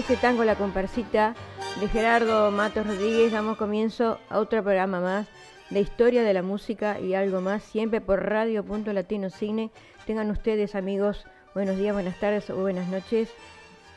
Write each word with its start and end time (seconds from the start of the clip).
este 0.00 0.16
tango 0.16 0.44
La 0.44 0.56
Comparsita 0.56 1.34
de 1.78 1.86
Gerardo 1.86 2.50
Matos 2.50 2.86
Rodríguez 2.86 3.32
damos 3.32 3.58
comienzo 3.58 4.18
a 4.30 4.38
otro 4.38 4.62
programa 4.62 4.98
más 4.98 5.28
de 5.68 5.80
historia 5.80 6.22
de 6.22 6.32
la 6.32 6.40
música 6.42 6.98
y 6.98 7.12
algo 7.12 7.42
más, 7.42 7.62
siempre 7.62 8.00
por 8.00 8.24
Radio 8.24 8.64
Punto 8.64 8.94
Latino 8.94 9.28
Cine. 9.28 9.70
Tengan 10.06 10.30
ustedes 10.30 10.74
amigos, 10.74 11.26
buenos 11.54 11.76
días, 11.76 11.92
buenas 11.92 12.18
tardes 12.18 12.48
o 12.48 12.56
buenas 12.56 12.88
noches. 12.88 13.30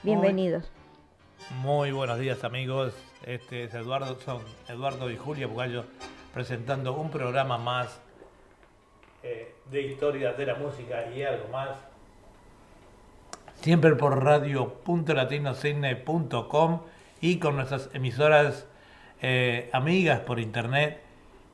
Bienvenidos. 0.04 0.70
Muy, 1.62 1.94
buenos 1.94 2.20
días 2.20 2.44
amigos. 2.44 2.94
Este 3.26 3.64
es 3.64 3.74
Eduardo, 3.74 4.20
son 4.20 4.42
Eduardo 4.68 5.10
y 5.10 5.16
Julia 5.16 5.48
Bugallo 5.48 5.86
presentando 6.34 6.92
un 6.96 7.12
programa 7.12 7.58
más 7.58 8.02
eh, 9.24 9.56
de 9.72 9.82
historia 9.84 10.34
de 10.34 10.48
la 10.48 10.56
música 10.56 11.10
y 11.16 11.24
algo 11.24 11.48
más 11.48 11.78
siempre 13.64 13.96
por 13.96 14.22
radio.latinocine.com 14.22 16.82
y 17.22 17.38
con 17.38 17.56
nuestras 17.56 17.90
emisoras 17.94 18.68
eh, 19.22 19.70
amigas 19.72 20.20
por 20.20 20.42
internet 20.42 21.00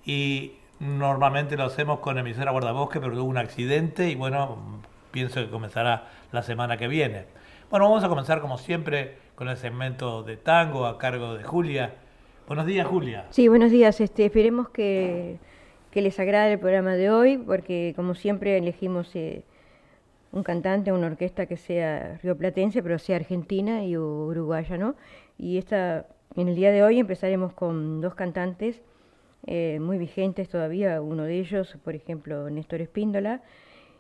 y 0.04 0.54
normalmente 0.80 1.56
lo 1.56 1.66
hacemos 1.66 2.00
con 2.00 2.18
emisora 2.18 2.52
Guardabosque, 2.52 3.00
pero 3.00 3.14
tuvo 3.14 3.26
un 3.26 3.38
accidente 3.38 4.10
y 4.10 4.16
bueno, 4.16 4.58
pienso 5.12 5.40
que 5.40 5.52
comenzará 5.52 6.10
la 6.32 6.42
semana 6.42 6.78
que 6.78 6.88
viene. 6.88 7.26
Bueno, 7.70 7.88
vamos 7.88 8.04
a 8.04 8.10
comenzar 8.10 8.42
como 8.42 8.58
siempre 8.58 9.18
con 9.36 9.48
el 9.48 9.58
segmento 9.58 10.24
de 10.24 10.36
tango 10.36 10.88
a 10.88 10.98
cargo 10.98 11.36
de 11.36 11.44
Julia. 11.44 11.94
Buenos 12.48 12.66
días, 12.66 12.88
Julia. 12.88 13.28
Sí, 13.30 13.50
buenos 13.50 13.70
días. 13.70 14.02
Este, 14.02 14.26
esperemos 14.26 14.70
que, 14.70 15.38
les 15.94 16.20
agrade 16.20 16.54
el 16.54 16.60
programa 16.60 16.94
de 16.94 17.12
hoy, 17.12 17.38
porque 17.38 17.94
como 17.96 18.16
siempre 18.16 18.58
elegimos 18.58 19.16
eh, 19.16 19.44
un 20.32 20.44
cantante, 20.44 20.92
una 20.92 21.08
orquesta 21.08 21.46
que 21.46 21.58
sea 21.58 22.20
rioplatense, 22.22 22.84
pero 22.84 23.00
sea 23.00 23.16
argentina 23.16 23.84
y 23.84 23.98
uruguaya, 23.98 24.78
¿no? 24.78 24.96
Y 25.38 25.58
esta, 25.58 26.06
en 26.36 26.48
el 26.48 26.56
día 26.56 26.72
de 26.72 26.84
hoy 26.84 27.00
empezaremos 27.00 27.54
con 27.54 28.02
dos 28.02 28.16
cantantes 28.16 28.82
eh, 29.48 29.80
muy 29.80 29.98
vigentes 29.98 30.50
todavía, 30.50 31.02
uno 31.02 31.24
de 31.24 31.40
ellos, 31.40 31.78
por 31.84 31.96
ejemplo, 31.96 32.50
Néstor 32.50 32.82
Espíndola 32.82 33.42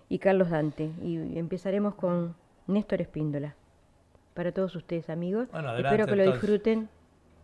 y 0.09 0.19
Carlos 0.19 0.49
Dante. 0.49 0.91
Y 1.01 1.37
empezaremos 1.37 1.95
con 1.95 2.35
Néstor 2.67 3.01
Espíndola. 3.01 3.55
Para 4.33 4.51
todos 4.51 4.75
ustedes, 4.75 5.09
amigos. 5.09 5.47
Espero 5.77 6.05
que 6.05 6.15
lo 6.15 6.31
disfruten 6.31 6.89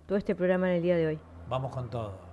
todo 0.07 0.17
este 0.17 0.35
programa 0.35 0.69
en 0.69 0.77
el 0.77 0.83
día 0.83 0.97
de 0.97 1.07
hoy. 1.07 1.19
Vamos 1.49 1.73
con 1.73 1.89
todo. 1.89 2.24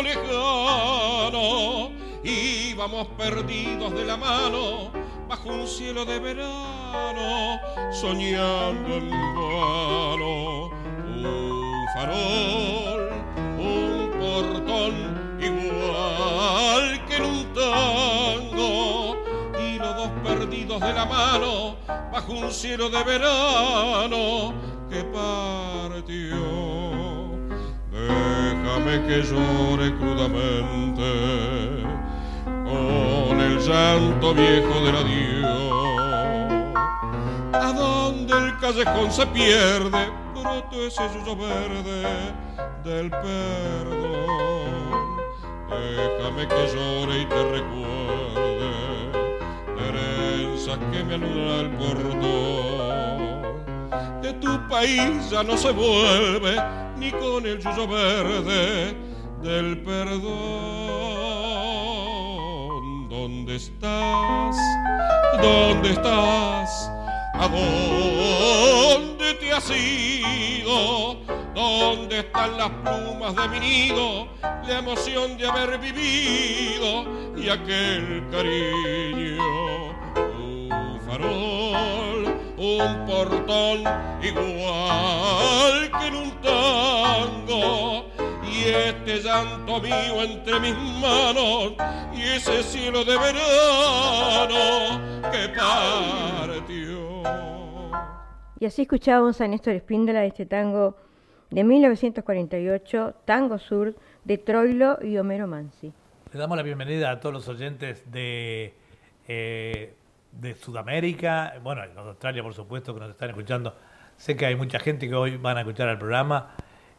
lejano, 0.00 1.90
íbamos 2.22 3.08
perdidos 3.08 3.92
de 3.92 4.06
la 4.06 4.16
mano 4.16 4.90
bajo 5.28 5.50
un 5.50 5.66
cielo 5.66 6.06
de 6.06 6.18
verano, 6.18 7.60
soñando 7.92 8.94
en 8.96 9.10
vano. 9.10 10.70
Un 11.04 11.84
farol, 11.94 13.10
un 13.58 14.10
portón 14.18 14.94
igual 15.38 17.04
que 17.06 17.16
en 17.16 17.24
un 17.24 17.52
tango, 17.52 19.18
y 19.60 19.78
los 19.78 19.94
dos 19.94 20.08
perdidos 20.24 20.80
de 20.80 20.92
la 20.94 21.04
mano 21.04 21.76
bajo 22.10 22.32
un 22.32 22.50
cielo 22.50 22.88
de 22.88 23.04
verano 23.04 24.73
que 24.94 25.02
partió. 25.02 26.44
Déjame 27.90 28.94
que 29.06 29.22
llore 29.22 29.88
crudamente 29.98 31.10
con 32.44 33.40
el 33.40 33.58
llanto 33.58 34.34
viejo 34.34 34.74
del 34.84 34.96
adiós. 35.02 36.74
A 37.54 37.72
donde 37.72 38.34
el 38.38 38.58
callejón 38.60 39.10
se 39.10 39.26
pierde, 39.26 40.12
broto 40.32 40.86
ese 40.86 41.02
yuyo 41.12 41.34
verde 41.36 42.00
del 42.84 43.10
perdón. 43.10 44.64
Déjame 45.70 46.46
que 46.46 46.62
llore 46.72 47.14
y 47.20 47.26
te 47.26 47.42
recuerde 47.56 48.70
herencias 49.86 50.78
que 50.92 51.02
me 51.02 51.14
anuda 51.14 51.60
el 51.62 51.70
portón 51.70 53.13
país 54.68 55.30
ya 55.30 55.42
no 55.42 55.56
se 55.56 55.70
vuelve 55.70 56.56
ni 56.96 57.10
con 57.10 57.46
el 57.46 57.58
yuyo 57.58 57.86
verde 57.88 58.94
del 59.42 59.78
perdón. 59.82 60.28
¿Dónde 63.08 63.56
estás? 63.56 64.56
¿Dónde 65.40 65.90
estás? 65.90 66.90
¿A 67.34 67.48
dónde 67.48 69.34
te 69.34 69.52
has 69.52 69.70
ido? 69.70 71.16
¿Dónde 71.54 72.20
están 72.20 72.56
las 72.56 72.70
plumas 72.70 73.34
de 73.36 73.48
mi 73.48 73.60
nido? 73.60 74.28
La 74.42 74.78
emoción 74.78 75.36
de 75.36 75.46
haber 75.46 75.78
vivido 75.78 77.04
y 77.36 77.48
aquel 77.48 78.24
cariño. 78.30 79.42
Un 80.16 81.00
farol 81.06 81.43
un 82.80 83.06
portón 83.06 83.80
igual 84.22 85.90
que 85.98 86.06
en 86.08 86.14
un 86.14 86.30
tango 86.40 88.06
y 88.42 88.64
este 88.68 89.20
llanto 89.20 89.80
mío 89.80 90.22
entre 90.22 90.60
mis 90.60 90.74
manos 91.00 91.74
y 92.14 92.22
ese 92.22 92.62
cielo 92.62 93.04
de 93.04 93.16
verano 93.16 95.00
que 95.30 95.48
partió. 95.48 97.22
Y 98.58 98.66
así 98.66 98.82
escuchábamos 98.82 99.40
a 99.40 99.48
Néstor 99.48 99.74
Espíndola 99.74 100.24
este 100.24 100.46
tango 100.46 100.96
de 101.50 101.62
1948, 101.64 103.14
Tango 103.24 103.58
Sur, 103.58 103.94
de 104.24 104.38
Troilo 104.38 104.98
y 105.02 105.18
Homero 105.18 105.46
Mansi. 105.46 105.92
Le 106.32 106.40
damos 106.40 106.56
la 106.56 106.62
bienvenida 106.62 107.10
a 107.10 107.20
todos 107.20 107.32
los 107.32 107.48
oyentes 107.48 108.10
de 108.10 108.74
eh, 109.28 109.94
de 110.40 110.54
Sudamérica, 110.54 111.54
bueno, 111.62 111.82
de 111.82 111.98
Australia 111.98 112.42
por 112.42 112.54
supuesto 112.54 112.94
que 112.94 113.00
nos 113.00 113.10
están 113.10 113.30
escuchando. 113.30 113.74
Sé 114.16 114.36
que 114.36 114.46
hay 114.46 114.56
mucha 114.56 114.78
gente 114.78 115.08
que 115.08 115.14
hoy 115.14 115.36
van 115.36 115.56
a 115.56 115.60
escuchar 115.60 115.88
el 115.88 115.98
programa. 115.98 116.50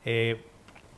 Eh, 0.04 0.44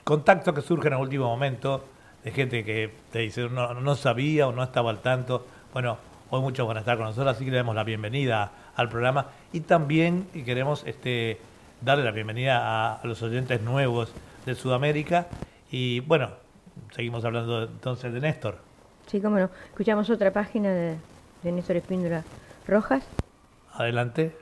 contactos 0.03 0.53
que 0.53 0.61
surgen 0.61 0.93
en 0.93 0.99
el 0.99 1.03
último 1.03 1.25
momento 1.25 1.83
de 2.23 2.31
gente 2.31 2.63
que 2.63 2.91
te 3.11 3.19
dice 3.19 3.47
no, 3.49 3.73
no 3.73 3.95
sabía 3.95 4.47
o 4.47 4.51
no 4.51 4.63
estaba 4.63 4.89
al 4.89 4.99
tanto. 4.99 5.45
Bueno, 5.73 5.97
hoy 6.29 6.41
muchos 6.41 6.67
van 6.67 6.77
a 6.77 6.79
estar 6.81 6.97
con 6.97 7.07
nosotros, 7.07 7.35
así 7.35 7.45
que 7.45 7.51
le 7.51 7.57
damos 7.57 7.75
la 7.75 7.83
bienvenida 7.83 8.51
al 8.75 8.89
programa. 8.89 9.27
Y 9.53 9.61
también 9.61 10.27
queremos 10.45 10.83
este, 10.85 11.39
darle 11.81 12.03
la 12.03 12.11
bienvenida 12.11 12.95
a, 12.95 13.05
los 13.05 13.21
oyentes 13.21 13.61
nuevos 13.61 14.11
de 14.45 14.55
Sudamérica. 14.55 15.27
Y 15.71 15.99
bueno, 16.01 16.29
seguimos 16.95 17.23
hablando 17.25 17.63
entonces 17.63 18.13
de 18.13 18.19
Néstor. 18.19 18.59
Sí, 19.07 19.21
cómo 19.21 19.37
no. 19.37 19.49
Escuchamos 19.69 20.09
otra 20.09 20.31
página 20.31 20.69
de, 20.69 20.97
de 21.43 21.51
Néstor 21.51 21.77
Espíndola 21.77 22.23
Rojas. 22.67 23.03
Adelante. 23.73 24.35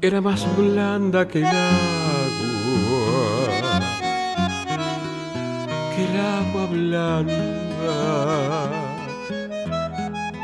Era 0.00 0.20
más 0.20 0.46
blanda 0.56 1.26
que 1.26 1.40
la 1.40 2.05
el 6.06 6.20
agua 6.20 6.66
blanca 6.66 7.32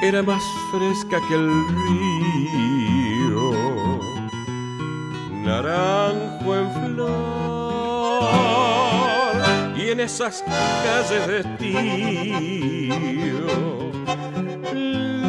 era 0.03 0.23
más 0.23 0.43
fresca 0.73 1.19
que 1.29 1.35
el 1.35 1.49
río, 2.69 3.53
naranjo 5.45 6.57
en 6.57 6.73
flor, 6.73 8.25
y 9.77 9.91
en 9.91 10.01
esas 10.01 10.43
calles 10.85 11.27
de 11.29 11.41
estío, 11.41 12.93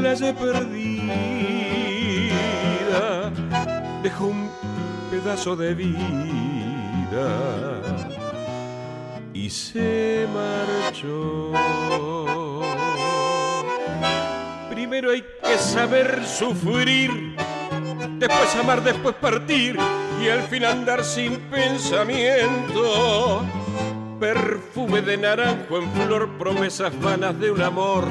la 0.01 0.13
he 0.13 0.33
perdida. 0.33 1.21
Dejó 4.01 4.25
un 4.25 4.49
pedazo 5.11 5.55
de 5.55 5.75
vida 5.75 6.03
se 9.53 10.27
marchó. 10.33 11.51
Primero 14.69 15.11
hay 15.11 15.21
que 15.21 15.57
saber 15.59 16.25
sufrir, 16.25 17.35
después 18.17 18.55
amar, 18.55 18.83
después 18.83 19.15
partir 19.15 19.77
y 20.21 20.29
al 20.29 20.41
fin 20.43 20.65
andar 20.65 21.03
sin 21.03 21.37
pensamiento. 21.51 23.45
Perfume 24.19 25.01
de 25.01 25.17
naranjo 25.17 25.77
en 25.77 25.91
flor, 25.91 26.37
promesas 26.39 26.99
vanas 26.99 27.39
de 27.39 27.51
un 27.51 27.61
amor 27.61 28.05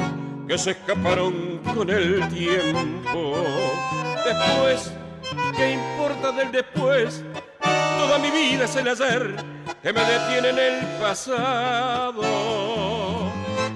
que 0.46 0.56
se 0.56 0.70
escaparon 0.72 1.58
con 1.74 1.90
el 1.90 2.28
tiempo. 2.28 3.34
Después, 4.24 4.92
¿qué 5.56 5.72
importa 5.72 6.30
del 6.32 6.52
después? 6.52 7.24
Toda 8.12 8.24
mi 8.24 8.30
vida 8.30 8.66
es 8.66 8.76
el 8.76 8.86
ayer 8.86 9.36
que 9.82 9.90
me 9.90 10.00
detiene 10.00 10.50
en 10.50 10.58
el 10.58 10.86
pasado. 11.00 12.22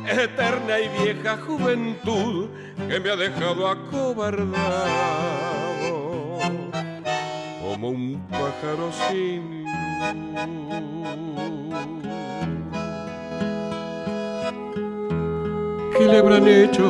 Eterna 0.07 0.79
y 0.79 0.89
vieja 1.03 1.39
juventud 1.39 2.51
que 2.87 3.01
me 3.01 3.11
ha 3.13 3.17
dejado 3.17 3.67
acobardado 3.67 4.59
como 7.63 7.89
un 7.89 8.23
pájaro 8.29 8.93
sin 9.09 9.65
¿Qué 15.97 16.05
le 16.05 16.19
habrán 16.19 16.47
hecho 16.47 16.85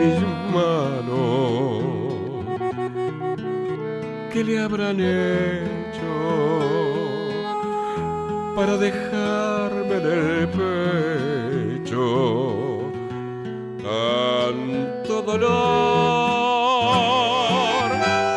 mis 0.00 0.20
manos? 0.52 1.84
¿Qué 4.32 4.42
le 4.42 4.58
habrán 4.58 4.98
hecho 4.98 6.61
para 8.54 8.76
dejarme 8.76 9.96
en 9.96 10.06
el 10.06 10.48
pecho 11.78 12.82
tanto 13.82 15.22
dolor, 15.22 15.50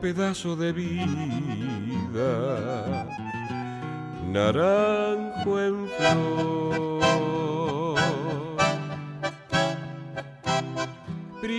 pedazo 0.00 0.56
de 0.56 0.72
vida 0.72 1.04
naranjo 4.32 5.60
en 5.60 5.88
flor. 5.88 7.03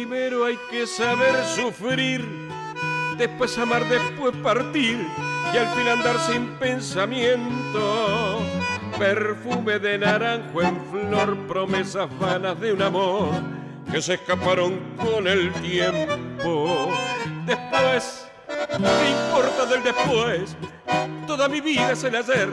Primero 0.08 0.46
hay 0.46 0.60
que 0.70 0.86
saber 0.86 1.34
sufrir, 1.56 2.24
después 3.18 3.58
amar, 3.58 3.84
después 3.90 4.36
partir 4.44 5.04
y 5.52 5.58
al 5.58 5.68
fin 5.70 5.88
andar 5.88 6.20
sin 6.20 6.46
pensamiento. 6.60 8.40
Perfume 9.00 9.80
de 9.80 9.98
naranjo 9.98 10.62
en 10.62 10.80
flor, 10.92 11.36
promesas 11.48 12.08
vanas 12.20 12.62
de 12.62 12.74
un 12.74 12.84
amor 12.84 13.32
que 13.92 14.00
se 14.00 14.14
escaparon 14.14 14.80
con 14.96 15.28
el 15.28 15.52
tiempo. 15.54 16.92
Después, 17.48 18.28
¿qué 18.48 19.10
importa 19.10 19.66
del 19.66 19.82
después? 19.82 20.56
Toda 21.26 21.48
mi 21.48 21.62
vida 21.62 21.94
es 21.94 22.04
el 22.04 22.16
ayer 22.16 22.50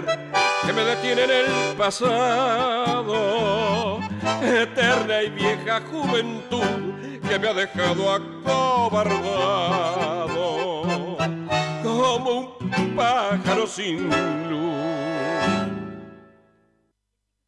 que 0.65 0.73
me 0.73 0.85
detiene 0.85 1.25
en 1.25 1.31
el 1.31 1.77
pasado. 1.77 3.21
Eterna 4.43 5.23
y 5.23 5.29
vieja 5.29 5.83
juventud 5.91 7.12
que 7.33 7.39
me 7.39 7.49
ha 7.49 7.55
dejado 7.55 8.11
acobardado 8.11 9.17
como 11.83 12.59
un 12.61 12.95
pájaro 12.95 13.67
sin 13.67 14.11
luz. 14.51 14.77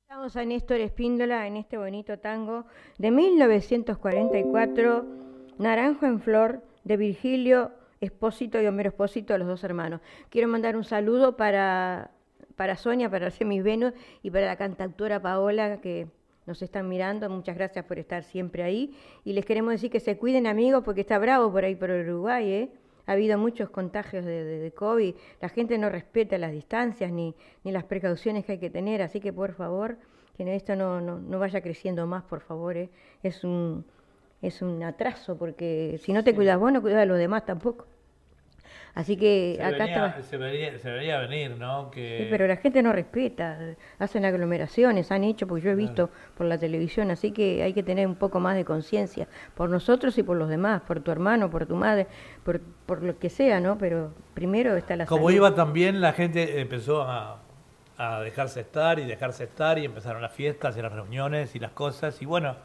Estamos 0.00 0.36
a 0.36 0.44
Néstor 0.46 0.80
Espíndola 0.80 1.46
en 1.46 1.58
este 1.58 1.76
bonito 1.76 2.18
tango 2.18 2.64
de 2.96 3.10
1944, 3.10 5.04
Naranjo 5.58 6.06
en 6.06 6.18
Flor, 6.22 6.62
de 6.84 6.96
Virgilio 6.96 7.72
Espósito 8.00 8.62
y 8.62 8.66
Homero 8.66 8.88
Espósito, 8.88 9.36
los 9.36 9.46
dos 9.46 9.64
hermanos. 9.64 10.00
Quiero 10.30 10.48
mandar 10.48 10.78
un 10.78 10.84
saludo 10.84 11.36
para, 11.36 12.10
para 12.56 12.76
Sonia, 12.76 13.10
para 13.10 13.26
Arcemis 13.26 13.62
Venus 13.62 13.92
y 14.22 14.30
para 14.30 14.46
la 14.46 14.56
cantautora 14.56 15.20
Paola 15.20 15.82
que 15.82 16.08
nos 16.46 16.62
están 16.62 16.88
mirando. 16.88 17.28
Muchas 17.30 17.56
gracias 17.56 17.84
por 17.84 17.98
estar 17.98 18.24
siempre 18.24 18.62
ahí. 18.62 18.94
Y 19.24 19.32
les 19.32 19.44
queremos 19.44 19.72
decir 19.72 19.90
que 19.90 20.00
se 20.00 20.16
cuiden 20.16 20.46
amigos 20.46 20.82
porque 20.84 21.02
está 21.02 21.18
bravo 21.18 21.50
por 21.50 21.64
ahí 21.64 21.74
por 21.74 21.90
Uruguay. 21.90 22.50
¿eh? 22.50 22.70
Ha 23.06 23.12
habido 23.12 23.38
muchos 23.38 23.70
contagios 23.70 24.24
de, 24.24 24.44
de, 24.44 24.58
de, 24.58 24.72
COVID. 24.72 25.14
La 25.40 25.48
gente 25.48 25.78
no 25.78 25.88
respeta 25.88 26.38
las 26.38 26.52
distancias 26.52 27.10
ni, 27.10 27.34
ni 27.62 27.72
las 27.72 27.84
precauciones 27.84 28.44
que 28.44 28.52
hay 28.52 28.58
que 28.58 28.70
tener. 28.70 29.02
Así 29.02 29.20
que 29.20 29.32
por 29.32 29.54
favor, 29.54 29.96
que 30.36 30.54
esto 30.54 30.76
no, 30.76 31.00
no, 31.00 31.18
no 31.18 31.38
vaya 31.38 31.60
creciendo 31.60 32.06
más, 32.06 32.24
por 32.24 32.40
favor. 32.40 32.76
¿eh? 32.76 32.90
Es 33.22 33.44
un 33.44 33.84
es 34.46 34.60
un 34.60 34.82
atraso 34.82 35.36
porque 35.38 35.98
si 36.02 36.12
no 36.12 36.22
te 36.22 36.34
cuidas 36.34 36.58
vos 36.58 36.70
no 36.70 36.82
cuidas 36.82 37.02
a 37.02 37.06
los 37.06 37.18
demás 37.18 37.46
tampoco. 37.46 37.86
Así 38.94 39.16
que 39.16 39.54
Se 39.56 39.64
acá 39.64 39.84
venía, 39.86 40.22
se, 40.22 40.36
vería, 40.36 40.78
se 40.78 40.90
vería 40.90 41.18
venir, 41.18 41.56
¿no? 41.58 41.90
Que... 41.90 42.18
Sí, 42.20 42.26
pero 42.30 42.46
la 42.46 42.56
gente 42.56 42.80
no 42.82 42.92
respeta, 42.92 43.58
hacen 43.98 44.24
aglomeraciones, 44.24 45.10
han 45.10 45.24
hecho, 45.24 45.48
porque 45.48 45.64
yo 45.64 45.70
he 45.72 45.74
visto 45.74 46.10
por 46.36 46.46
la 46.46 46.58
televisión, 46.58 47.10
así 47.10 47.32
que 47.32 47.62
hay 47.64 47.72
que 47.72 47.82
tener 47.82 48.06
un 48.06 48.14
poco 48.14 48.38
más 48.38 48.54
de 48.54 48.64
conciencia 48.64 49.26
por 49.54 49.68
nosotros 49.68 50.16
y 50.18 50.22
por 50.22 50.36
los 50.36 50.48
demás, 50.48 50.82
por 50.82 51.00
tu 51.00 51.10
hermano, 51.10 51.50
por 51.50 51.66
tu 51.66 51.74
madre, 51.74 52.06
por, 52.44 52.60
por 52.86 53.02
lo 53.02 53.18
que 53.18 53.30
sea, 53.30 53.58
¿no? 53.58 53.78
Pero 53.78 54.14
primero 54.32 54.76
está 54.76 54.94
la 54.94 55.06
Como 55.06 55.28
salud. 55.28 55.36
iba 55.38 55.54
también, 55.56 56.00
la 56.00 56.12
gente 56.12 56.60
empezó 56.60 57.02
a, 57.02 57.42
a 57.96 58.20
dejarse 58.20 58.60
estar 58.60 58.98
y 59.00 59.06
dejarse 59.06 59.44
estar 59.44 59.78
y 59.78 59.84
empezaron 59.86 60.22
las 60.22 60.32
fiestas 60.32 60.76
y 60.76 60.82
las 60.82 60.92
reuniones 60.92 61.54
y 61.56 61.58
las 61.58 61.72
cosas 61.72 62.22
y 62.22 62.26
bueno, 62.26 62.56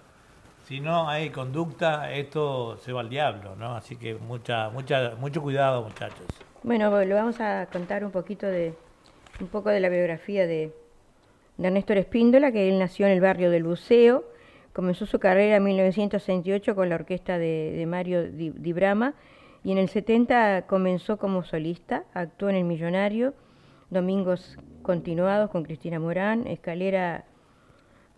si 0.69 0.79
no 0.79 1.09
hay 1.09 1.31
conducta, 1.31 2.11
esto 2.11 2.77
se 2.77 2.93
va 2.93 3.01
al 3.01 3.09
diablo, 3.09 3.55
¿no? 3.55 3.75
Así 3.75 3.95
que 3.95 4.13
mucha, 4.13 4.69
mucha, 4.69 5.15
mucho 5.19 5.41
cuidado, 5.41 5.81
muchachos. 5.81 6.27
Bueno, 6.61 6.95
le 7.03 7.11
vamos 7.11 7.41
a 7.41 7.65
contar 7.71 8.05
un 8.05 8.11
poquito 8.11 8.45
de 8.45 8.75
un 9.41 9.47
poco 9.47 9.69
de 9.69 9.79
la 9.79 9.89
biografía 9.89 10.45
de, 10.45 10.71
Néstor 11.57 11.97
Espíndola, 11.97 12.51
que 12.51 12.69
él 12.69 12.77
nació 12.77 13.07
en 13.07 13.13
el 13.13 13.19
barrio 13.19 13.49
del 13.49 13.63
Buceo, 13.63 14.23
comenzó 14.71 15.07
su 15.07 15.17
carrera 15.17 15.55
en 15.55 15.63
1968 15.63 16.75
con 16.75 16.87
la 16.87 16.95
orquesta 16.95 17.39
de, 17.39 17.73
de 17.75 17.85
Mario 17.87 18.31
Di, 18.31 18.51
Di, 18.51 18.71
Brama 18.71 19.15
y 19.63 19.71
en 19.71 19.79
el 19.79 19.89
70 19.89 20.67
comenzó 20.67 21.17
como 21.17 21.43
solista, 21.43 22.03
actuó 22.13 22.47
en 22.47 22.57
El 22.57 22.65
Millonario, 22.65 23.33
Domingos 23.89 24.59
Continuados 24.83 25.49
con 25.49 25.63
Cristina 25.63 25.99
Morán, 25.99 26.45
Escalera 26.45 27.25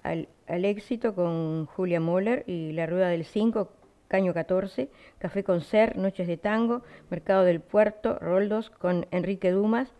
al, 0.03 0.27
al 0.51 0.65
éxito 0.65 1.15
con 1.15 1.65
Julia 1.65 2.01
Moller 2.01 2.43
y 2.45 2.73
La 2.73 2.85
Rueda 2.85 3.07
del 3.07 3.23
5 3.23 3.69
Caño 4.09 4.33
14, 4.33 4.89
Café 5.17 5.45
con 5.45 5.61
Noches 5.95 6.27
de 6.27 6.35
Tango, 6.35 6.81
Mercado 7.09 7.45
del 7.45 7.61
Puerto, 7.61 8.19
Roldos 8.19 8.69
con 8.69 9.07
Enrique 9.11 9.51
Dumas. 9.51 9.93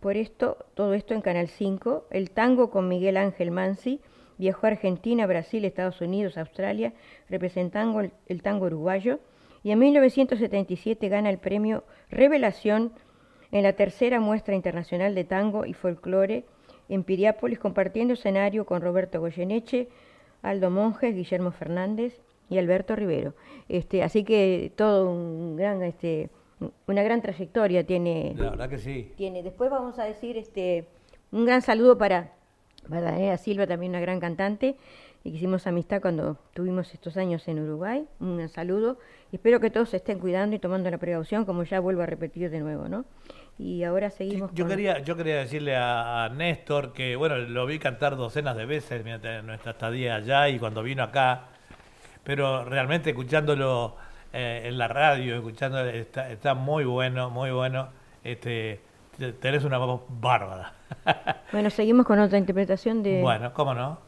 Por 0.00 0.16
esto, 0.16 0.66
todo 0.74 0.94
esto 0.94 1.14
en 1.14 1.20
Canal 1.20 1.46
5, 1.46 2.08
el 2.10 2.32
tango 2.32 2.70
con 2.70 2.88
Miguel 2.88 3.16
Ángel 3.16 3.52
Mansi, 3.52 4.00
viajó 4.36 4.66
a 4.66 4.70
Argentina, 4.70 5.28
Brasil, 5.28 5.64
Estados 5.64 6.00
Unidos, 6.00 6.36
Australia, 6.36 6.92
representando 7.28 8.00
el, 8.00 8.10
el 8.26 8.42
tango 8.42 8.66
uruguayo, 8.66 9.20
y 9.62 9.70
en 9.70 9.78
1977 9.78 11.08
gana 11.08 11.30
el 11.30 11.38
premio 11.38 11.84
Revelación 12.10 12.90
en 13.52 13.62
la 13.62 13.74
tercera 13.74 14.18
muestra 14.18 14.56
internacional 14.56 15.14
de 15.14 15.22
tango 15.22 15.64
y 15.64 15.72
folclore 15.74 16.44
en 16.88 17.04
Piriápolis, 17.04 17.58
compartiendo 17.58 18.14
escenario 18.14 18.64
con 18.66 18.80
Roberto 18.80 19.20
Goyeneche, 19.20 19.88
Aldo 20.42 20.70
Monjes, 20.70 21.14
Guillermo 21.14 21.50
Fernández 21.50 22.20
y 22.48 22.58
Alberto 22.58 22.96
Rivero. 22.96 23.34
Este, 23.68 24.02
así 24.02 24.24
que 24.24 24.72
todo 24.76 25.10
un 25.10 25.56
gran, 25.56 25.82
este, 25.82 26.30
una 26.86 27.02
gran 27.02 27.20
trayectoria 27.20 27.84
tiene. 27.84 28.34
La 28.36 28.50
verdad 28.50 28.68
que 28.68 28.78
sí. 28.78 29.12
Tiene. 29.16 29.42
Después 29.42 29.70
vamos 29.70 29.98
a 29.98 30.04
decir 30.04 30.36
este, 30.36 30.86
un 31.30 31.44
gran 31.44 31.62
saludo 31.62 31.98
para, 31.98 32.32
Daniela 32.88 33.36
Silva, 33.36 33.66
también 33.66 33.90
una 33.90 34.00
gran 34.00 34.20
cantante, 34.20 34.76
y 35.24 35.30
que 35.30 35.36
hicimos 35.36 35.66
amistad 35.66 36.00
cuando 36.00 36.38
tuvimos 36.54 36.92
estos 36.94 37.16
años 37.16 37.46
en 37.48 37.60
Uruguay. 37.60 38.06
Un 38.20 38.48
saludo. 38.48 38.98
Y 39.32 39.36
espero 39.36 39.60
que 39.60 39.70
todos 39.70 39.90
se 39.90 39.98
estén 39.98 40.18
cuidando 40.18 40.56
y 40.56 40.58
tomando 40.58 40.90
la 40.90 40.98
precaución, 40.98 41.44
como 41.44 41.64
ya 41.64 41.80
vuelvo 41.80 42.02
a 42.02 42.06
repetir 42.06 42.50
de 42.50 42.60
nuevo, 42.60 42.88
¿no? 42.88 43.04
Y 43.58 43.82
ahora 43.82 44.10
seguimos. 44.10 44.52
Yo, 44.54 44.64
con... 44.64 44.70
quería, 44.70 45.00
yo 45.00 45.16
quería 45.16 45.36
decirle 45.36 45.76
a, 45.76 46.24
a, 46.24 46.28
Néstor 46.28 46.92
que, 46.92 47.16
bueno, 47.16 47.36
lo 47.36 47.66
vi 47.66 47.78
cantar 47.78 48.16
docenas 48.16 48.56
de 48.56 48.66
veces 48.66 49.04
en 49.04 49.46
nuestra 49.46 49.72
estadía 49.72 50.14
allá 50.16 50.48
y 50.48 50.58
cuando 50.58 50.82
vino 50.82 51.02
acá, 51.02 51.48
pero 52.22 52.64
realmente 52.64 53.10
escuchándolo 53.10 53.96
eh, 54.32 54.62
en 54.66 54.78
la 54.78 54.88
radio, 54.88 55.36
escuchando, 55.36 55.84
está, 55.84 56.30
está, 56.30 56.54
muy 56.54 56.84
bueno, 56.84 57.30
muy 57.30 57.50
bueno. 57.50 57.88
Este, 58.22 58.80
tenés 59.40 59.64
una 59.64 59.78
voz 59.78 60.02
bárbara. 60.08 60.74
bueno, 61.52 61.70
seguimos 61.70 62.06
con 62.06 62.18
otra 62.20 62.38
interpretación 62.38 63.02
de. 63.02 63.20
Bueno, 63.22 63.52
cómo 63.52 63.74
no. 63.74 64.07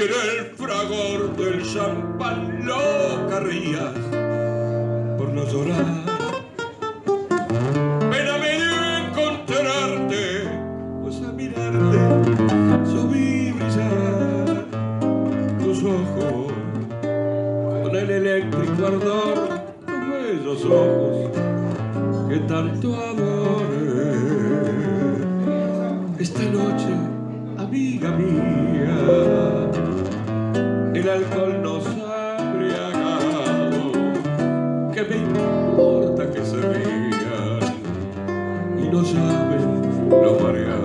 y 0.00 0.02
el 0.02 0.46
fragor 0.56 1.36
del 1.36 1.62
champán 1.62 2.64
lo 2.64 3.28
carrías 3.28 3.92
por 5.18 5.28
no 5.28 5.44
llorar. 5.44 5.84
Pena 8.10 8.38
me 8.38 8.50
dio 8.60 8.76
encontrarte, 8.96 10.48
pues 11.02 11.16
a 11.22 11.32
mirarte 11.32 11.98
subí 12.86 13.52
brillar 13.52 14.64
tus 15.62 15.84
ojos 15.84 16.52
con 17.82 17.96
el 17.96 18.10
eléctrico 18.10 18.86
ardor, 18.86 19.34
tus 19.84 20.08
bellos 20.08 20.64
ojos 20.64 21.30
que 22.26 22.38
tanto 22.48 22.96
adoré. 22.96 24.30
Esta 26.18 26.42
noche, 26.42 26.94
amiga 27.58 28.10
mía, 28.12 29.49
el 31.00 31.08
alcohol 31.08 31.62
nos 31.62 31.86
ha 31.86 32.36
embriagado. 32.38 33.92
¿Qué 34.92 35.02
me 35.02 35.16
importa 35.16 36.30
que 36.30 36.44
se 36.44 36.56
rían 36.60 37.60
y 38.78 38.88
no 38.88 39.02
saben 39.02 40.10
lo 40.10 40.38
mareado? 40.40 40.79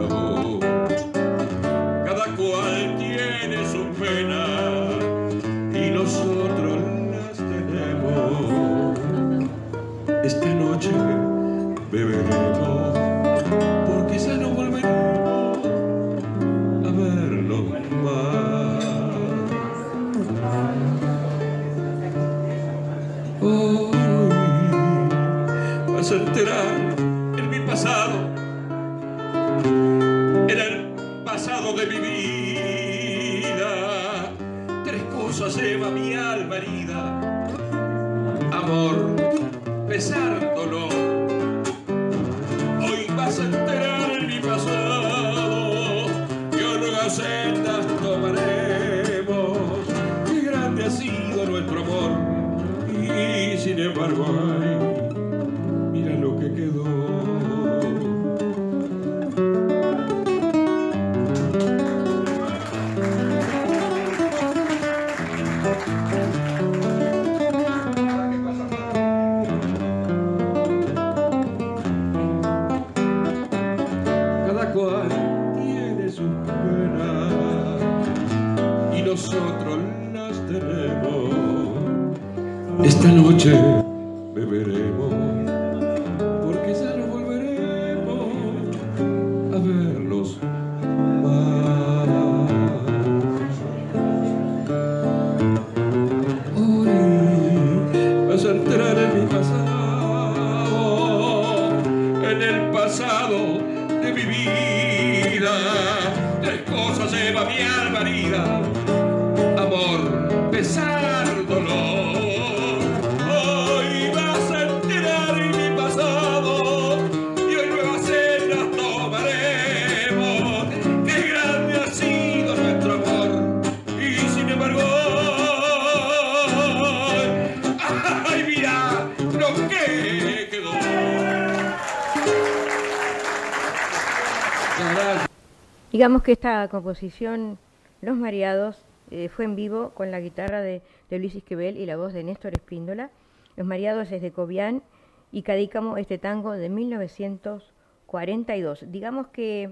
Digamos 136.05 136.21
que 136.21 136.33
esta 136.33 136.67
composición, 136.67 137.57
Los 137.99 138.15
Mareados, 138.15 138.85
eh, 139.09 139.27
fue 139.27 139.45
en 139.45 139.55
vivo 139.55 139.89
con 139.95 140.11
la 140.11 140.19
guitarra 140.19 140.61
de, 140.61 140.83
de 141.09 141.17
Luis 141.17 141.33
Isquebel 141.33 141.77
y 141.77 141.87
la 141.87 141.97
voz 141.97 142.13
de 142.13 142.23
Néstor 142.23 142.53
Espíndola. 142.53 143.09
Los 143.55 143.65
Mareados 143.65 144.11
es 144.11 144.21
de 144.21 144.31
Cobián 144.31 144.83
y 145.31 145.41
Cadícamo 145.41 145.97
este 145.97 146.19
tango 146.19 146.51
de 146.51 146.69
1942. 146.69 148.91
Digamos 148.91 149.29
que 149.29 149.71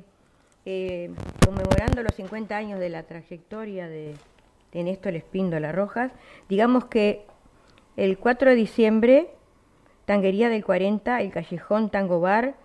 eh, 0.66 1.12
conmemorando 1.46 2.02
los 2.02 2.16
50 2.16 2.58
años 2.58 2.80
de 2.80 2.90
la 2.90 3.04
trayectoria 3.04 3.88
de, 3.88 4.16
de 4.72 4.84
Néstor 4.84 5.14
Espíndola 5.14 5.72
Rojas, 5.72 6.14
digamos 6.50 6.86
que 6.86 7.28
el 7.96 8.18
4 8.18 8.50
de 8.50 8.56
diciembre, 8.56 9.30
Tanguería 10.06 10.50
del 10.50 10.66
40, 10.66 11.22
el 11.22 11.30
Callejón 11.30 11.92
Tango 11.92 12.22
Bar, 12.22 12.56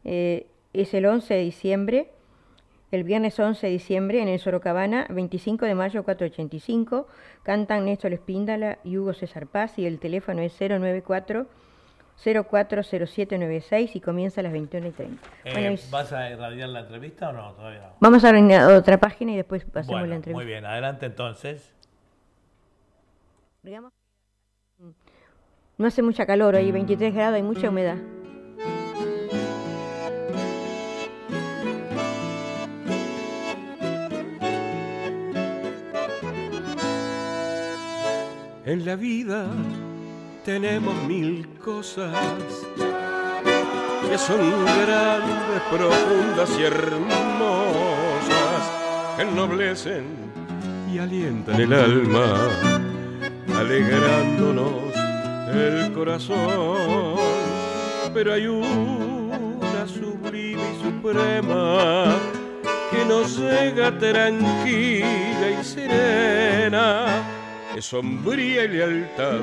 eh, 0.05 0.45
es 0.74 0.93
el 0.93 1.07
11 1.07 1.34
de 1.34 1.41
diciembre, 1.41 2.12
el 2.91 3.03
viernes 3.03 3.39
11 3.39 3.65
de 3.65 3.74
diciembre 3.74 4.22
en 4.22 4.27
el 4.27 4.39
Sorocabana, 4.39 5.07
25 5.10 5.65
de 5.65 5.74
mayo 5.74 6.03
485, 6.03 7.07
cantan 7.41 7.86
Néstor 7.86 8.13
Espíndola 8.13 8.77
y 8.84 8.98
Hugo 8.98 9.13
César 9.13 9.48
Paz 9.48 9.79
y 9.79 9.88
el 9.88 9.98
teléfono 10.00 10.41
es 10.41 10.55
094 10.60 11.48
040796 12.23 13.95
y 13.95 14.01
comienza 14.01 14.41
a 14.41 14.43
las 14.43 14.54
21 14.54 14.88
y 14.88 14.91
30. 14.91 15.30
Eh, 15.45 15.80
¿Vas 15.91 16.13
a 16.13 16.30
irradiar 16.30 16.69
la 16.69 16.82
entrevista 16.82 17.30
o 17.30 17.34
no? 17.34 17.54
Todavía 17.54 17.93
Vamos 17.99 18.23
a 18.23 18.38
ir 18.38 18.54
a 18.54 18.67
otra 18.78 18.99
página 18.99 19.34
y 19.34 19.36
después 19.36 19.65
hacemos 19.73 20.08
la 20.08 20.15
entrevista. 20.15 20.34
Muy 20.34 20.45
bien, 20.45 20.65
adelante 20.65 21.06
entonces. 21.06 21.73
No 25.78 25.88
hace 25.88 26.01
mucha 26.01 26.25
calor, 26.25 26.56
hay 26.56 26.71
23 26.71 27.13
grados, 27.13 27.36
hay 27.36 27.43
mucha 27.43 27.69
humedad. 27.69 27.97
En 38.65 38.84
la 38.84 38.95
vida 38.95 39.47
tenemos 40.45 40.93
mil 41.08 41.47
cosas 41.58 42.15
que 44.08 44.15
son 44.15 44.63
grandes, 44.86 45.62
profundas 45.71 46.51
y 46.60 46.63
hermosas, 46.63 47.91
que 49.17 49.23
ennoblecen 49.23 50.05
y 50.93 50.99
alientan 50.99 51.60
el 51.60 51.73
alma, 51.73 52.47
alegrándonos 53.58 54.93
el 55.51 55.91
corazón, 55.93 57.15
pero 58.13 58.34
hay 58.34 58.45
una 58.45 59.88
sublime 59.88 60.62
y 60.62 60.84
suprema 60.84 62.15
que 62.91 63.03
nos 63.03 63.39
llega 63.39 63.97
tranquila 63.97 65.60
y 65.60 65.63
serena, 65.63 67.08
es 67.75 67.86
sombría 67.86 68.65
y 68.65 68.67
lealtad, 68.67 69.41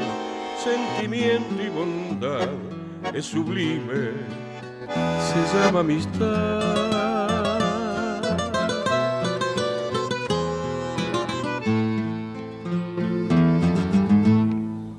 sentimiento 0.62 1.62
y 1.62 1.68
bondad, 1.68 2.48
es 3.12 3.27
sublime, 3.27 4.12
se 4.88 5.59
llama 5.59 5.81
amistad. 5.81 6.62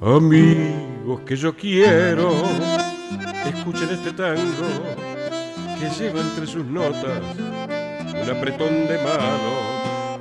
Amigo 0.02 1.24
que 1.26 1.36
yo 1.38 1.56
quiero, 1.56 2.34
escuchen 3.46 3.90
este 3.90 4.12
tango 4.12 4.68
que 5.80 5.90
lleva 5.98 6.20
entre 6.20 6.46
sus 6.46 6.66
notas 6.66 7.22
un 8.22 8.30
apretón 8.30 8.88
de 8.88 8.98
mano. 8.98 9.73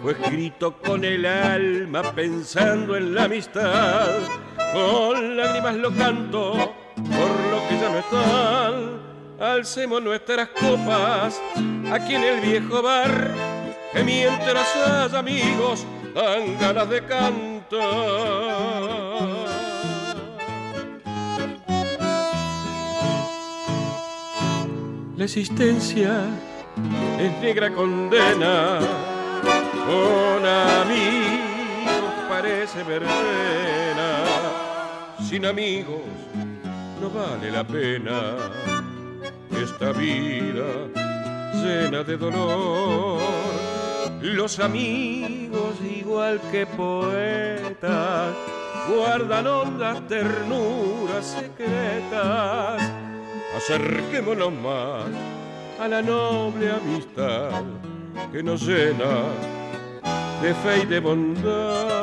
Fue 0.03 0.13
escrito 0.13 0.77
con 0.79 1.05
el 1.05 1.25
alma 1.25 2.03
pensando 2.13 2.97
en 2.97 3.15
la 3.15 3.25
amistad, 3.25 4.19
con 4.73 5.37
lágrimas 5.37 5.77
lo 5.77 5.95
canto 5.95 6.75
por 6.97 7.31
lo 7.51 7.69
que 7.69 7.79
ya 7.81 7.89
no 7.89 7.99
están. 7.99 9.01
Alcemos 9.39 10.03
nuestras 10.03 10.49
copas 10.49 11.41
aquí 11.93 12.17
en 12.17 12.25
el 12.25 12.41
viejo 12.41 12.83
bar, 12.83 13.31
que 13.93 14.03
mientras 14.03 14.75
haya 14.75 15.19
amigos 15.21 15.87
dan 16.15 16.59
ganas 16.59 16.91
de 16.91 17.05
cantar. 17.05 17.53
La 25.17 25.25
existencia 25.25 26.25
es 27.21 27.41
negra 27.41 27.73
condena, 27.73 28.81
con 29.87 30.47
amigos 30.47 32.13
parece 32.29 32.83
verbena, 32.83 34.25
sin 35.29 35.47
amigos 35.47 36.01
no 37.01 37.11
vale 37.11 37.51
la 37.51 37.65
pena. 37.65 38.37
Esta 39.51 39.93
vida 39.93 40.67
llena 41.55 42.03
de 42.03 42.17
dolor. 42.17 43.21
Los 44.21 44.59
amigos, 44.61 45.75
igual 45.81 46.41
que 46.53 46.65
poetas, 46.67 48.35
guardan 48.89 49.47
hondas 49.47 50.07
ternuras 50.07 51.27
secretas. 51.27 52.83
Acerquémonos 53.57 54.53
más 54.53 55.05
a 55.81 55.89
la 55.89 56.03
noble 56.03 56.71
amistad 56.71 57.63
que 58.33 58.43
nos 58.43 58.63
llena 58.63 59.25
de 60.43 60.55
fe 60.55 60.83
y 60.83 60.87
de 60.87 61.01
bondad. 61.01 62.03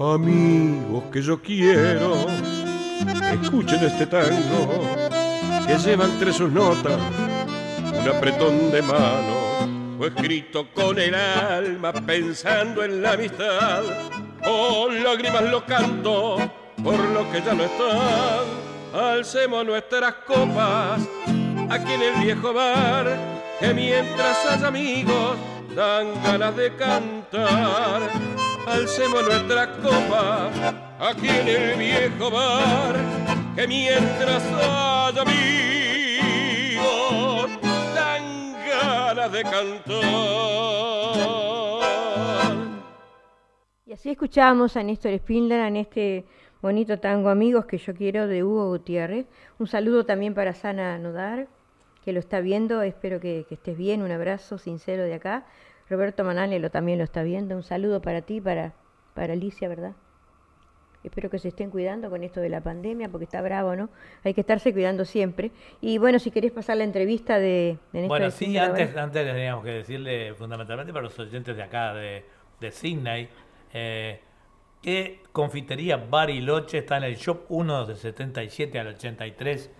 Amigos 0.00 1.04
que 1.12 1.22
yo 1.22 1.40
quiero, 1.40 2.26
escuchen 3.42 3.84
este 3.84 4.06
tango 4.06 4.96
que 5.66 5.78
lleva 5.78 6.04
entre 6.04 6.32
sus 6.32 6.50
notas 6.50 6.98
un 8.00 8.08
apretón 8.08 8.72
de 8.72 8.82
mano 8.82 9.98
fue 9.98 10.08
escrito 10.08 10.66
con 10.72 10.98
el 10.98 11.14
alma 11.14 11.92
pensando 11.92 12.82
en 12.82 13.02
la 13.02 13.12
amistad. 13.12 13.82
Con 14.42 15.04
lágrimas 15.04 15.42
lo 15.42 15.64
canto 15.66 16.38
por 16.82 16.98
lo 16.98 17.30
que 17.30 17.42
ya 17.42 17.52
no 17.52 17.64
están. 17.64 18.59
Alcemos 18.92 19.64
nuestras 19.64 20.14
copas 20.26 21.00
aquí 21.68 21.92
en 21.92 22.02
el 22.02 22.14
viejo 22.24 22.52
bar, 22.52 23.16
que 23.58 23.72
mientras 23.72 24.46
haya 24.46 24.68
amigos 24.68 25.36
dan 25.74 26.14
ganas 26.22 26.56
de 26.56 26.74
cantar. 26.76 28.10
Alcemos 28.66 29.22
nuestras 29.24 29.68
copas 29.78 30.74
aquí 30.98 31.28
en 31.28 31.48
el 31.48 31.78
viejo 31.78 32.30
bar, 32.30 32.96
que 33.56 33.66
mientras 33.66 34.42
haya 34.44 35.22
amigos 35.22 35.70
de 39.28 39.42
cantar. 39.42 40.00
Y 43.86 43.92
así 43.92 44.10
escuchábamos 44.10 44.76
a 44.76 44.82
Néstor 44.82 45.16
Spindler 45.18 45.66
en 45.66 45.76
este 45.76 46.24
bonito 46.62 46.98
tango 46.98 47.28
Amigos 47.28 47.66
que 47.66 47.78
yo 47.78 47.94
quiero 47.94 48.26
de 48.26 48.44
Hugo 48.44 48.68
Gutiérrez. 48.68 49.26
Un 49.58 49.66
saludo 49.66 50.04
también 50.04 50.34
para 50.34 50.54
Sana 50.54 50.98
Nodar, 50.98 51.48
que 52.04 52.12
lo 52.12 52.20
está 52.20 52.40
viendo. 52.40 52.82
Espero 52.82 53.20
que, 53.20 53.46
estés 53.50 53.76
bien. 53.76 54.02
Un 54.02 54.10
abrazo 54.10 54.58
sincero 54.58 55.02
de 55.04 55.14
acá. 55.14 55.44
Roberto 55.88 56.24
Manale 56.24 56.58
lo, 56.58 56.70
también 56.70 56.98
lo 56.98 57.04
está 57.04 57.22
viendo. 57.22 57.56
Un 57.56 57.62
saludo 57.62 58.00
para 58.00 58.22
ti, 58.22 58.40
para, 58.40 58.74
para 59.14 59.32
Alicia, 59.32 59.68
¿verdad? 59.68 59.92
Espero 61.02 61.30
que 61.30 61.38
se 61.38 61.48
estén 61.48 61.70
cuidando 61.70 62.10
con 62.10 62.22
esto 62.22 62.40
de 62.40 62.50
la 62.50 62.60
pandemia, 62.60 63.08
porque 63.08 63.24
está 63.24 63.40
bravo, 63.40 63.74
¿no? 63.74 63.88
Hay 64.22 64.34
que 64.34 64.42
estarse 64.42 64.72
cuidando 64.72 65.06
siempre. 65.06 65.50
Y 65.80 65.96
bueno, 65.96 66.18
si 66.18 66.30
querés 66.30 66.52
pasar 66.52 66.76
la 66.76 66.84
entrevista 66.84 67.38
de, 67.38 67.78
de 67.92 68.06
Bueno, 68.06 68.30
sí, 68.30 68.58
antes, 68.58 68.94
antes 68.94 69.26
teníamos 69.26 69.64
que 69.64 69.70
decirle 69.70 70.34
fundamentalmente 70.34 70.92
para 70.92 71.04
los 71.04 71.18
oyentes 71.18 71.56
de 71.56 71.62
acá, 71.62 71.94
de 71.94 72.24
de 72.60 72.70
Sydney. 72.70 73.28
Eh, 73.72 74.20
que 74.82 75.22
Confitería 75.32 75.96
Bariloche 75.96 76.78
está 76.78 76.96
en 76.96 77.04
el 77.04 77.16
Shop 77.16 77.44
1 77.48 77.86
de 77.86 77.96
77 77.96 78.78
al 78.78 78.88
83, 78.88 79.70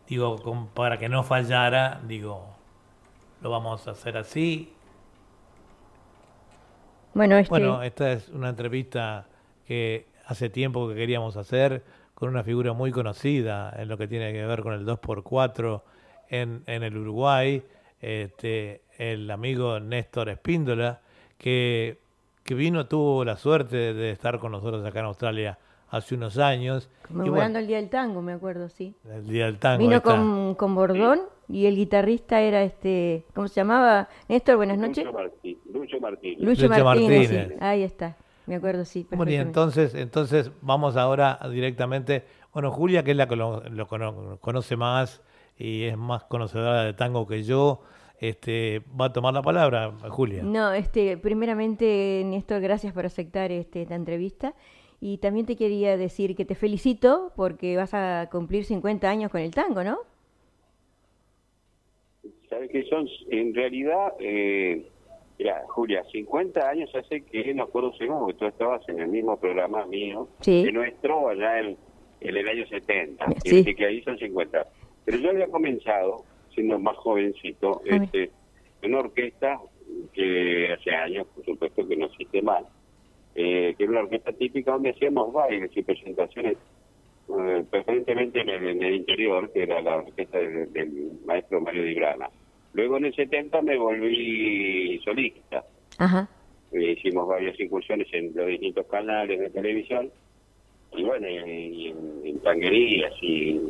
digo, 0.09 0.71
para 0.75 0.99
que 0.99 1.09
no 1.09 1.23
fallara, 1.23 2.01
digo, 2.05 2.58
lo 3.41 3.51
vamos 3.51 3.87
a 3.89 3.93
hacer 3.93 4.17
así. 4.17 4.73
Bueno, 7.15 7.39
este... 7.39 7.51
bueno, 7.51 7.83
esta 7.83 8.13
es 8.13 8.29
una 8.29 8.51
entrevista 8.51 9.27
que 9.67 10.07
hace 10.27 10.51
tiempo 10.51 10.89
que 10.89 10.95
queríamos 10.95 11.37
hacer 11.37 11.83
con 12.15 12.29
una 12.29 12.43
figura 12.43 12.73
muy 12.73 12.91
conocida 12.91 13.73
en 13.77 13.89
lo 13.89 13.97
que 13.97 14.09
tiene 14.09 14.33
que 14.33 14.45
ver 14.45 14.63
con 14.63 14.73
el 14.73 14.85
2x4 14.87 15.83
en, 16.31 16.63
en 16.67 16.83
el 16.83 16.97
Uruguay, 16.97 17.63
este, 18.01 18.83
el 18.99 19.31
amigo 19.31 19.81
Néstor 19.81 20.29
Espíndola, 20.29 21.01
que, 21.39 21.99
que 22.45 22.55
vino, 22.55 22.87
tuvo 22.87 23.25
la 23.25 23.37
suerte 23.37 23.95
de 23.95 24.11
estar 24.11 24.39
con 24.39 24.53
nosotros 24.53 24.85
acá 24.85 25.01
en 25.01 25.07
Australia 25.07 25.59
hace 25.91 26.15
unos 26.15 26.39
años. 26.39 26.89
Conmemorando 27.07 27.59
el 27.59 27.67
Día 27.67 27.77
del 27.79 27.89
Tango, 27.89 28.21
me 28.21 28.33
acuerdo, 28.33 28.69
sí. 28.69 28.95
El 29.09 29.27
Día 29.27 29.47
del 29.47 29.59
Tango. 29.59 29.79
Vino 29.79 30.03
con, 30.03 30.55
con, 30.55 30.75
Bordón 30.75 31.21
y 31.49 31.67
el 31.67 31.77
guitarrista 31.77 32.41
era 32.41 32.63
este, 32.63 33.25
¿cómo 33.35 33.49
se 33.49 33.57
llamaba? 33.57 34.09
Néstor, 34.29 34.57
buenas 34.57 34.79
noches. 34.79 35.05
Lucho, 35.05 36.01
Martínez. 36.01 36.39
Lucho, 36.41 36.69
Martínez. 36.69 37.55
ahí 37.61 37.83
está, 37.83 38.17
me 38.47 38.57
acuerdo, 38.57 38.85
sí. 38.85 39.07
Bueno, 39.11 39.33
y 39.33 39.37
entonces, 39.37 39.95
entonces 39.95 40.51
vamos 40.61 40.97
ahora 40.97 41.39
directamente, 41.51 42.25
bueno, 42.53 42.71
Julia, 42.71 43.03
que 43.03 43.13
es 43.13 43.17
la 43.17 43.29
que 43.29 43.37
lo, 43.37 43.63
lo 43.69 43.87
conoce 44.41 44.77
más, 44.77 45.23
y 45.59 45.85
es 45.85 45.97
más 45.97 46.25
conocedora 46.25 46.85
de 46.85 46.93
tango 46.95 47.27
que 47.27 47.43
yo, 47.43 47.83
este, 48.21 48.83
va 49.01 49.07
a 49.07 49.13
tomar 49.13 49.35
la 49.35 49.43
palabra, 49.43 49.93
Julia. 50.09 50.43
No, 50.43 50.73
este, 50.73 51.17
primeramente, 51.17 52.23
Néstor, 52.25 52.61
gracias 52.61 52.93
por 52.93 53.07
aceptar 53.07 53.53
este, 53.53 53.83
esta 53.83 53.95
entrevista. 53.95 54.55
Y 55.01 55.19
también 55.19 55.47
te 55.47 55.55
quería 55.55 55.97
decir 55.97 56.35
que 56.35 56.45
te 56.45 56.57
felicito 56.57 57.33
porque 57.37 57.77
vas 57.77 57.95
a 57.95 58.29
cumplir 58.33 58.65
50 58.65 59.09
años 59.09 59.31
con 59.31 59.41
el 59.41 59.53
tango, 59.53 59.85
¿no? 59.85 59.99
Sabes 62.49 62.71
que 62.71 62.85
son, 62.85 63.07
en 63.31 63.55
realidad, 63.55 64.15
eh, 64.21 64.87
mira, 65.39 65.65
Julia, 65.69 66.05
50 66.11 66.69
años 66.69 66.91
hace 66.95 67.23
que 67.23 67.53
nos 67.55 67.69
conocemos, 67.71 68.21
porque 68.21 68.39
tú 68.39 68.47
estabas 68.47 68.89
en 68.89 69.01
el 69.01 69.09
mismo 69.09 69.39
programa 69.39 69.85
mío, 69.87 70.29
sí. 70.41 70.65
que 70.65 70.73
nuestro 70.73 71.29
allá 71.29 71.61
en, 71.61 71.77
el 72.21 72.49
año 72.49 72.67
70, 72.67 73.27
sí. 73.45 73.75
que 73.75 73.87
ahí 73.87 74.03
son 74.03 74.19
50. 74.19 74.67
Pero 75.05 75.19
yo 75.19 75.31
había 75.31 75.47
comenzado, 75.49 76.25
siendo 76.55 76.79
más 76.79 76.97
jovencito, 76.97 77.83
este, 77.85 78.31
en 78.83 78.91
una 78.95 79.01
orquesta 79.01 79.61
que 80.13 80.73
hace 80.73 80.91
años, 80.91 81.27
por 81.35 81.45
supuesto, 81.45 81.87
que 81.87 81.97
no 81.97 82.07
existe 82.07 82.43
más, 82.43 82.65
eh, 83.35 83.75
que 83.77 83.85
era 83.85 83.93
una 83.93 84.01
orquesta 84.01 84.33
típica 84.33 84.73
donde 84.73 84.91
hacíamos 84.91 85.33
bailes 85.33 85.71
y 85.77 85.83
presentaciones, 85.83 86.57
eh, 87.29 87.65
preferentemente 87.71 88.41
en 88.41 88.49
el, 88.49 88.95
interior, 88.95 89.51
que 89.53 89.63
era 89.63 89.81
la 89.81 89.97
orquesta 89.97 90.39
del, 90.39 91.13
maestro 91.25 91.61
Mario 91.61 91.83
Di 91.83 91.95
Grana. 91.95 92.29
Luego 92.73 92.97
en 92.97 93.07
el 93.07 93.15
70 93.15 93.63
me 93.63 93.77
volví 93.77 95.01
solista. 95.05 95.65
Ajá. 95.99 96.29
Eh, 96.73 96.93
hicimos 96.93 97.27
varias 97.29 97.59
incursiones 97.61 98.09
en 98.13 98.33
los 98.35 98.47
distintos 98.47 98.87
canales 98.87 99.41
de 99.41 99.51
televisión 99.51 100.11
y 100.97 101.05
bueno, 101.05 101.29
y, 101.29 101.95
en, 102.25 102.41
tanguerías 102.41 103.13
y 103.23 103.61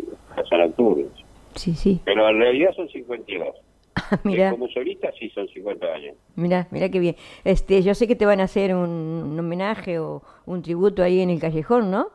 San 0.48 0.60
nocturnos. 0.60 1.24
Sí, 1.54 1.74
sí. 1.74 2.00
Pero 2.04 2.28
en 2.28 2.38
realidad 2.38 2.70
son 2.74 2.88
52. 2.88 3.56
mira. 4.24 4.50
Como 4.50 4.68
solista 4.68 5.10
sí 5.18 5.28
son 5.30 5.48
50 5.48 5.86
años. 5.86 6.16
Mira, 6.36 6.68
mira 6.70 6.88
qué 6.88 7.00
bien. 7.00 7.16
Este, 7.44 7.82
yo 7.82 7.94
sé 7.94 8.06
que 8.06 8.16
te 8.16 8.26
van 8.26 8.40
a 8.40 8.44
hacer 8.44 8.74
un, 8.74 9.36
homenaje 9.38 9.98
o 9.98 10.22
un 10.46 10.62
tributo 10.62 11.02
ahí 11.02 11.20
en 11.20 11.30
el 11.30 11.40
callejón, 11.40 11.90
¿no? 11.90 12.10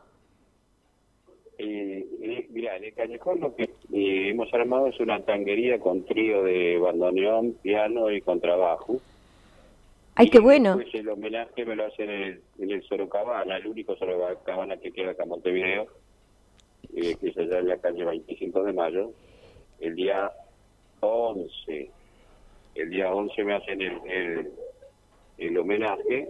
Eh, 1.58 2.06
eh, 2.22 2.46
mira, 2.50 2.76
en 2.76 2.84
el 2.84 2.94
callejón 2.94 3.40
lo 3.40 3.54
que 3.54 3.64
eh, 3.64 4.28
hemos 4.30 4.52
armado 4.52 4.88
es 4.88 4.98
una 4.98 5.24
tanguería 5.24 5.78
con 5.78 6.04
trío 6.04 6.42
de 6.42 6.78
bandoneón, 6.78 7.54
piano 7.62 8.10
y 8.10 8.20
contrabajo. 8.20 9.00
¡Ay, 10.16 10.30
qué 10.30 10.38
bueno! 10.38 10.74
Pues 10.74 10.94
el 10.94 11.08
homenaje 11.08 11.64
me 11.64 11.76
lo 11.76 11.86
hacen 11.86 12.10
en 12.10 12.22
el, 12.22 12.40
en 12.58 12.70
el 12.70 12.82
Sorocabana, 12.84 13.56
el 13.56 13.66
único 13.66 13.96
Sorocabana 13.96 14.76
que 14.76 14.92
queda 14.92 15.10
acá 15.10 15.24
en 15.24 15.28
Montevideo, 15.28 15.86
que 16.92 17.16
es 17.20 17.36
allá 17.36 17.58
en 17.58 17.68
la 17.68 17.78
calle 17.78 18.04
25 18.04 18.62
de 18.62 18.72
mayo 18.72 19.10
el 19.80 19.94
día 19.94 20.30
11. 21.00 21.90
El 22.74 22.90
día 22.90 23.12
11 23.12 23.44
me 23.44 23.54
hacen 23.54 23.80
el, 23.80 23.98
el, 24.06 24.52
homenaje. 25.58 26.28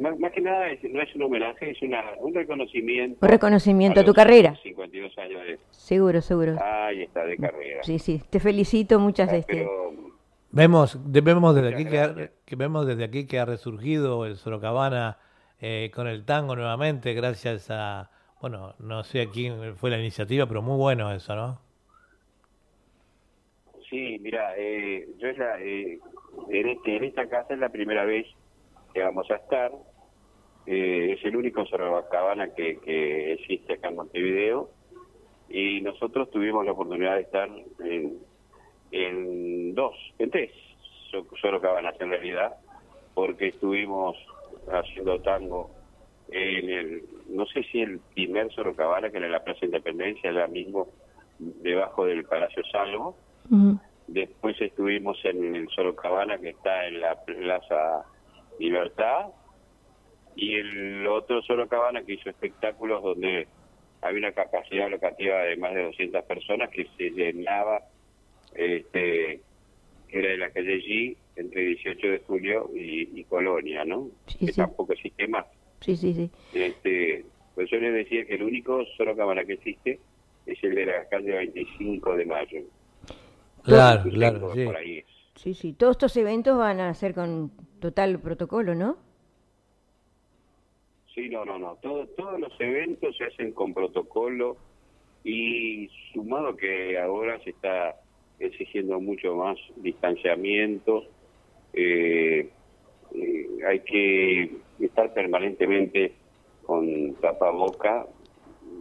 Más, 0.00 0.32
que 0.32 0.40
nada 0.40 0.66
no 0.90 1.02
es 1.02 1.14
un 1.14 1.22
homenaje, 1.22 1.70
es 1.70 1.82
una, 1.82 2.02
un 2.18 2.34
reconocimiento. 2.34 3.18
Un 3.20 3.28
reconocimiento 3.28 4.00
a, 4.00 4.04
tu 4.04 4.14
carrera. 4.14 4.56
52 4.62 5.18
años 5.18 5.42
de... 5.42 5.58
Seguro, 5.70 6.20
seguro. 6.20 6.56
Ahí 6.62 7.02
está, 7.02 7.24
de 7.24 7.36
carrera. 7.36 7.82
Sí, 7.82 7.98
sí, 7.98 8.20
te 8.30 8.40
felicito 8.40 8.98
muchas 8.98 9.30
ah, 9.30 9.36
este. 9.36 9.66
Vemos, 10.50 10.98
vemos 11.04 11.54
desde 11.54 11.74
aquí 11.74 11.84
que, 11.84 11.98
ha, 11.98 12.14
que, 12.44 12.56
vemos 12.56 12.86
desde 12.86 13.04
aquí 13.04 13.26
que 13.26 13.40
ha 13.40 13.44
resurgido 13.44 14.24
el 14.24 14.36
Sorocabana 14.36 15.18
eh, 15.60 15.90
con 15.92 16.06
el 16.06 16.24
tango 16.24 16.54
nuevamente, 16.54 17.12
gracias 17.12 17.70
a, 17.70 18.10
bueno, 18.40 18.74
no 18.78 19.02
sé 19.02 19.28
quién 19.32 19.76
fue 19.76 19.90
la 19.90 19.98
iniciativa, 19.98 20.46
pero 20.46 20.62
muy 20.62 20.76
bueno 20.76 21.12
eso, 21.12 21.34
¿no? 21.34 21.60
Sí, 23.90 24.18
mira, 24.20 24.54
eh, 24.56 25.08
yo 25.18 25.28
es 25.28 25.38
la, 25.38 25.60
eh, 25.60 25.98
en, 26.48 26.68
este, 26.68 26.96
en 26.96 27.04
esta 27.04 27.28
casa 27.28 27.54
es 27.54 27.60
la 27.60 27.68
primera 27.68 28.04
vez 28.04 28.26
que 28.92 29.02
vamos 29.02 29.30
a 29.30 29.36
estar. 29.36 29.72
Eh, 30.66 31.16
es 31.18 31.24
el 31.24 31.36
único 31.36 31.64
Sorocabana 31.66 32.54
que, 32.54 32.78
que 32.78 33.34
existe 33.34 33.74
acá 33.74 33.88
en 33.88 33.96
Montevideo. 33.96 34.70
Y 35.48 35.80
nosotros 35.82 36.30
tuvimos 36.30 36.64
la 36.64 36.72
oportunidad 36.72 37.16
de 37.16 37.20
estar 37.22 37.48
en, 38.90 39.74
dos, 39.74 39.94
en 40.18 40.30
tres 40.30 40.50
Sorocabanas 41.40 41.94
en 42.00 42.10
realidad, 42.10 42.54
porque 43.14 43.48
estuvimos 43.48 44.16
haciendo 44.66 45.20
tango 45.20 45.70
en 46.28 46.70
el, 46.70 47.04
no 47.28 47.46
sé 47.46 47.62
si 47.64 47.82
el 47.82 48.00
primer 48.14 48.50
Sorocabana, 48.52 49.10
que 49.10 49.18
era 49.18 49.28
la 49.28 49.44
Plaza 49.44 49.64
Independencia, 49.64 50.30
allá 50.30 50.48
mismo, 50.48 50.88
debajo 51.38 52.06
del 52.06 52.24
Palacio 52.24 52.62
Salvo 52.72 53.16
Después 54.06 54.60
estuvimos 54.60 55.18
en 55.24 55.56
el 55.56 55.68
Sorocabana, 55.70 56.38
que 56.38 56.50
está 56.50 56.86
en 56.86 57.00
la 57.00 57.24
Plaza 57.24 58.04
Libertad. 58.58 59.26
Y 60.36 60.54
el 60.56 61.06
otro 61.06 61.42
Sorocabana 61.42 62.02
que 62.02 62.14
hizo 62.14 62.28
espectáculos 62.28 63.02
donde 63.02 63.46
había 64.02 64.18
una 64.18 64.32
capacidad 64.32 64.90
locativa 64.90 65.38
de 65.42 65.56
más 65.56 65.74
de 65.74 65.84
200 65.84 66.24
personas 66.24 66.70
que 66.70 66.86
se 66.96 67.10
llenaba, 67.10 67.80
este, 68.54 69.40
era 70.10 70.28
de 70.28 70.36
la 70.36 70.50
calle 70.50 70.78
G, 70.80 71.16
entre 71.36 71.62
18 71.62 72.06
de 72.06 72.18
julio 72.20 72.70
y, 72.74 73.24
Colonia, 73.24 73.84
¿no? 73.84 74.10
que 74.38 74.52
tampoco 74.52 74.92
existe 74.92 75.26
más. 75.26 75.46
Sí, 75.80 75.96
sí, 75.96 76.14
sí. 76.14 76.30
Este, 76.52 77.24
pues 77.54 77.70
yo 77.70 77.78
les 77.78 77.94
decía 77.94 78.24
que 78.24 78.34
el 78.34 78.42
único 78.42 78.84
Sorocabana 78.96 79.44
que 79.44 79.54
existe 79.54 79.98
es 80.46 80.62
el 80.62 80.74
de 80.74 80.86
la 80.86 81.08
calle 81.08 81.32
25 81.32 82.16
de 82.16 82.26
mayo. 82.26 82.62
Claro, 83.64 84.10
claro, 84.10 84.54
sí. 84.54 85.04
Sí, 85.34 85.54
sí. 85.54 85.72
Todos 85.72 85.92
estos 85.92 86.16
eventos 86.16 86.56
van 86.56 86.80
a 86.80 86.94
ser 86.94 87.14
con 87.14 87.50
total 87.80 88.18
protocolo, 88.20 88.74
¿no? 88.74 88.96
Sí, 91.14 91.28
no, 91.28 91.44
no, 91.44 91.58
no. 91.58 91.76
todos 91.82 92.40
los 92.40 92.52
eventos 92.60 93.16
se 93.16 93.24
hacen 93.24 93.52
con 93.52 93.72
protocolo 93.72 94.56
y 95.22 95.88
sumado 96.12 96.56
que 96.56 96.98
ahora 96.98 97.38
se 97.44 97.50
está 97.50 97.96
exigiendo 98.38 99.00
mucho 99.00 99.34
más 99.36 99.56
distanciamiento 99.76 101.04
eh, 101.74 102.48
eh, 103.14 103.48
hay 103.66 103.80
que 103.80 104.56
estar 104.78 105.12
permanentemente 105.12 106.14
con 106.64 107.14
tapaboca, 107.16 108.06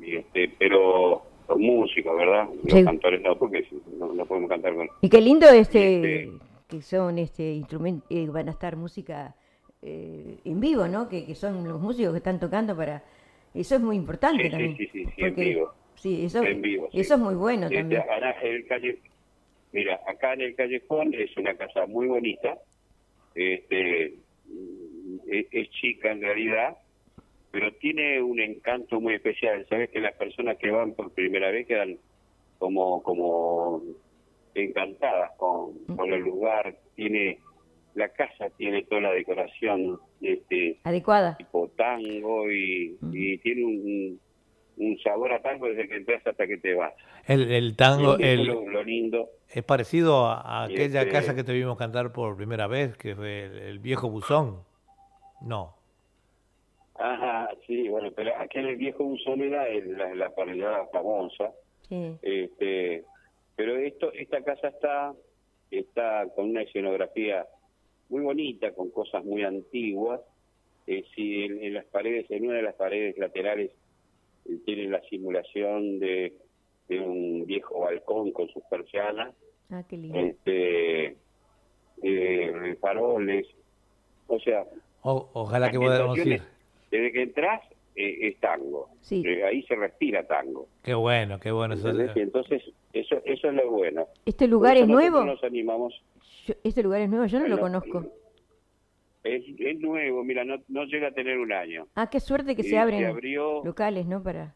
y 0.01 0.17
este, 0.17 0.49
pero 0.59 1.23
los 1.47 1.57
músicos, 1.59 2.15
¿verdad? 2.17 2.47
Los 2.63 2.73
Sí. 2.73 2.83
cantores 2.83 3.21
no, 3.21 3.37
porque 3.37 3.65
no, 3.97 4.13
no 4.13 4.25
podemos 4.25 4.49
cantar 4.49 4.73
con... 4.75 4.87
Y 5.01 5.09
qué 5.09 5.21
lindo 5.21 5.47
este, 5.49 5.95
Este- 6.23 6.31
que 6.67 6.81
son 6.81 7.19
este 7.19 7.51
instrumentos, 7.53 8.07
van 8.31 8.47
a 8.47 8.51
estar 8.51 8.75
música 8.75 9.35
eh, 9.81 10.37
en 10.45 10.59
vivo, 10.59 10.87
¿no? 10.87 11.09
Que, 11.09 11.25
que 11.25 11.35
son 11.35 11.67
los 11.67 11.79
músicos 11.81 12.11
que 12.13 12.17
están 12.17 12.39
tocando 12.39 12.75
para... 12.75 13.03
Eso 13.53 13.75
es 13.75 13.81
muy 13.81 13.95
importante 13.97 14.43
Sí, 14.45 14.49
también. 14.49 14.77
sí, 14.77 14.87
sí, 14.91 15.05
sí, 15.05 15.21
en 15.23 15.35
vivo. 15.35 15.73
Sí, 15.95 16.25
eso, 16.25 16.41
En 16.43 16.61
vivo, 16.61 16.89
sí. 16.91 16.99
eso 17.01 17.13
es 17.15 17.19
muy 17.19 17.35
bueno 17.35 17.65
Este, 17.67 17.77
también. 17.77 18.01
acá 18.01 18.17
en 18.41 18.53
el 18.55 18.65
calle, 18.65 18.99
mira, 19.71 19.99
acá 20.07 20.33
en 20.33 20.41
el 20.41 20.55
callejón 20.55 21.13
es 21.13 21.35
una 21.37 21.53
casa 21.53 21.85
muy 21.85 22.07
bonita, 22.07 22.57
este, 23.35 24.05
es, 25.27 25.45
es 25.51 25.69
chica 25.71 26.11
en 26.11 26.21
realidad, 26.21 26.77
pero 27.53 27.71
tiene 27.75 28.19
un 28.19 28.39
encanto 28.39 28.99
muy 28.99 29.13
especial. 29.13 29.63
Sabes 29.69 29.91
que 29.91 29.99
las 29.99 30.15
personas 30.15 30.57
que 30.57 30.71
van 30.71 30.93
por 30.93 31.11
primera 31.13 31.51
vez 31.51 31.67
quedan 31.67 31.97
como 32.57 33.03
como 33.03 33.83
encantadas 34.55 35.31
con, 35.37 35.73
con 35.95 36.11
el 36.11 36.21
lugar. 36.21 36.75
Tiene 36.95 37.37
la 37.93 38.09
casa 38.09 38.49
tiene 38.57 38.81
toda 38.85 39.01
la 39.01 39.11
decoración 39.11 39.99
este 40.19 40.79
Adecuada. 40.83 41.37
tipo 41.37 41.67
tango 41.77 42.51
y, 42.51 42.97
y 43.11 43.37
tiene 43.37 43.63
un, 43.65 44.19
un 44.77 44.97
sabor 45.03 45.31
a 45.31 45.39
tango 45.43 45.67
desde 45.67 45.87
que 45.87 45.97
entras 45.97 46.25
hasta 46.25 46.47
que 46.47 46.57
te 46.57 46.73
vas. 46.73 46.93
El, 47.27 47.51
el 47.51 47.75
tango, 47.75 48.17
el, 48.17 48.45
lo, 48.47 48.67
lo 48.67 48.83
lindo. 48.83 49.29
es 49.47 49.63
parecido 49.63 50.25
a, 50.25 50.63
aquella 50.63 51.01
este- 51.03 51.11
casa 51.11 51.35
que 51.35 51.43
te 51.43 51.53
vimos 51.53 51.77
cantar 51.77 52.11
por 52.11 52.35
primera 52.35 52.65
vez, 52.65 52.97
que 52.97 53.15
fue 53.15 53.43
el, 53.45 53.59
el 53.59 53.77
viejo 53.79 54.09
buzón. 54.09 54.61
No. 55.41 55.75
Ajá, 57.05 57.49
sí, 57.67 57.89
bueno, 57.89 58.11
pero 58.15 58.31
aquí 58.39 58.59
en 58.59 58.67
el 58.67 58.77
viejo 58.77 59.03
buzón 59.03 59.41
era 59.41 59.67
el- 59.67 59.97
la, 59.97 60.15
la 60.15 60.29
parrillada 60.29 60.87
famosa. 60.87 61.51
Sí. 61.89 62.15
Este, 62.21 63.03
pero 63.57 63.75
esto, 63.75 64.13
esta 64.13 64.41
casa 64.41 64.69
está, 64.69 65.13
está 65.69 66.25
con 66.33 66.51
una 66.51 66.61
escenografía 66.61 67.45
muy 68.07 68.21
bonita, 68.21 68.71
con 68.71 68.89
cosas 68.89 69.25
muy 69.25 69.43
antiguas. 69.43 70.21
Eh, 70.87 71.03
sí, 71.13 71.43
en, 71.43 71.61
en 71.61 71.73
las 71.73 71.83
paredes, 71.87 72.25
en 72.31 72.47
una 72.47 72.55
de 72.55 72.61
las 72.63 72.75
paredes 72.75 73.17
laterales 73.17 73.71
eh, 74.45 74.57
tiene 74.65 74.85
la 74.87 75.01
simulación 75.09 75.99
de, 75.99 76.31
de 76.87 76.99
un 77.01 77.45
viejo 77.45 77.81
balcón 77.81 78.31
con 78.31 78.47
sus 78.47 78.63
persianas, 78.69 79.35
Ah, 79.69 79.83
qué 79.89 79.97
lindo. 79.97 80.19
este, 80.19 81.17
eh, 82.01 82.77
faroles, 82.79 83.45
o 84.27 84.39
sea, 84.39 84.65
O- 85.01 85.29
ojalá 85.33 85.69
que 85.69 85.77
podamos 85.79 86.17
ir. 86.25 86.41
Desde 86.97 87.11
que 87.11 87.21
entras 87.23 87.61
eh, 87.95 88.27
es 88.27 88.39
tango, 88.39 88.89
Sí. 89.01 89.21
Eh, 89.25 89.43
ahí 89.43 89.61
se 89.63 89.75
respira 89.75 90.25
tango. 90.25 90.67
Qué 90.83 90.93
bueno, 90.93 91.39
qué 91.39 91.51
bueno. 91.51 91.73
Eso- 91.75 91.89
entonces 92.15 92.63
eso 92.93 93.21
eso 93.25 93.47
es 93.49 93.53
lo 93.53 93.69
bueno. 93.71 94.07
¿Este 94.25 94.47
lugar 94.47 94.77
es 94.77 94.87
nuevo? 94.87 95.23
Nos 95.23 95.43
animamos. 95.43 95.93
Yo- 96.47 96.55
este 96.63 96.81
lugar 96.83 97.01
es 97.01 97.09
nuevo, 97.09 97.25
yo 97.25 97.39
no 97.39 97.47
lo 97.47 97.59
conozco. 97.59 98.05
Es, 99.23 99.43
es 99.57 99.79
nuevo, 99.79 100.23
mira, 100.23 100.43
no, 100.43 100.57
no 100.67 100.83
llega 100.85 101.07
a 101.07 101.11
tener 101.11 101.37
un 101.37 101.53
año. 101.53 101.87
Ah, 101.95 102.09
qué 102.09 102.19
suerte 102.19 102.55
que 102.55 102.61
Y 102.61 102.65
se 102.65 102.77
abren 102.77 103.05
abrió, 103.05 103.61
locales, 103.63 104.05
¿no? 104.05 104.21
Para, 104.21 104.53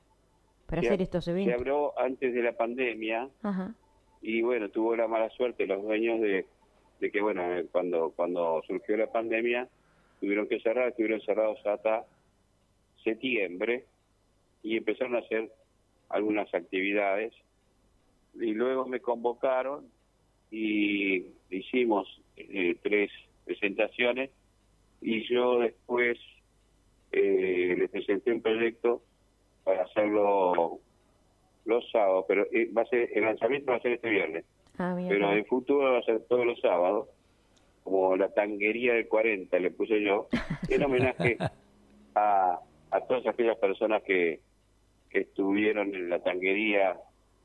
para 0.65 0.81
se- 0.81 0.87
hacer 0.89 1.01
estos 1.01 1.23
Se 1.25 1.31
eventos. 1.31 1.53
abrió 1.55 1.97
antes 1.99 2.33
de 2.33 2.41
la 2.43 2.51
pandemia 2.51 3.29
Ajá. 3.43 3.73
y 4.21 4.41
bueno, 4.41 4.67
tuvo 4.69 4.95
la 4.95 5.07
mala 5.07 5.29
suerte 5.29 5.65
los 5.67 5.81
dueños 5.83 6.19
de, 6.19 6.45
de 6.99 7.11
que, 7.11 7.21
bueno, 7.21 7.43
eh, 7.55 7.65
cuando, 7.71 8.11
cuando 8.15 8.61
surgió 8.67 8.97
la 8.97 9.07
pandemia, 9.11 9.69
tuvieron 10.19 10.47
que 10.49 10.59
cerrar, 10.59 10.89
estuvieron 10.89 11.21
cerrados 11.21 11.59
hasta 11.65 12.03
septiembre 13.09 13.85
y 14.63 14.77
empezaron 14.77 15.15
a 15.15 15.19
hacer 15.19 15.51
algunas 16.09 16.53
actividades. 16.53 17.33
Y 18.35 18.53
luego 18.53 18.85
me 18.85 18.99
convocaron 18.99 19.85
y 20.51 21.25
hicimos 21.49 22.21
eh, 22.35 22.75
tres 22.81 23.11
presentaciones 23.45 24.29
y 25.01 25.27
yo 25.27 25.59
después 25.59 26.17
eh, 27.11 27.75
les 27.77 27.89
presenté 27.89 28.31
un 28.31 28.41
proyecto 28.41 29.01
para 29.63 29.83
hacerlo 29.83 30.79
los 31.65 31.89
sábados, 31.91 32.25
pero 32.27 32.45
eh, 32.51 32.69
va 32.75 32.83
a 32.83 32.85
ser 32.85 33.09
el 33.13 33.23
lanzamiento 33.23 33.71
va 33.71 33.77
a 33.77 33.81
ser 33.81 33.93
este 33.93 34.09
viernes, 34.09 34.45
Ah, 34.77 34.95
pero 35.07 35.31
en 35.33 35.45
futuro 35.45 35.91
va 35.93 35.99
a 35.99 36.03
ser 36.03 36.19
todos 36.27 36.45
los 36.45 36.59
sábados, 36.61 37.09
como 37.83 38.15
la 38.15 38.29
tanguería 38.29 38.93
del 38.93 39.07
40 39.07 39.57
le 39.59 39.71
puse 39.71 40.03
yo, 40.03 40.27
en 40.69 40.83
homenaje 40.83 41.37
a, 42.15 42.59
a 42.91 43.01
todas 43.01 43.25
aquellas 43.27 43.57
personas 43.57 44.01
que, 44.03 44.39
que 45.09 45.19
estuvieron 45.19 45.93
en 45.95 46.09
la 46.09 46.19
tanguería 46.19 46.97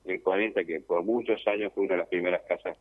del 0.05 0.20
40, 0.22 0.64
que 0.64 0.81
por 0.81 1.02
muchos 1.05 1.46
años 1.46 1.72
fue 1.74 1.85
una 1.85 1.94
de 1.94 1.98
las 2.00 2.09
primeras 2.09 2.42
casas 2.48 2.76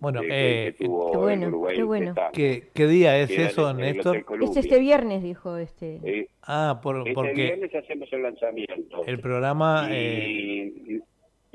Bueno, 0.00 0.20
que, 0.20 0.28
que- 0.28 0.66
eh, 0.68 0.74
que 0.78 0.84
tuvo 0.84 1.10
Qué 1.12 1.16
bueno, 1.18 1.42
en 1.42 1.48
Uruguay 1.48 1.76
qué 1.76 1.82
bueno. 1.82 2.14
¿qué, 2.32 2.68
qué 2.74 2.86
día 2.86 3.18
es 3.18 3.30
eso, 3.30 3.70
en 3.70 3.78
Néstor? 3.78 4.24
Es 4.42 4.56
este 4.56 4.78
viernes, 4.78 5.22
dijo 5.22 5.56
este. 5.56 6.00
Eh, 6.04 6.28
Ah, 6.48 6.78
por, 6.82 6.98
este 6.98 7.12
porque 7.14 7.32
viernes 7.32 7.74
hacemos 7.74 8.12
el 8.12 8.22
lanzamiento. 8.22 9.02
el 9.04 9.18
programa, 9.20 9.88
y, 9.90 9.94
eh, 9.94 10.72
y- 10.86 11.02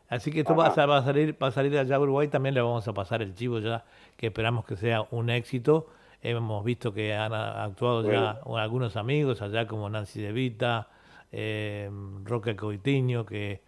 así 0.09 0.31
que 0.31 0.41
esto 0.41 0.55
va 0.55 0.67
a, 0.69 0.87
va 0.87 0.99
a 0.99 1.03
salir 1.03 1.37
va 1.43 1.49
a 1.49 1.51
salir 1.51 1.77
allá 1.79 1.97
a 1.97 2.01
Uruguay, 2.01 2.29
también 2.29 2.55
le 2.55 2.61
vamos 2.61 2.87
a 2.87 2.93
pasar 2.93 3.23
el 3.23 3.35
chivo 3.35 3.59
ya, 3.59 3.85
que 4.17 4.27
esperamos 4.29 4.65
que 4.65 4.77
sea 4.77 5.07
un 5.11 5.31
éxito. 5.31 5.89
Hemos 6.25 6.65
visto 6.65 6.95
que 6.95 7.15
han 7.15 7.33
a- 7.35 7.65
actuado 7.65 8.09
ya 8.09 8.39
algunos 8.57 8.97
amigos 8.97 9.43
allá 9.43 9.67
como 9.67 9.91
Nancy 9.91 10.21
De 10.23 10.31
Vita, 10.33 10.89
eh, 11.33 11.91
Roque 12.25 12.55
Coitiño, 12.55 13.27
que 13.27 13.61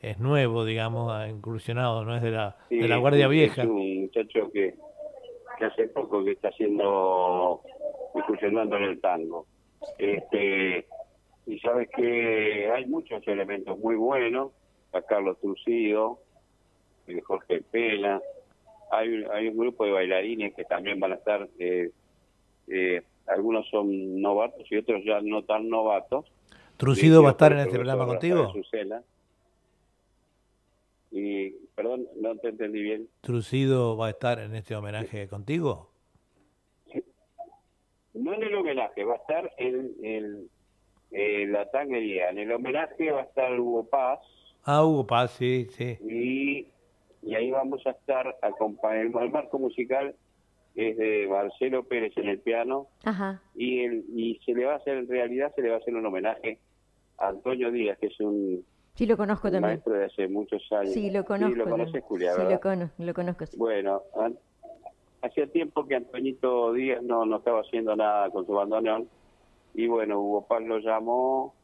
es 0.00 0.18
nuevo, 0.18 0.64
digamos, 0.66 1.10
ha 1.12 1.28
incursionado, 1.28 2.04
no 2.04 2.14
es 2.14 2.20
de 2.22 2.32
la, 2.32 2.56
Sí, 2.68 2.76
de 2.78 2.88
la 2.88 2.96
Guardia 2.98 3.28
Vieja. 3.28 3.62
Es 3.62 3.68
un 3.68 4.00
muchacho 4.02 4.50
que, 4.52 4.74
que 5.58 5.64
hace 5.64 5.88
poco 5.88 6.22
que 6.24 6.32
está 6.32 6.48
haciendo, 6.48 7.62
incursionando 8.14 8.76
en 8.76 8.82
el 8.84 9.00
tango. 9.00 9.46
Este, 9.98 10.86
y 11.46 11.58
sabes 11.60 11.88
que 11.96 12.70
hay 12.70 12.86
muchos 12.86 13.26
elementos 13.26 13.78
muy 13.78 13.96
buenos, 13.96 14.52
a 14.92 15.00
Carlos 15.02 15.38
Trucido, 15.40 16.18
eh, 17.06 17.20
Jorge 17.22 17.62
Pela, 17.62 18.20
hay, 18.90 19.08
un- 19.08 19.30
hay 19.32 19.48
un 19.48 19.56
grupo 19.56 19.84
de 19.86 19.92
bailarines 19.92 20.54
que 20.54 20.64
también 20.64 21.00
van 21.00 21.12
a 21.12 21.14
estar, 21.16 21.48
eh, 21.58 21.90
eh, 22.68 23.02
algunos 23.26 23.68
son 23.70 24.20
novatos 24.20 24.70
y 24.70 24.76
otros 24.76 25.02
ya 25.04 25.20
no 25.22 25.42
tan 25.44 25.68
novatos. 25.68 26.26
¿Trucido 26.76 27.22
va 27.22 27.30
a 27.30 27.32
estar 27.32 27.52
en 27.52 27.58
este 27.60 27.70
programa 27.74 28.06
contigo? 28.06 28.52
Y, 31.10 31.50
perdón, 31.74 32.06
no 32.20 32.34
te 32.36 32.48
entendí 32.48 32.82
bien. 32.82 33.08
¿Trucido 33.20 33.96
va 33.96 34.06
a 34.06 34.10
estar 34.10 34.38
en 34.38 34.54
este 34.54 34.74
homenaje 34.74 35.28
contigo? 35.28 35.90
No 38.14 38.34
en 38.34 38.42
el 38.42 38.54
homenaje, 38.54 39.04
va 39.04 39.14
a 39.14 39.16
estar 39.16 39.50
en, 39.56 39.92
en, 40.02 40.48
en 41.12 41.52
la 41.52 41.70
tanguería. 41.70 42.30
En 42.30 42.38
el 42.38 42.52
homenaje 42.52 43.10
va 43.10 43.20
a 43.20 43.24
estar 43.24 43.58
Hugo 43.58 43.84
Paz 43.88 44.20
Ah, 44.64 44.84
Hugo 44.84 45.06
Paz, 45.06 45.32
sí, 45.32 45.66
sí. 45.70 45.98
y, 46.08 46.68
y 47.28 47.34
ahí 47.34 47.50
vamos 47.50 47.84
a 47.86 47.90
estar 47.90 48.36
acompañando. 48.42 49.20
El 49.20 49.30
marco 49.30 49.58
musical 49.58 50.14
es 50.76 50.96
de 50.96 51.26
Marcelo 51.28 51.82
Pérez 51.84 52.12
en 52.16 52.28
el 52.28 52.38
piano 52.38 52.86
Ajá. 53.04 53.42
y, 53.56 53.80
el, 53.80 54.04
y 54.14 54.40
se 54.44 54.52
le 54.54 54.64
va 54.66 54.74
a 54.74 54.76
hacer, 54.76 54.98
en 54.98 55.08
realidad 55.08 55.52
se 55.56 55.62
le 55.62 55.70
va 55.70 55.76
a 55.76 55.78
hacer 55.78 55.94
un 55.96 56.06
homenaje 56.06 56.58
a 57.18 57.28
Antonio 57.28 57.70
Díaz, 57.72 57.98
que 57.98 58.06
es 58.06 58.20
un, 58.20 58.64
Sí, 58.94 59.06
lo 59.06 59.16
conozco 59.16 59.44
también. 59.50 59.62
maestro 59.62 59.94
de 59.94 60.04
hace 60.04 60.28
muchos 60.28 60.62
años. 60.70 60.92
Sí, 60.92 61.10
lo 61.10 61.24
conozco. 61.24 61.52
Sí, 61.54 61.58
lo 61.58 61.64
conoces, 61.68 62.04
Julia, 62.04 62.32
Sí, 62.34 62.38
¿verdad? 62.38 62.52
lo 62.52 62.60
conozco, 62.60 63.02
lo 63.02 63.14
conozco. 63.14 63.46
sí. 63.46 63.56
Bueno, 63.56 64.02
an- 64.20 64.38
hacía 65.22 65.46
tiempo 65.46 65.86
que 65.86 65.94
Antoñito 65.96 66.72
Díaz 66.72 67.02
no, 67.02 67.24
no 67.24 67.36
estaba 67.36 67.60
haciendo 67.60 67.94
nada 67.96 68.28
con 68.30 68.44
su 68.46 68.52
bandoneón 68.52 69.08
y 69.74 69.86
bueno, 69.86 70.20
Hugo 70.20 70.46
Paz 70.46 70.62
lo 70.62 70.78
llamó 70.78 71.54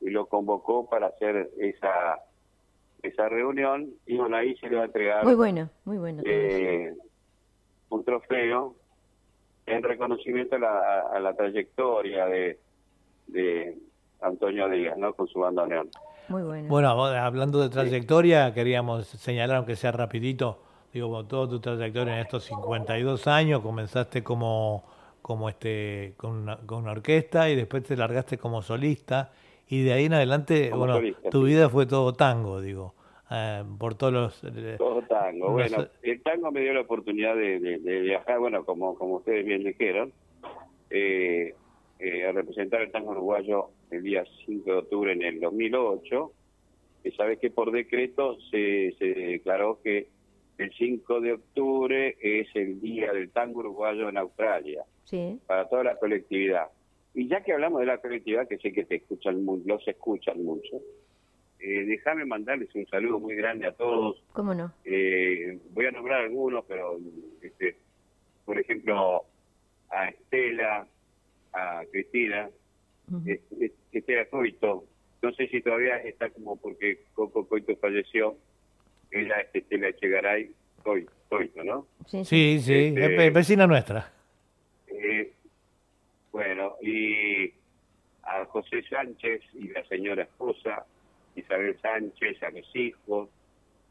y 0.00 0.10
lo 0.10 0.26
convocó 0.26 0.88
para 0.88 1.06
hacer 1.08 1.50
esa 1.58 2.18
esa 3.02 3.28
reunión 3.28 3.90
y 4.06 4.16
bueno, 4.16 4.36
ahí 4.36 4.56
se 4.56 4.68
le 4.68 4.76
va 4.76 4.82
a 4.82 4.86
entregar 4.86 5.24
Muy 5.24 5.34
bueno, 5.34 5.68
muy 5.84 5.98
bueno. 5.98 6.22
eh, 6.24 6.94
un 7.88 8.04
trofeo 8.04 8.74
en 9.66 9.82
reconocimiento 9.82 10.56
a 10.56 10.58
la, 10.58 11.00
a 11.12 11.20
la 11.20 11.34
trayectoria 11.34 12.26
de, 12.26 12.58
de 13.28 13.76
Antonio 14.20 14.68
Díaz, 14.68 14.96
¿no? 14.98 15.14
Con 15.14 15.26
su 15.28 15.38
bandoneón. 15.40 15.88
Muy 16.28 16.42
bueno. 16.42 16.68
Bueno, 16.68 16.88
hablando 16.90 17.60
de 17.60 17.68
trayectoria, 17.68 18.54
queríamos 18.54 19.06
señalar, 19.06 19.56
aunque 19.58 19.76
sea 19.76 19.92
rapidito, 19.92 20.62
digo, 20.92 21.10
con 21.10 21.28
toda 21.28 21.48
tu 21.48 21.60
trayectoria 21.60 22.14
en 22.14 22.20
estos 22.20 22.44
52 22.44 23.26
años, 23.26 23.60
comenzaste 23.60 24.22
como, 24.22 24.84
como 25.22 25.48
este, 25.48 26.14
con 26.16 26.32
una, 26.32 26.56
con 26.58 26.82
una 26.82 26.92
orquesta 26.92 27.48
y 27.50 27.56
después 27.56 27.82
te 27.84 27.96
largaste 27.96 28.38
como 28.38 28.62
solista 28.62 29.32
y 29.68 29.82
de 29.82 29.92
ahí 29.94 30.04
en 30.06 30.14
adelante, 30.14 30.68
Como 30.70 30.80
bueno, 30.80 30.94
solista, 30.96 31.30
tu 31.30 31.44
vida 31.44 31.68
fue 31.70 31.86
todo 31.86 32.12
tango, 32.12 32.60
digo, 32.60 32.94
eh, 33.30 33.62
por 33.78 33.94
todos 33.94 34.12
los... 34.12 34.44
eh, 34.44 34.76
Todo 34.78 35.00
tango. 35.02 35.46
No 35.46 35.52
Bueno, 35.52 35.82
sé. 35.82 35.88
el 36.02 36.22
tango 36.22 36.50
me 36.52 36.60
dio 36.60 36.74
la 36.74 36.82
oportunidad 36.82 37.34
de, 37.36 37.58
de- 37.58 37.78
de 37.78 38.00
viajar, 38.00 38.38
bueno, 38.38 38.64
como, 38.64 38.94
como 38.96 39.16
ustedes 39.16 39.46
bien 39.46 39.64
dijeron, 39.64 40.12
eh, 40.90 41.54
eh, 41.98 42.26
a 42.26 42.32
representar 42.32 42.82
el 42.82 42.90
tango 42.90 43.12
uruguayo 43.12 43.70
el 43.90 44.02
día 44.02 44.24
5 44.44 44.70
de 44.70 44.76
octubre 44.78 45.12
en 45.12 45.22
el 45.22 45.40
2008. 45.40 46.32
Y 47.04 47.10
sabes 47.12 47.38
que 47.38 47.50
por 47.50 47.72
decreto 47.72 48.36
se, 48.50 48.94
se 48.98 49.06
declaró 49.06 49.80
que 49.82 50.08
el 50.58 50.72
5 50.72 51.20
de 51.20 51.32
octubre 51.32 52.16
es 52.20 52.48
el 52.54 52.80
día 52.80 53.12
del 53.12 53.30
tango 53.30 53.60
uruguayo 53.60 54.08
en 54.08 54.18
Australia, 54.18 54.84
Sí, 55.04 55.38
para 55.46 55.68
toda 55.68 55.84
la 55.84 55.96
colectividad. 55.96 56.68
Y 57.14 57.28
ya 57.28 57.42
que 57.42 57.52
hablamos 57.52 57.80
de 57.80 57.86
la 57.86 57.98
colectividad, 57.98 58.48
que 58.48 58.58
sé 58.58 58.72
que 58.72 58.84
te 58.84 58.96
escuchan 58.96 59.44
los 59.66 59.86
escuchan 59.86 60.42
mucho, 60.42 60.80
eh, 61.58 61.84
déjame 61.84 62.24
mandarles 62.24 62.74
un 62.74 62.86
saludo 62.86 63.18
muy 63.20 63.34
grande 63.34 63.66
a 63.66 63.72
todos. 63.72 64.22
¿cómo 64.32 64.54
no? 64.54 64.72
eh, 64.84 65.58
voy 65.70 65.86
a 65.86 65.90
nombrar 65.90 66.22
algunos, 66.22 66.64
pero 66.66 66.98
este, 67.40 67.76
por 68.44 68.58
ejemplo 68.58 69.24
a 69.90 70.08
Estela, 70.08 70.86
a 71.52 71.82
Cristina, 71.90 72.48
eh, 73.26 73.40
eh, 73.60 73.72
Estela 73.92 74.24
Coito, 74.26 74.84
no 75.20 75.32
sé 75.32 75.46
si 75.48 75.60
todavía 75.60 75.98
está 75.98 76.30
como 76.30 76.56
porque 76.56 77.04
Coco 77.14 77.46
Coito 77.46 77.76
falleció, 77.76 78.36
ella 79.12 79.40
es 79.40 79.54
Estela 79.54 79.88
Echegaray 79.88 80.50
Coi- 80.82 81.06
Coito, 81.28 81.62
¿no? 81.64 81.86
Sí, 82.06 82.24
sí. 82.24 82.58
Sí, 82.58 82.60
sí, 82.60 82.74
Este- 82.88 83.04
es 83.04 83.16
ve- 83.16 83.30
vecina 83.30 83.66
nuestra. 83.66 84.12
Eh, 84.88 85.32
bueno, 86.32 86.76
y 86.82 87.52
a 88.22 88.44
José 88.46 88.82
Sánchez 88.88 89.42
y 89.54 89.68
la 89.68 89.84
señora 89.84 90.22
esposa, 90.24 90.86
Isabel 91.36 91.78
Sánchez, 91.80 92.42
a 92.42 92.50
mis 92.50 92.66
hijos, 92.76 93.28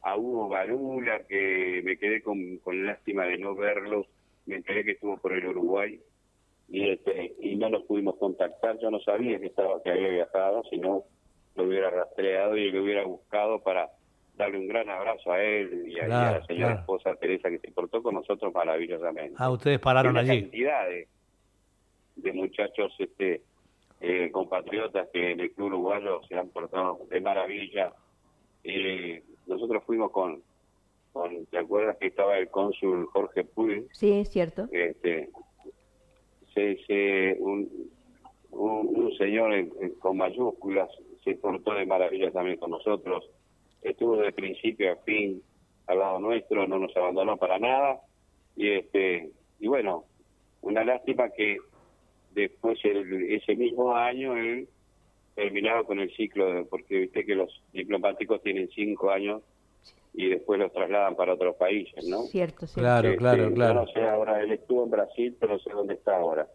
a 0.03 0.17
Hugo 0.17 0.49
Barula, 0.49 1.23
que 1.27 1.81
me 1.83 1.97
quedé 1.97 2.21
con, 2.21 2.57
con 2.57 2.85
lástima 2.85 3.25
de 3.25 3.37
no 3.37 3.55
verlo, 3.55 4.05
me 4.45 4.55
enteré 4.55 4.83
que 4.83 4.91
estuvo 4.91 5.17
por 5.17 5.33
el 5.33 5.45
Uruguay 5.47 5.99
y 6.69 6.89
este 6.89 7.33
y 7.39 7.55
no 7.55 7.69
nos 7.69 7.83
pudimos 7.83 8.15
contactar, 8.17 8.79
yo 8.79 8.89
no 8.89 8.99
sabía 9.01 9.39
que 9.39 9.47
estaba 9.47 9.81
que 9.83 9.91
había 9.91 10.07
viajado, 10.09 10.63
si 10.69 10.77
no 10.77 11.03
lo 11.55 11.63
hubiera 11.65 11.89
rastreado 11.91 12.57
y 12.57 12.71
lo 12.71 12.81
hubiera 12.83 13.03
buscado 13.03 13.59
para 13.61 13.89
darle 14.41 14.57
un 14.57 14.67
gran 14.67 14.89
abrazo 14.89 15.31
a 15.31 15.41
él 15.43 15.83
y 15.87 15.93
a, 15.93 15.97
y 15.97 15.99
a 16.01 16.05
Claro, 16.07 16.39
la 16.39 16.45
señora 16.45 16.65
claro. 16.67 16.79
esposa 16.81 17.15
Teresa 17.15 17.49
que 17.49 17.59
se 17.59 17.71
portó 17.71 18.01
con 18.01 18.15
nosotros 18.15 18.51
maravillosamente 18.53 19.35
Ah, 19.37 19.51
ustedes 19.51 19.79
pararon 19.79 20.13
y 20.13 20.15
la 20.15 20.21
allí. 20.21 20.41
cantidad 20.41 20.87
de, 20.87 21.07
de 22.15 22.33
muchachos 22.33 22.93
este 22.99 23.41
eh, 24.01 24.31
compatriotas 24.31 25.07
que 25.13 25.31
en 25.31 25.39
el 25.41 25.51
club 25.51 25.67
uruguayo 25.67 26.21
se 26.27 26.35
han 26.35 26.49
portado 26.49 27.01
de 27.11 27.21
maravilla. 27.21 27.93
Eh, 28.63 29.21
nosotros 29.45 29.83
fuimos 29.85 30.11
con, 30.11 30.41
con, 31.13 31.45
¿te 31.45 31.59
acuerdas 31.59 31.97
que 31.97 32.07
estaba 32.07 32.35
el 32.39 32.49
cónsul 32.49 33.05
Jorge 33.13 33.43
Puy? 33.43 33.85
Sí, 33.91 34.11
es 34.11 34.29
cierto. 34.31 34.67
Este, 34.71 35.29
se, 36.55 36.77
se- 36.87 37.37
un, 37.39 37.69
un, 38.49 38.87
un 39.03 39.15
señor 39.17 39.53
en- 39.53 39.71
en- 39.79 39.91
con 39.99 40.17
mayúsculas 40.17 40.89
se 41.23 41.35
portó 41.35 41.75
de 41.75 41.85
maravilla 41.85 42.31
también 42.31 42.57
con 42.57 42.71
nosotros. 42.71 43.29
Estuvo 43.81 44.17
de 44.17 44.31
principio 44.31 44.93
a 44.93 44.95
fin 44.97 45.41
al 45.87 45.99
lado 45.99 46.19
nuestro, 46.19 46.67
no 46.67 46.77
nos 46.79 46.95
abandonó 46.95 47.37
para 47.37 47.57
nada. 47.59 47.99
Y 48.55 48.69
este 48.69 49.31
y 49.59 49.67
bueno, 49.67 50.05
una 50.61 50.83
lástima 50.83 51.29
que 51.29 51.57
después 52.31 52.79
el- 52.85 53.31
ese 53.33 53.55
mismo 53.55 53.95
año 53.95 54.35
él 54.37 54.67
terminaba 55.35 55.83
con 55.83 55.99
el 55.99 56.11
ciclo, 56.15 56.53
de- 56.53 56.65
porque 56.65 56.99
viste 56.99 57.25
que 57.25 57.35
los 57.35 57.49
diplomáticos 57.73 58.41
tienen 58.43 58.69
cinco 58.69 59.11
años 59.11 59.41
y 60.13 60.29
después 60.29 60.59
los 60.59 60.71
trasladan 60.73 61.15
para 61.15 61.33
otros 61.33 61.55
países, 61.55 62.03
¿no? 62.05 62.23
Cierto, 62.23 62.67
cierto. 62.67 62.81
Claro, 62.81 63.07
Este, 63.09 63.17
claro, 63.17 63.43
yo 63.49 63.55
claro. 63.55 63.73
no 63.75 63.87
sé 63.87 64.01
ahora, 64.01 64.41
él 64.41 64.51
estuvo 64.51 64.83
en 64.83 64.91
Brasil, 64.91 65.37
pero 65.39 65.53
no 65.53 65.59
sé 65.59 65.69
dónde 65.71 65.93
está 65.93 66.17
ahora. 66.17 66.47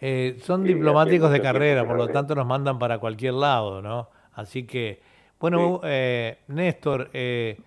Eh, 0.00 0.36
son 0.40 0.62
Sí, 0.66 0.74
diplomáticos 0.74 1.30
de 1.32 1.40
carrera, 1.40 1.86
por 1.86 1.96
lo 1.96 2.08
tanto 2.10 2.34
nos 2.34 2.46
mandan 2.46 2.78
para 2.78 2.98
cualquier 2.98 3.32
lado, 3.34 3.80
¿no? 3.80 4.10
Así 4.32 4.66
que, 4.66 5.00
bueno, 5.40 5.80
eh, 5.84 6.38
Néstor, 6.48 7.10
eh, 7.12 7.58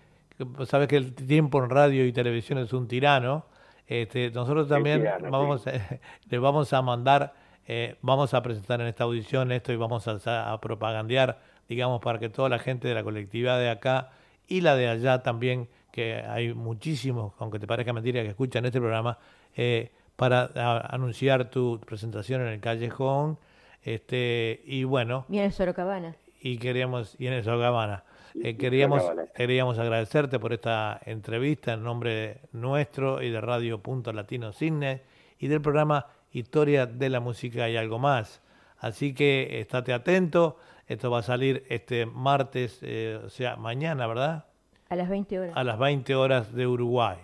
sabes 0.66 0.88
que 0.88 0.96
el 0.96 1.14
tiempo 1.14 1.62
en 1.62 1.70
radio 1.70 2.04
y 2.06 2.12
televisión 2.12 2.58
es 2.58 2.72
un 2.72 2.88
tirano. 2.88 3.44
Este, 3.86 4.30
nosotros 4.30 4.68
también 4.68 5.00
tirano, 5.00 5.26
sí. 5.26 5.30
vamos, 5.30 5.64
le 6.30 6.38
vamos 6.38 6.72
a 6.72 6.82
mandar, 6.82 7.34
eh, 7.66 7.96
vamos 8.02 8.34
a 8.34 8.42
presentar 8.42 8.80
en 8.80 8.86
esta 8.86 9.04
audición 9.04 9.50
esto 9.52 9.72
y 9.72 9.76
vamos 9.76 10.06
a, 10.08 10.52
a 10.52 10.60
propagandear, 10.60 11.40
digamos, 11.68 12.00
para 12.00 12.18
que 12.18 12.28
toda 12.28 12.48
la 12.48 12.58
gente 12.58 12.88
de 12.88 12.94
la 12.94 13.02
colectividad 13.02 13.58
de 13.58 13.70
acá 13.70 14.10
y 14.46 14.60
la 14.60 14.74
de 14.76 14.88
allá 14.88 15.22
también, 15.22 15.68
que 15.92 16.14
hay 16.16 16.54
muchísimos, 16.54 17.32
aunque 17.38 17.58
te 17.58 17.66
parezca 17.66 17.92
mentira, 17.92 18.22
que 18.22 18.28
escuchan 18.28 18.64
este 18.64 18.78
programa, 18.80 19.18
eh, 19.56 19.90
para 20.16 20.50
a- 20.54 20.94
anunciar 20.94 21.50
tu 21.50 21.80
presentación 21.80 22.42
en 22.42 22.48
el 22.48 22.60
callejón. 22.60 23.38
Este, 23.82 24.60
y 24.66 24.84
bueno, 24.84 25.24
Viene 25.28 25.50
Sorocabana. 25.50 26.14
Y 26.40 26.58
queríamos, 26.58 27.16
y 27.18 27.26
en 27.26 27.34
el 27.34 27.44
Sogavana, 27.44 28.04
eh, 28.42 28.56
queríamos, 28.56 29.02
queríamos 29.34 29.78
agradecerte 29.78 30.38
por 30.38 30.52
esta 30.52 31.00
entrevista 31.04 31.72
en 31.74 31.82
nombre 31.82 32.40
nuestro 32.52 33.22
y 33.22 33.30
de 33.30 33.40
Radio 33.40 33.80
Punto 33.80 34.12
Latino 34.12 34.52
Cine 34.52 35.02
y 35.38 35.48
del 35.48 35.60
programa 35.60 36.06
Historia 36.32 36.86
de 36.86 37.08
la 37.10 37.20
Música 37.20 37.68
y 37.68 37.76
algo 37.76 37.98
más. 37.98 38.40
Así 38.78 39.14
que 39.14 39.60
estate 39.60 39.92
atento, 39.92 40.56
esto 40.86 41.10
va 41.10 41.18
a 41.18 41.22
salir 41.22 41.64
este 41.68 42.06
martes, 42.06 42.78
eh, 42.82 43.20
o 43.24 43.28
sea, 43.28 43.56
mañana, 43.56 44.06
¿verdad? 44.06 44.46
A 44.88 44.96
las 44.96 45.08
20 45.08 45.38
horas. 45.40 45.52
A 45.56 45.64
las 45.64 45.78
20 45.78 46.14
horas 46.14 46.52
de 46.54 46.66
Uruguay. 46.66 47.18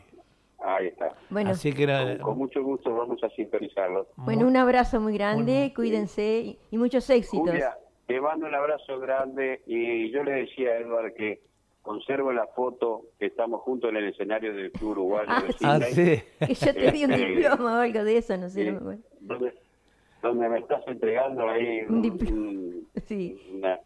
Ahí 0.58 0.88
está. 0.88 1.14
Bueno, 1.30 1.50
Así 1.50 1.72
que 1.72 1.84
era, 1.84 2.16
Con, 2.18 2.18
con 2.18 2.38
mucho 2.38 2.62
gusto 2.62 2.92
vamos 2.94 3.22
a 3.22 3.28
sintonizarlo. 3.30 4.08
bueno, 4.16 4.46
un 4.46 4.56
abrazo 4.56 5.00
muy 5.00 5.14
grande, 5.14 5.52
Bueno. 5.58 5.74
cuídense 5.74 6.40
y, 6.40 6.58
y 6.72 6.78
muchos 6.78 7.08
éxitos. 7.10 7.48
Julia, 7.48 7.76
te 8.06 8.20
mando 8.20 8.46
un 8.46 8.54
abrazo 8.54 8.98
grande 9.00 9.62
y 9.66 10.10
yo 10.10 10.22
le 10.24 10.32
decía 10.32 10.70
a 10.70 10.78
Edward 10.78 11.14
que 11.14 11.40
conservo 11.82 12.32
la 12.32 12.46
foto 12.48 13.02
que 13.18 13.26
estamos 13.26 13.60
juntos 13.62 13.90
en 13.90 13.96
el 13.96 14.08
escenario 14.08 14.54
del 14.54 14.72
Club 14.72 14.90
Uruguayo 14.92 15.28
Ah, 15.30 15.42
de 15.42 15.52
sí. 15.52 15.64
Ah, 15.64 15.80
Sydney, 15.80 16.16
sí. 16.16 16.22
Que 16.46 16.54
yo 16.54 16.74
te 16.74 16.92
di 16.92 17.04
un 17.04 17.12
Este, 17.12 17.26
diploma 17.26 17.78
o 17.78 17.80
algo 17.82 18.04
de 18.04 18.16
eso, 18.16 18.36
no 18.36 18.48
sé. 18.48 18.64
sí, 18.64 18.66
no 18.66 18.72
me 18.72 18.78
acuerdo. 18.78 19.02
donde, 19.20 19.54
donde 20.22 20.48
me 20.48 20.58
estás 20.58 20.82
entregando 20.88 21.48
ahí 21.48 21.80
Un 21.88 21.96
un- 21.98 22.86
Sí, 23.06 23.38
una, 23.54 23.78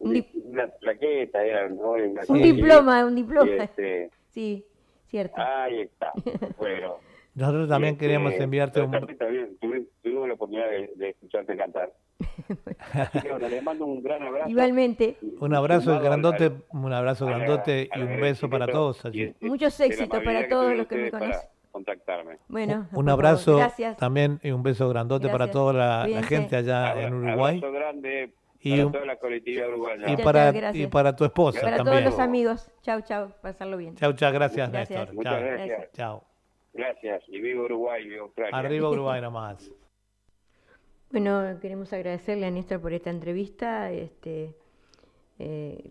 Un 0.00 0.12
dip- 0.14 0.44
una 0.44 0.66
plaqueta, 0.66 1.44
era, 1.44 1.68
¿no? 1.68 1.92
Una- 1.92 2.22
un 2.28 2.36
Sí. 2.38 2.52
diploma, 2.52 3.04
un 3.06 3.14
diploma. 3.14 3.50
este, 3.64 4.10
Sí, 4.30 4.64
cierto. 5.08 5.34
ahí 5.40 5.80
está. 5.82 6.12
Bueno. 6.58 6.96
Nosotros 7.34 7.68
también 7.68 7.94
Y, 7.94 7.98
queríamos 7.98 8.32
este, 8.32 8.44
enviarte 8.44 8.80
un... 8.82 8.90
también- 8.90 9.16
también 9.18 9.56
tuve- 9.60 9.86
tuvimos 10.02 10.28
la 10.28 10.34
oportunidad 10.34 10.68
de, 10.68 10.90
de 10.96 11.08
escucharte 11.10 11.56
cantar. 11.56 11.90
Así 12.92 13.20
que 13.20 13.30
bueno, 13.30 13.48
les 13.48 13.62
mando 13.62 13.86
un 13.86 14.02
gran 14.02 14.22
abrazo. 14.22 14.48
Igualmente, 14.50 15.16
Un 15.40 15.54
abrazo 15.54 15.98
grandote, 16.00 16.44
al- 16.44 16.64
un 16.70 16.92
abrazo 16.92 17.26
al- 17.26 17.34
grandote 17.34 17.88
y 17.94 18.00
un 18.00 18.20
beso 18.20 18.48
para 18.50 18.66
todos 18.66 19.04
allí. 19.04 19.22
el- 19.22 19.36
Muchos 19.40 19.78
éxitos 19.80 20.20
para 20.22 20.48
todos 20.48 20.74
los 20.74 20.86
que 20.86 20.96
me 20.96 21.10
para 21.10 21.26
conocen. 21.26 21.48
contactarme. 21.72 22.38
bueno. 22.48 22.88
Un 22.92 23.08
abrazo 23.08 23.56
Gracias. 23.58 23.96
también 23.96 24.40
y 24.42 24.50
un 24.50 24.62
beso 24.62 24.88
grandote 24.88 25.26
para 25.28 25.46
Gracias. 25.46 25.52
toda 25.52 25.72
la, 25.72 26.06
la 26.08 26.22
gente 26.22 26.56
allá 26.56 26.90
Abra- 26.90 27.02
en 27.06 27.14
Uruguay 27.14 27.56
Abrazo 27.58 27.72
grande 27.72 28.32
Y 28.62 28.70
para 28.72 28.86
un- 28.86 28.92
toda 28.92 29.06
la 29.06 29.16
colectividad 29.16 29.68
uruguaya. 29.68 30.10
y 30.12 30.16
para, 30.22 30.52
y 30.76 30.86
para 30.88 31.16
tu 31.16 31.24
esposa 31.24 31.60
Para 31.62 31.76
también. 31.78 31.98
todos 32.02 32.10
los 32.12 32.20
amigos. 32.20 32.70
Chau, 32.82 33.00
chau. 33.02 33.30
Pasarlo 33.40 33.76
bien. 33.76 33.94
Chau, 33.96 34.12
chau, 34.14 34.32
gracias, 34.32 34.70
Gracias. 34.70 34.98
Néstor. 34.98 35.14
Muchas 35.14 35.32
Chao. 35.32 35.42
gracias. 35.42 35.92
Chao. 35.92 36.24
Gracias. 36.72 37.22
Y 37.28 37.40
viva 37.40 37.62
Uruguay, 37.64 38.04
viva 38.06 38.22
Australia. 38.22 38.56
Arriba 38.56 38.90
Uruguay 38.90 39.20
nomás. 39.20 39.70
Bueno, 41.10 41.58
queremos 41.60 41.92
agradecerle 41.92 42.46
a 42.46 42.50
Néstor 42.50 42.80
por 42.80 42.92
esta 42.92 43.10
entrevista. 43.10 43.90
Este, 43.90 44.54
Eh, 45.42 45.90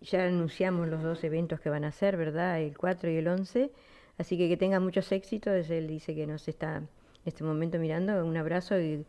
ya 0.00 0.24
anunciamos 0.26 0.88
los 0.88 1.02
dos 1.04 1.22
eventos 1.22 1.60
que 1.60 1.70
van 1.70 1.84
a 1.84 1.92
ser, 1.92 2.16
¿verdad? 2.16 2.60
El 2.60 2.76
4 2.76 3.08
y 3.10 3.16
el 3.16 3.28
11. 3.28 3.70
Así 4.18 4.36
que 4.36 4.48
que 4.48 4.56
tengan 4.56 4.82
muchos 4.82 5.10
éxitos. 5.12 5.70
Él 5.70 5.86
dice 5.86 6.14
que 6.16 6.26
nos 6.26 6.48
está 6.48 6.76
en 6.78 6.88
este 7.24 7.44
momento 7.44 7.78
mirando. 7.78 8.24
Un 8.26 8.36
abrazo 8.36 8.78
y 8.80 9.04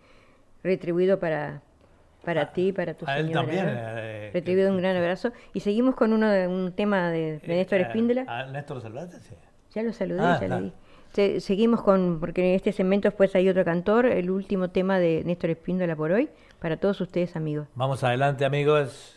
retribuido 0.63 1.19
para, 1.19 1.63
para 2.23 2.41
A- 2.43 2.53
ti, 2.53 2.71
para 2.71 2.93
tu 2.93 3.05
a 3.07 3.17
él 3.17 3.25
señora. 3.27 3.41
también, 3.41 3.65
¿no? 3.65 3.71
eh, 3.97 4.29
retribuido 4.31 4.69
un 4.71 4.77
gran 4.77 4.95
abrazo. 4.95 5.31
Y 5.53 5.61
seguimos 5.61 5.95
con 5.95 6.13
uno 6.13 6.29
de, 6.29 6.47
un 6.47 6.71
tema 6.73 7.09
de, 7.09 7.39
de 7.39 7.47
Néstor 7.47 7.79
Eh, 7.79 7.83
Espíndola. 7.83 8.25
¿A 8.27 8.45
Néstor 8.45 8.77
lo 8.77 8.81
saludaste? 8.81 9.19
Sí. 9.21 9.35
Ya 9.73 9.81
lo 9.83 9.91
saludé, 9.93 10.21
Ah, 10.21 10.37
ya 10.39 10.47
lo 10.47 10.61
vi. 10.61 10.73
Se- 11.13 11.39
seguimos 11.41 11.81
con, 11.81 12.19
porque 12.19 12.49
en 12.49 12.55
este 12.55 12.71
segmento 12.71 13.07
después 13.09 13.35
hay 13.35 13.49
otro 13.49 13.65
cantor, 13.65 14.05
el 14.05 14.29
último 14.29 14.69
tema 14.69 14.99
de 14.99 15.23
Néstor 15.25 15.49
Espíndola 15.51 15.95
por 15.95 16.11
hoy, 16.11 16.29
para 16.59 16.77
todos 16.77 17.01
ustedes 17.01 17.35
amigos. 17.35 17.67
Vamos 17.75 18.03
adelante, 18.03 18.45
amigos. 18.45 19.15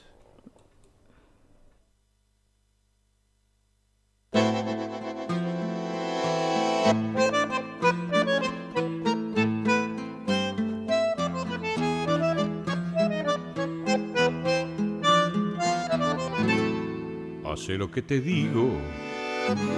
Hace 17.44 17.74
lo 17.76 17.90
que 17.90 18.02
te 18.02 18.20
digo, 18.20 18.70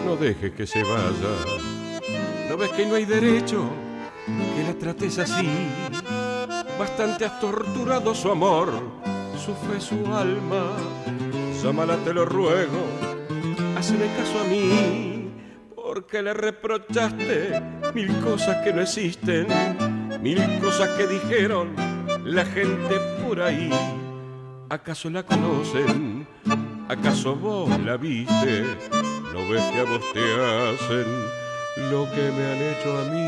no 0.06 0.16
dejes 0.16 0.52
que 0.52 0.66
se 0.66 0.82
vaya. 0.82 1.73
¿No 2.54 2.60
ves 2.60 2.70
que 2.70 2.86
no 2.86 2.94
hay 2.94 3.04
derecho 3.04 3.68
que 4.28 4.62
la 4.62 4.78
trates 4.78 5.18
así? 5.18 5.48
Bastante 6.78 7.24
has 7.24 7.40
torturado 7.40 8.14
su 8.14 8.30
amor, 8.30 8.70
su 9.44 9.52
fe, 9.56 9.80
su 9.80 10.06
alma. 10.14 10.70
Llámala, 11.60 11.96
te 11.96 12.14
lo 12.14 12.24
ruego, 12.24 12.78
hazme 13.76 14.06
caso 14.16 14.38
a 14.38 14.44
mí, 14.44 15.32
porque 15.74 16.22
le 16.22 16.32
reprochaste 16.32 17.60
mil 17.92 18.20
cosas 18.20 18.62
que 18.62 18.72
no 18.72 18.82
existen, 18.82 19.48
mil 20.22 20.40
cosas 20.60 20.90
que 20.90 21.08
dijeron 21.08 21.74
la 22.24 22.44
gente 22.44 23.00
por 23.26 23.42
ahí. 23.42 23.68
¿Acaso 24.68 25.10
la 25.10 25.24
conocen? 25.24 26.24
¿Acaso 26.88 27.34
vos 27.34 27.68
la 27.80 27.96
viste? 27.96 28.62
¿No 29.32 29.48
ves 29.48 29.64
que 29.72 29.80
a 29.80 29.84
vos 29.84 30.04
te 30.12 30.20
hacen 30.20 31.43
lo 31.90 32.10
que 32.10 32.30
me 32.30 32.44
han 32.50 32.62
hecho 32.62 32.98
a 32.98 33.04
mí? 33.12 33.26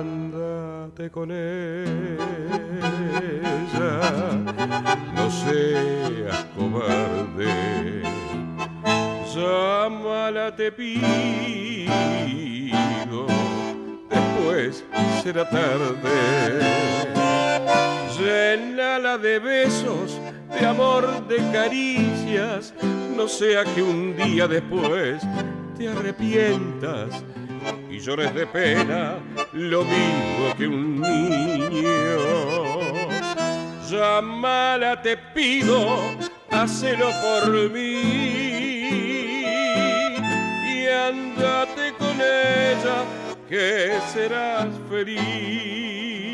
Andate 0.00 1.10
con 1.10 1.30
ella. 1.30 2.16
No 5.14 5.30
seas 5.30 6.44
cobarde. 6.56 8.02
Llámala, 9.34 10.54
te 10.56 10.72
pido. 10.72 11.86
Después 14.08 14.84
será 15.22 15.48
tarde. 15.48 16.60
Llénala 18.18 19.18
de 19.18 19.38
besos, 19.38 20.18
de 20.58 20.66
amor, 20.66 21.28
de 21.28 21.36
caricias, 21.52 22.72
no 23.14 23.28
sea 23.28 23.64
que 23.64 23.82
un 23.82 24.16
día 24.16 24.48
después 24.48 25.22
te 25.76 25.88
arrepientas 25.88 27.22
y 27.90 27.98
llores 27.98 28.34
de 28.34 28.46
pena 28.46 29.18
lo 29.52 29.84
mismo 29.84 30.54
que 30.56 30.66
un 30.66 31.00
niño. 31.00 32.18
Llámala, 33.88 35.00
te 35.00 35.16
pido, 35.16 36.00
hacelo 36.50 37.10
por 37.22 37.70
mí 37.70 38.00
y 40.64 40.86
andate 40.88 41.92
con 41.98 42.20
ella 42.20 43.04
que 43.48 43.98
serás 44.12 44.68
feliz. 44.90 46.26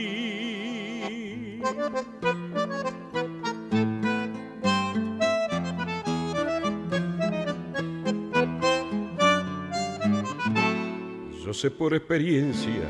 Yo 11.53 11.59
sé 11.59 11.71
por 11.71 11.93
experiencia 11.93 12.81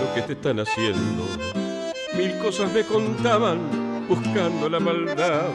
lo 0.00 0.14
que 0.14 0.22
te 0.22 0.34
están 0.34 0.60
haciendo. 0.60 1.26
Mil 2.16 2.38
cosas 2.38 2.72
me 2.72 2.84
contaban 2.84 4.06
buscando 4.08 4.68
la 4.68 4.78
maldad. 4.78 5.48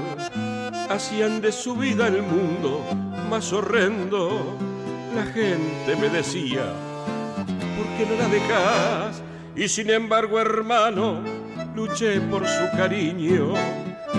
Hacían 0.90 1.40
de 1.40 1.54
su 1.54 1.74
vida 1.74 2.08
el 2.08 2.22
mundo 2.22 2.84
más 3.30 3.54
horrendo. 3.54 4.58
La 5.16 5.24
gente 5.24 5.96
me 5.96 6.10
decía, 6.10 6.74
¿por 7.78 7.88
qué 7.96 8.06
no 8.06 8.22
la 8.22 8.28
dejas? 8.28 9.22
Y 9.56 9.70
sin 9.70 9.90
embargo, 9.90 10.38
hermano, 10.38 11.22
luché 11.78 12.20
por 12.20 12.46
su 12.46 12.76
cariño. 12.76 13.54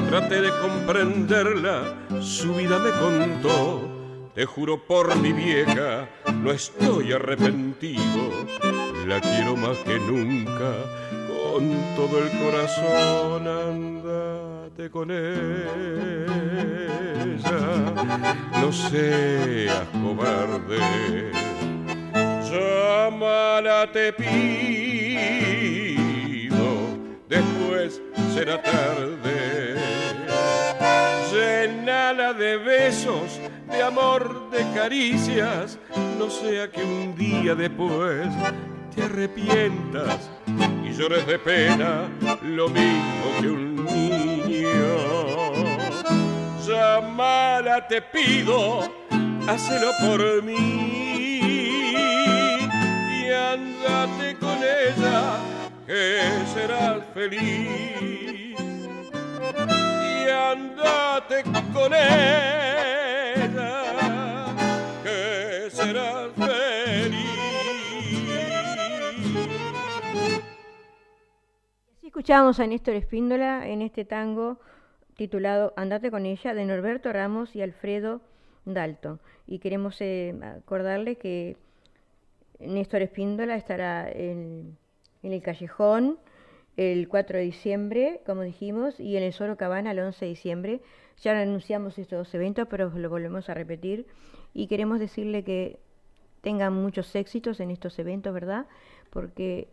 Traté 0.08 0.40
de 0.40 0.50
comprenderla, 0.62 1.92
su 2.22 2.54
vida 2.54 2.78
me 2.78 2.90
contó. 2.92 3.91
Te 4.34 4.46
juro 4.46 4.78
por 4.78 5.14
mi 5.16 5.30
vieja, 5.30 6.08
no 6.32 6.52
estoy 6.52 7.12
arrepentido. 7.12 8.46
La 9.06 9.20
quiero 9.20 9.56
más 9.56 9.76
que 9.78 9.98
nunca, 9.98 10.72
con 11.28 11.70
todo 11.94 12.18
el 12.18 12.30
corazón 12.40 13.46
andate 13.46 14.90
con 14.90 15.10
ella. 15.10 15.52
No 18.58 18.72
seas 18.72 19.86
cobarde, 20.02 21.30
llámala 22.50 23.92
te 23.92 24.14
pido, 24.14 24.28
después 27.28 28.00
será 28.32 28.62
tarde. 28.62 30.01
Llénala 31.42 32.32
de 32.34 32.56
besos, 32.56 33.40
de 33.68 33.82
amor, 33.82 34.48
de 34.50 34.64
caricias, 34.74 35.76
no 36.16 36.30
sea 36.30 36.70
que 36.70 36.84
un 36.84 37.16
día 37.16 37.56
después 37.56 38.28
te 38.94 39.02
arrepientas 39.02 40.30
y 40.84 40.92
llores 40.92 41.26
de 41.26 41.40
pena 41.40 42.08
lo 42.42 42.68
mismo 42.68 43.24
que 43.40 43.48
un 43.48 43.84
niño. 43.84 45.52
Llámala, 46.64 47.88
te 47.88 48.00
pido, 48.02 48.82
hacelo 49.48 49.90
por 50.00 50.44
mí 50.44 50.58
y 53.20 53.30
andate 53.32 54.36
con 54.38 54.58
ella, 54.58 55.40
que 55.88 56.20
serás 56.54 57.02
feliz 57.12 58.41
andate 60.32 61.42
con 61.72 61.92
ella, 61.94 62.14
que 65.02 65.70
serás 65.70 66.32
feliz. 66.36 67.32
Así 71.98 72.06
escuchamos 72.06 72.60
a 72.60 72.66
Néstor 72.66 72.94
Espíndola 72.94 73.68
en 73.68 73.82
este 73.82 74.04
tango 74.04 74.58
titulado 75.16 75.72
Andate 75.76 76.10
con 76.10 76.26
ella 76.26 76.54
de 76.54 76.64
Norberto 76.64 77.12
Ramos 77.12 77.54
y 77.54 77.62
Alfredo 77.62 78.20
Dalton. 78.64 79.20
Y 79.46 79.58
queremos 79.58 80.00
eh, 80.00 80.34
acordarle 80.42 81.16
que 81.16 81.56
Néstor 82.58 83.02
Espíndola 83.02 83.56
estará 83.56 84.10
en 84.10 84.78
el 85.22 85.42
Callejón 85.42 86.18
el 86.76 87.08
4 87.08 87.38
de 87.38 87.44
diciembre, 87.44 88.20
como 88.24 88.42
dijimos, 88.42 88.98
y 88.98 89.16
en 89.16 89.22
el 89.22 89.32
Soro 89.32 89.56
Cabana 89.56 89.90
el 89.90 89.98
11 89.98 90.24
de 90.24 90.28
diciembre. 90.30 90.80
Ya 91.20 91.38
anunciamos 91.38 91.98
estos 91.98 92.18
dos 92.18 92.34
eventos, 92.34 92.66
pero 92.68 92.90
lo 92.90 93.10
volvemos 93.10 93.48
a 93.48 93.54
repetir. 93.54 94.06
Y 94.54 94.66
queremos 94.66 94.98
decirle 94.98 95.44
que 95.44 95.78
tengan 96.40 96.72
muchos 96.74 97.14
éxitos 97.14 97.60
en 97.60 97.70
estos 97.70 97.98
eventos, 97.98 98.32
¿verdad? 98.34 98.66
Porque 99.10 99.68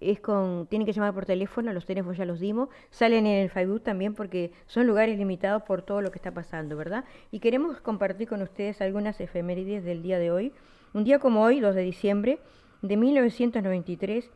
es 0.00 0.20
con, 0.20 0.66
tienen 0.68 0.86
que 0.86 0.92
llamar 0.92 1.12
por 1.12 1.26
teléfono, 1.26 1.72
los 1.72 1.84
teléfonos 1.84 2.16
ya 2.16 2.24
los 2.24 2.38
dimos, 2.38 2.68
salen 2.90 3.26
en 3.26 3.42
el 3.42 3.50
Facebook 3.50 3.82
también 3.82 4.14
porque 4.14 4.52
son 4.66 4.86
lugares 4.86 5.18
limitados 5.18 5.64
por 5.64 5.82
todo 5.82 6.02
lo 6.02 6.10
que 6.12 6.18
está 6.18 6.32
pasando, 6.32 6.76
¿verdad? 6.76 7.04
Y 7.32 7.40
queremos 7.40 7.80
compartir 7.80 8.28
con 8.28 8.42
ustedes 8.42 8.80
algunas 8.80 9.20
efemérides 9.20 9.84
del 9.84 10.02
día 10.02 10.18
de 10.18 10.30
hoy. 10.30 10.52
Un 10.94 11.04
día 11.04 11.18
como 11.18 11.42
hoy, 11.42 11.60
2 11.60 11.74
de 11.74 11.82
diciembre 11.82 12.38
de 12.80 12.96
1993, 12.96 14.30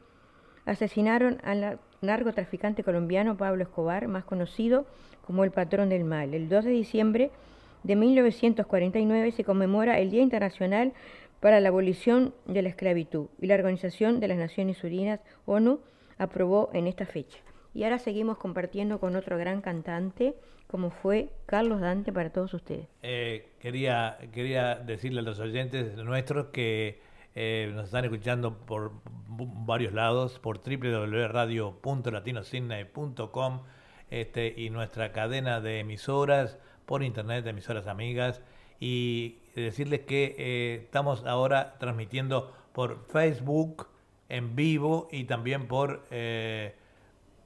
asesinaron 0.67 1.39
al 1.45 1.79
narcotraficante 2.01 2.85
colombiano 2.85 3.37
Pablo 3.37 3.63
Escobar, 3.63 4.09
más 4.09 4.25
conocido 4.25 4.87
como 5.27 5.45
el 5.45 5.51
patrón 5.51 5.89
del 5.89 6.05
mal. 6.05 6.35
El 6.35 6.49
2 6.49 6.65
de 6.65 6.71
diciembre 6.71 7.31
de 7.83 7.97
1949 7.97 9.33
se 9.33 9.45
conmemora 9.45 9.99
el 9.99 10.11
Día 10.11 10.23
Internacional 10.23 10.93
para 11.41 11.61
la 11.61 11.69
Abolición 11.69 12.35
de 12.47 12.63
la 12.63 12.69
Esclavitud 12.69 13.27
y 13.41 13.47
la 13.47 13.55
Organización 13.55 14.21
de 14.21 14.29
las 14.29 14.39
Naciones 14.39 14.83
Unidas, 14.85 15.21
ONU, 15.45 15.81
aprobó 16.19 16.71
en 16.73 16.87
esta 16.87 17.07
fecha. 17.07 17.39
Y 17.75 17.85
ahora 17.85 17.99
seguimos 17.99 18.39
compartiendo 18.39 19.01
con 19.01 19.17
otro 19.17 19.39
gran 19.39 19.61
cantante, 19.61 20.35
como 20.67 20.91
fue 20.91 21.31
Carlos 21.47 21.81
Dante 21.81 22.13
para 22.13 22.31
todos 22.31 22.55
ustedes. 22.55 22.87
Eh, 23.03 23.49
quería, 23.61 24.19
quería 24.33 24.77
decirle 24.77 25.21
a 25.21 25.23
los 25.23 25.41
oyentes 25.41 25.97
nuestros 25.97 26.47
que 26.47 27.01
eh, 27.35 27.73
nos 27.75 27.87
están 27.87 28.05
escuchando 28.05 28.59
por 28.59 28.93
varios 29.29 29.93
lados, 29.93 30.39
por 30.39 30.61
www.radio.latinosidney.com 30.63 33.63
este, 34.11 34.55
y 34.57 34.71
nuestra 34.71 35.13
cadena 35.13 35.61
de 35.61 35.81
emisoras 35.81 36.59
por 36.87 37.03
internet, 37.03 37.45
de 37.45 37.51
emisoras 37.51 37.87
amigas, 37.87 38.41
y 38.81 39.39
decirles 39.55 40.01
que 40.01 40.35
eh, 40.39 40.81
estamos 40.85 41.25
ahora 41.25 41.77
transmitiendo 41.79 42.53
por 42.73 43.05
Facebook 43.07 43.89
en 44.29 44.57
vivo 44.57 45.09
y 45.13 45.25
también 45.25 45.69
por 45.69 46.05
eh, 46.11 46.75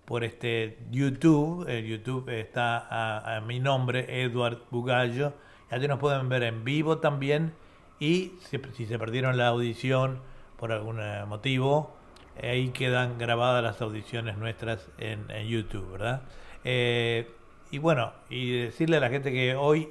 por 0.07 0.24
este 0.24 0.78
YouTube. 0.91 1.68
El 1.68 1.84
YouTube 1.84 2.30
está 2.30 3.37
a, 3.37 3.41
mi 3.43 3.61
nombre, 3.61 4.22
Edward 4.22 4.62
Bugallo. 4.70 5.34
Allí 5.68 5.87
nos 5.89 5.99
pueden 5.99 6.28
ver 6.28 6.45
en 6.45 6.64
vivo 6.64 6.99
también. 6.99 7.53
Y 7.99 8.32
si, 8.40 8.86
se 8.86 8.99
perdieron 8.99 9.36
la 9.36 9.49
audición 9.49 10.20
por 10.59 10.72
algún 10.72 11.01
eh, 11.01 11.24
motivo, 11.26 11.94
ahí 12.42 12.68
quedan 12.70 13.18
grabadas 13.18 13.62
las 13.62 13.80
audiciones 13.80 14.36
nuestras 14.36 14.88
en, 14.99 15.28
YouTube, 15.47 15.92
¿verdad? 15.92 16.22
Eh, 16.64 17.30
y 17.70 17.78
bueno, 17.78 18.12
y 18.28 18.61
decirle 18.61 18.99
a 18.99 19.01
la 19.01 19.09
gente 19.09 19.32
que 19.32 19.55
hoy 19.55 19.88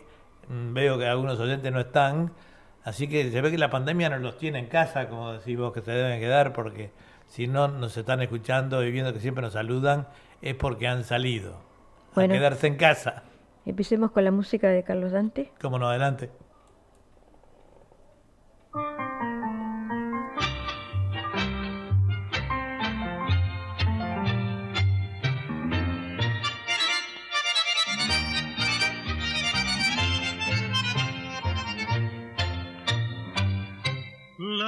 mm, 0.50 0.74
veo 0.74 0.98
que 0.98 1.08
algunos 1.08 1.40
oyentes 1.40 1.72
no 1.72 1.80
están, 1.80 2.32
así 2.84 3.08
que 3.08 3.32
se 3.32 3.42
ve 3.42 3.52
que 3.52 3.58
la 3.58 3.70
pandemia 3.70 4.10
nos 4.10 4.22
los 4.22 4.38
tiene 4.38 4.60
en 4.60 4.68
casa, 4.68 5.10
como 5.10 5.34
decís 5.34 5.58
vos, 5.58 5.74
que 5.74 5.82
se 5.82 5.92
deben 5.92 6.20
quedar, 6.20 6.54
porque 6.54 6.92
si 7.28 7.48
no 7.48 7.68
nos 7.68 7.98
están 7.98 8.22
escuchando 8.22 8.84
y 8.84 8.92
viendo 8.92 9.14
que 9.14 9.20
siempre 9.20 9.42
nos 9.42 9.54
saludan, 9.54 10.08
es 10.42 10.56
porque 10.56 10.88
han 10.88 11.04
salido 11.04 11.60
a 12.16 12.28
quedarse 12.28 12.68
en 12.68 12.76
casa. 12.76 13.24
Empecemos 13.66 14.12
con 14.12 14.24
la 14.24 14.32
música 14.32 14.70
de 14.70 14.84
Carlos 14.84 15.12
Dante. 15.12 15.52
Cómo 15.60 15.80
no, 15.80 15.90
adelante. 15.90 16.30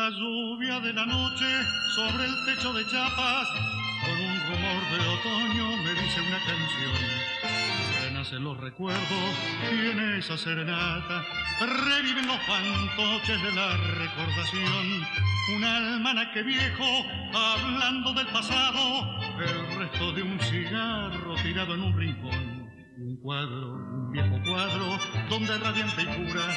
La 0.08 0.14
lluvia 0.14 0.80
de 0.80 0.94
la 0.94 1.06
noche 1.06 1.46
sobre 1.94 2.24
el 2.24 2.46
techo 2.46 2.72
de 2.72 2.82
chapas, 2.86 3.46
con 4.06 4.14
un 4.14 4.40
rumor 4.48 4.82
de 4.90 5.06
otoño 5.06 5.84
me 5.84 6.02
dice 6.02 6.22
una 6.22 6.40
canción. 6.46 6.94
Renacen 8.04 8.42
los 8.42 8.58
recuerdos 8.58 9.36
y 9.70 9.88
en 9.92 10.00
esa 10.18 10.38
serenata 10.38 11.26
reviven 11.60 12.26
los 12.26 12.40
fantoches 12.44 13.44
de 13.44 13.52
la 13.52 13.76
recordación. 13.76 15.08
Un 15.58 15.64
almanaque 15.66 16.42
viejo 16.42 16.86
hablando 17.34 18.14
del 18.14 18.28
pasado, 18.28 19.20
el 19.42 19.78
resto 19.78 20.14
de 20.14 20.24
un 20.24 20.40
cigarro 20.40 21.36
tirado 21.44 21.74
en 21.74 21.82
un 21.82 21.98
rincón. 21.98 22.57
Un 23.00 23.16
cuadro, 23.18 23.74
un 23.74 24.12
viejo 24.12 24.42
cuadro, 24.44 24.98
donde 25.30 25.58
radiante 25.60 26.02
y 26.02 26.06
pura 26.06 26.48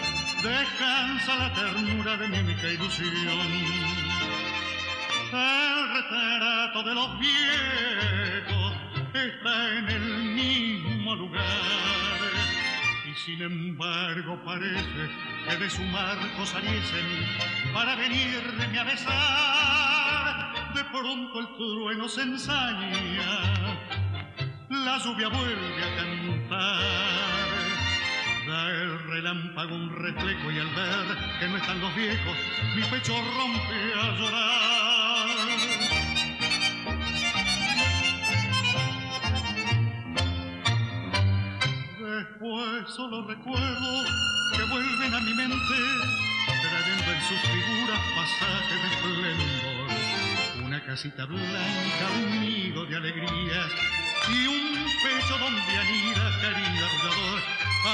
descansa 0.42 1.36
la 1.36 1.52
ternura 1.52 2.16
de 2.16 2.28
mi 2.28 2.38
única 2.38 2.70
ilusión 2.70 3.12
el 5.32 5.94
retrato 5.94 6.82
de 6.82 6.94
los 6.94 7.18
viejos 7.18 8.72
está 9.12 9.78
en 9.78 9.88
el 9.88 10.22
mismo 10.34 11.14
lugar. 11.14 11.44
Y 13.06 13.14
sin 13.14 13.42
embargo 13.42 14.40
parece 14.44 15.10
que 15.46 15.56
de 15.56 15.70
su 15.70 15.82
marco 15.82 16.46
saliesen 16.46 17.06
para 17.74 17.96
venirme 17.96 18.78
a 18.78 18.84
besar. 18.84 20.74
De 20.74 20.84
pronto 20.84 21.40
el 21.40 21.56
trueno 21.56 22.08
se 22.08 22.22
ensaña, 22.22 22.92
la 24.70 24.98
lluvia 24.98 25.28
vuelve 25.28 25.82
a 25.82 25.96
cantar. 25.96 27.48
Da 28.46 28.70
el 28.70 28.98
relámpago 29.10 29.74
un 29.74 29.90
reflejo 29.96 30.50
y 30.50 30.58
al 30.58 30.68
ver 30.68 31.18
que 31.38 31.48
no 31.48 31.56
están 31.56 31.80
los 31.80 31.94
viejos, 31.94 32.36
mi 32.76 32.82
pecho 32.82 33.12
rompe 33.12 33.94
a 34.00 34.10
llorar. 34.16 35.26
Después 41.98 42.94
solo 42.94 43.26
recuerdo 43.26 44.04
que 44.56 44.62
vuelven 44.70 45.14
a 45.14 45.20
mi 45.20 45.34
mente, 45.34 45.76
trayendo 46.46 47.12
en 47.12 47.22
sus 47.22 47.40
figuras 47.40 48.00
pasajes 48.14 48.82
de 48.82 48.88
esplendor. 48.94 50.64
Una 50.64 50.84
casita 50.84 51.24
blanca, 51.24 52.06
un 52.22 52.40
nido 52.40 52.86
de 52.86 52.96
alegrías 52.96 53.99
y 54.28 54.46
un 54.46 54.84
pecho 55.02 55.38
donde 55.38 55.78
anida 55.78 56.40
cariño 56.42 56.84
arrullador. 56.84 57.40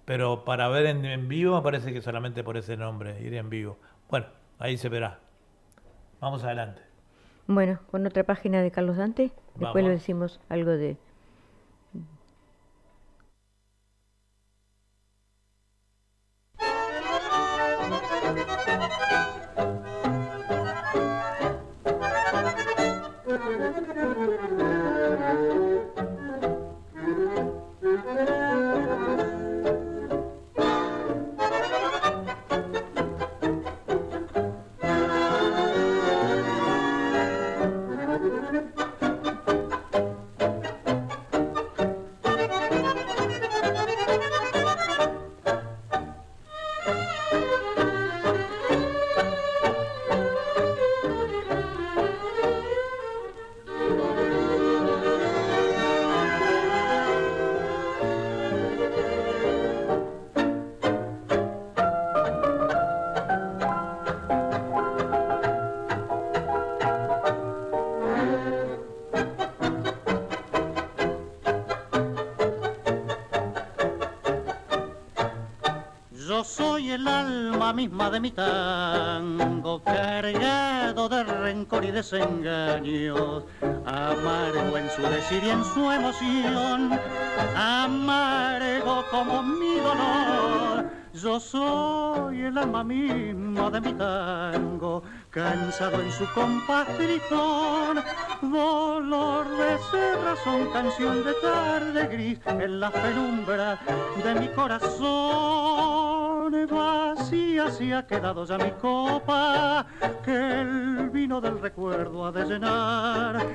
Pero 0.06 0.46
para 0.46 0.68
ver 0.70 0.88
en, 0.88 1.06
en 1.06 1.28
vivo 1.28 1.58
me 1.58 1.62
parece 1.62 1.94
que 1.94 2.02
solamente 2.02 2.44
por 2.44 2.58
ese 2.58 2.76
nombre, 2.76 3.22
ir 3.22 3.36
en 3.36 3.52
vivo. 3.52 3.78
Bueno, 4.10 4.26
ahí 4.58 4.78
se 4.78 4.90
verá. 4.90 5.20
Vamos 6.20 6.44
adelante. 6.44 6.82
Bueno, 7.48 7.80
con 7.92 8.06
otra 8.06 8.24
página 8.24 8.62
de 8.62 8.72
Carlos 8.72 8.98
Dante, 8.98 9.32
después 9.56 9.84
le 9.84 9.92
decimos 9.92 10.40
algo 10.50 10.72
de... 10.72 10.98
alma 77.98 78.12
de 78.12 78.20
mi 78.20 78.30
tango, 78.30 79.82
cargado 79.84 81.10
de 81.10 81.24
rencor 81.24 81.84
y 81.84 81.90
desengaños, 81.90 83.44
amargo 83.88 84.78
en 84.78 84.88
su 84.92 85.02
decir 85.02 85.44
y 85.44 85.50
en 85.50 85.64
su 85.64 85.92
emoción, 85.92 87.00
amargo 87.56 89.04
como 89.10 89.42
mi 89.42 89.78
dolor. 89.80 90.86
Yo 91.12 91.40
soy 91.40 92.44
el 92.44 92.60
alma 92.60 92.84
misma 92.84 93.72
de 93.72 93.82
mi 93.82 93.94
tango, 93.94 95.02
cansado 95.32 96.00
en 96.00 96.12
su 96.12 96.32
compás 96.36 96.88
dolor 98.44 99.48
de 99.58 99.78
ser 99.90 100.20
razón, 100.24 100.70
canción 100.72 101.24
de 101.24 101.34
tarde 101.42 102.08
gris 102.10 102.40
en 102.46 102.80
la 102.80 102.92
penumbra 102.92 103.80
de 104.24 104.36
mi 104.36 104.48
corazón. 104.50 105.67
Se 107.72 107.94
ha 107.94 108.08
quedado 108.08 108.46
ya 108.46 108.58
mi 108.58 108.72
copa, 108.72 109.86
que 110.24 110.62
el 110.62 111.10
vino 111.10 111.40
del 111.42 111.60
recuerdo 111.60 112.26
ha 112.26 112.32
de 112.32 112.46
llenar. 112.46 113.46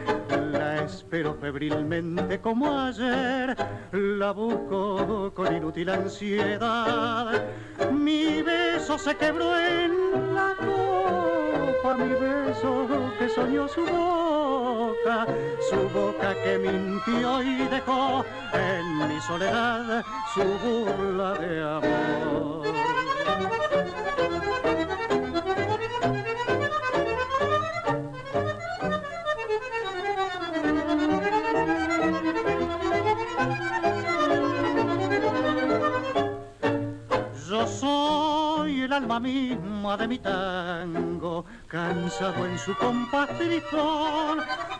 La 0.52 0.84
espero 0.84 1.34
febrilmente 1.34 2.40
como 2.40 2.78
ayer, 2.78 3.56
la 3.92 4.32
busco 4.32 5.32
con 5.34 5.56
inútil 5.56 5.88
ansiedad. 5.88 7.42
Mi 7.90 8.42
beso 8.42 8.98
se 8.98 9.16
quebró 9.16 9.58
en 9.58 10.34
la 10.34 10.54
copa 10.58 11.32
pa' 11.82 11.94
mi 11.94 12.14
beso 12.14 12.86
que 13.18 13.28
soñó 13.28 13.66
su 13.66 13.82
boca, 13.84 15.26
su 15.68 15.88
boca 15.88 16.34
que 16.42 16.58
mintió 16.58 17.42
y 17.42 17.64
dejó 17.66 18.24
en 18.52 19.08
mi 19.08 19.20
soledad 19.20 20.04
su 20.32 20.44
burla 20.62 21.34
de 21.34 21.60
amor. 21.60 22.91
Yo 37.48 37.66
soy 37.66 38.82
el 38.82 38.92
alma 38.92 39.20
misma 39.20 39.96
de 39.96 40.08
mi 40.08 40.18
tango, 40.18 41.44
cansado 41.68 42.46
en 42.46 42.58
su 42.58 42.74
compás 42.76 43.28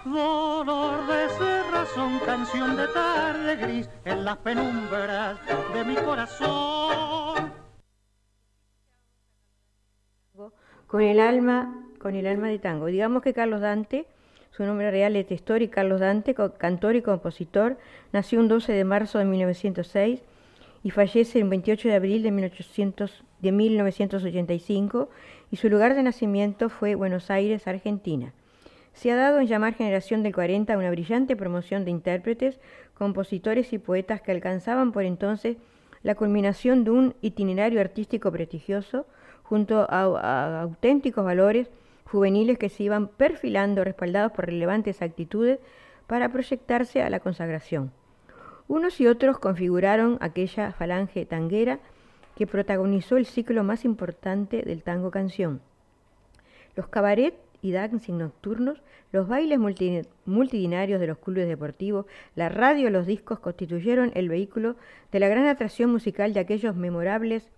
dolor 0.04 1.06
de 1.06 1.28
cerrazón, 1.30 2.18
canción 2.24 2.76
de 2.76 2.88
tarde 2.88 3.56
gris 3.56 3.88
en 4.04 4.24
las 4.24 4.36
penumbras 4.38 5.38
de 5.72 5.84
mi 5.84 5.96
corazón. 5.96 7.61
Con 10.92 11.00
el 11.00 11.20
alma, 11.20 11.74
con 11.98 12.16
el 12.16 12.26
alma 12.26 12.48
de 12.48 12.58
tango. 12.58 12.84
Digamos 12.84 13.22
que 13.22 13.32
Carlos 13.32 13.62
Dante, 13.62 14.04
su 14.50 14.62
nombre 14.64 14.90
real 14.90 15.16
es 15.16 15.26
Testori 15.26 15.68
Carlos 15.68 16.00
Dante, 16.00 16.34
cantor 16.34 16.96
y 16.96 17.00
compositor, 17.00 17.78
nació 18.12 18.40
un 18.40 18.48
12 18.48 18.74
de 18.74 18.84
marzo 18.84 19.18
de 19.18 19.24
1906 19.24 20.20
y 20.82 20.90
fallece 20.90 21.38
el 21.38 21.48
28 21.48 21.88
de 21.88 21.94
abril 21.94 22.22
de, 22.22 22.30
1800, 22.30 23.24
de 23.40 23.52
1985 23.52 25.08
y 25.50 25.56
su 25.56 25.70
lugar 25.70 25.94
de 25.94 26.02
nacimiento 26.02 26.68
fue 26.68 26.94
Buenos 26.94 27.30
Aires, 27.30 27.66
Argentina. 27.66 28.34
Se 28.92 29.10
ha 29.12 29.16
dado 29.16 29.40
en 29.40 29.46
llamar 29.46 29.72
Generación 29.72 30.22
del 30.22 30.34
40 30.34 30.76
una 30.76 30.90
brillante 30.90 31.36
promoción 31.36 31.86
de 31.86 31.90
intérpretes, 31.90 32.60
compositores 32.92 33.72
y 33.72 33.78
poetas 33.78 34.20
que 34.20 34.32
alcanzaban 34.32 34.92
por 34.92 35.04
entonces 35.04 35.56
la 36.02 36.16
culminación 36.16 36.84
de 36.84 36.90
un 36.90 37.14
itinerario 37.22 37.80
artístico 37.80 38.30
prestigioso 38.30 39.06
junto 39.52 39.86
a, 39.86 40.62
auténticos 40.62 41.22
valores 41.22 41.68
juveniles 42.06 42.56
que 42.56 42.70
se 42.70 42.84
iban 42.84 43.08
perfilando 43.08 43.84
respaldados 43.84 44.32
por 44.32 44.46
relevantes 44.46 45.02
actitudes 45.02 45.58
para 46.06 46.30
proyectarse 46.30 47.02
a 47.02 47.10
la 47.10 47.20
consagración. 47.20 47.92
Unos 48.66 48.98
y 48.98 49.06
otros 49.06 49.38
configuraron 49.38 50.16
aquella 50.22 50.72
falange 50.72 51.26
tanguera 51.26 51.80
que 52.34 52.46
protagonizó 52.46 53.18
el 53.18 53.26
ciclo 53.26 53.62
más 53.62 53.84
importante 53.84 54.62
del 54.62 54.82
tango 54.82 55.10
canción. 55.10 55.60
Los 56.74 56.88
cabaret 56.88 57.34
y 57.60 57.72
dancing 57.72 58.16
nocturnos, 58.16 58.80
los 59.12 59.28
bailes 59.28 59.58
multitudinarios 60.24 60.98
de 60.98 61.08
los 61.08 61.18
clubes 61.18 61.46
deportivos, 61.46 62.06
la 62.36 62.48
radio 62.48 62.88
los 62.88 63.06
discos 63.06 63.38
constituyeron 63.38 64.12
el 64.14 64.30
vehículo 64.30 64.76
de 65.12 65.20
la 65.20 65.28
gran 65.28 65.44
atracción 65.44 65.92
musical 65.92 66.32
de 66.32 66.40
aquellos 66.40 66.74
memorables 66.74 67.50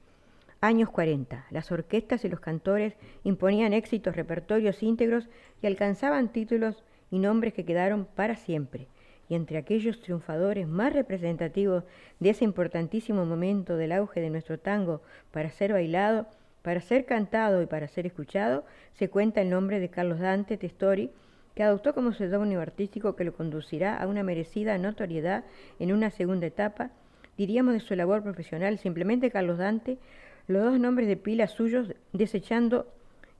años 0.66 0.88
40. 0.88 1.46
Las 1.50 1.70
orquestas 1.70 2.24
y 2.24 2.28
los 2.28 2.40
cantores 2.40 2.94
imponían 3.22 3.74
éxitos, 3.74 4.16
repertorios 4.16 4.82
íntegros 4.82 5.28
y 5.60 5.66
alcanzaban 5.66 6.32
títulos 6.32 6.82
y 7.10 7.18
nombres 7.18 7.52
que 7.52 7.66
quedaron 7.66 8.06
para 8.06 8.36
siempre 8.36 8.88
y 9.28 9.34
entre 9.34 9.58
aquellos 9.58 10.00
triunfadores 10.00 10.66
más 10.66 10.92
representativos 10.92 11.84
de 12.20 12.30
ese 12.30 12.44
importantísimo 12.44 13.24
momento 13.24 13.76
del 13.76 13.92
auge 13.92 14.20
de 14.20 14.30
nuestro 14.30 14.58
tango 14.58 15.02
para 15.32 15.50
ser 15.50 15.72
bailado, 15.72 16.26
para 16.62 16.80
ser 16.80 17.04
cantado 17.04 17.62
y 17.62 17.66
para 17.66 17.88
ser 17.88 18.06
escuchado, 18.06 18.64
se 18.94 19.08
cuenta 19.08 19.42
el 19.42 19.50
nombre 19.50 19.80
de 19.80 19.88
Carlos 19.90 20.18
Dante 20.18 20.56
Testori, 20.56 21.10
que 21.54 21.62
adoptó 21.62 21.94
como 21.94 22.12
seudónimo 22.12 22.60
artístico 22.60 23.16
que 23.16 23.24
lo 23.24 23.34
conducirá 23.34 23.96
a 23.96 24.06
una 24.06 24.22
merecida 24.22 24.76
notoriedad 24.76 25.44
en 25.78 25.92
una 25.92 26.10
segunda 26.10 26.46
etapa, 26.46 26.90
diríamos 27.36 27.74
de 27.74 27.80
su 27.80 27.94
labor 27.94 28.22
profesional, 28.22 28.78
simplemente 28.78 29.30
Carlos 29.30 29.58
Dante, 29.58 29.98
los 30.46 30.62
dos 30.62 30.78
nombres 30.80 31.08
de 31.08 31.16
pila 31.16 31.46
suyos 31.46 31.92
desechando 32.12 32.86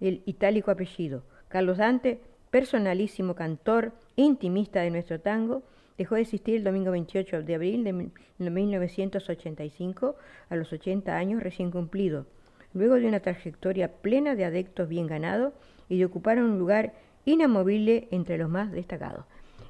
el 0.00 0.22
itálico 0.26 0.70
apellido. 0.70 1.22
Carlos 1.48 1.78
Dante, 1.78 2.20
personalísimo 2.50 3.34
cantor, 3.34 3.92
intimista 4.16 4.80
de 4.80 4.90
nuestro 4.90 5.20
tango, 5.20 5.62
Dejó 5.96 6.16
de 6.16 6.22
existir 6.22 6.56
el 6.56 6.64
domingo 6.64 6.90
28 6.90 7.44
de 7.44 7.54
abril 7.54 7.84
de 7.84 8.10
1985 8.38 10.16
a 10.48 10.56
los 10.56 10.72
80 10.72 11.16
años 11.16 11.40
recién 11.42 11.70
cumplido, 11.70 12.26
luego 12.72 12.96
de 12.96 13.06
una 13.06 13.20
trayectoria 13.20 13.92
plena 13.92 14.34
de 14.34 14.44
adeptos 14.44 14.88
bien 14.88 15.06
ganados 15.06 15.52
y 15.88 15.98
de 15.98 16.04
ocupar 16.04 16.38
un 16.42 16.58
lugar 16.58 16.94
inamovible 17.24 18.08
entre 18.10 18.38
los 18.38 18.50
más 18.50 18.72
destacados. 18.72 19.24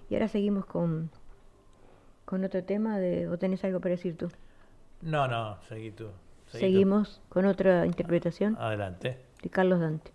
Y 0.09 0.15
ahora 0.15 0.29
seguimos 0.29 0.65
con, 0.65 1.11
con 2.25 2.43
otro 2.43 2.65
tema, 2.65 2.99
de, 2.99 3.29
¿o 3.29 3.39
tenés 3.39 3.63
algo 3.65 3.81
para 3.81 3.91
decir 3.91 4.17
tú? 4.17 4.31
No, 5.03 5.29
no, 5.29 5.59
seguí 5.69 5.91
tú. 5.91 6.09
Seguimos 6.47 7.21
con 7.29 7.47
otra 7.47 7.87
interpretación. 7.87 8.57
Adelante. 8.59 9.19
De 9.43 9.51
Carlos 9.51 9.81
Dante. 9.81 10.13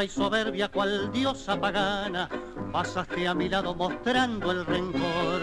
Altiva 0.00 0.04
y 0.04 0.08
soberbia 0.08 0.68
cual 0.68 1.12
diosa 1.12 1.60
pagana, 1.60 2.28
pasaste 2.72 3.26
a 3.28 3.34
mi 3.34 3.48
lado 3.48 3.74
mostrando 3.74 4.50
el 4.50 4.64
rencor. 4.64 5.40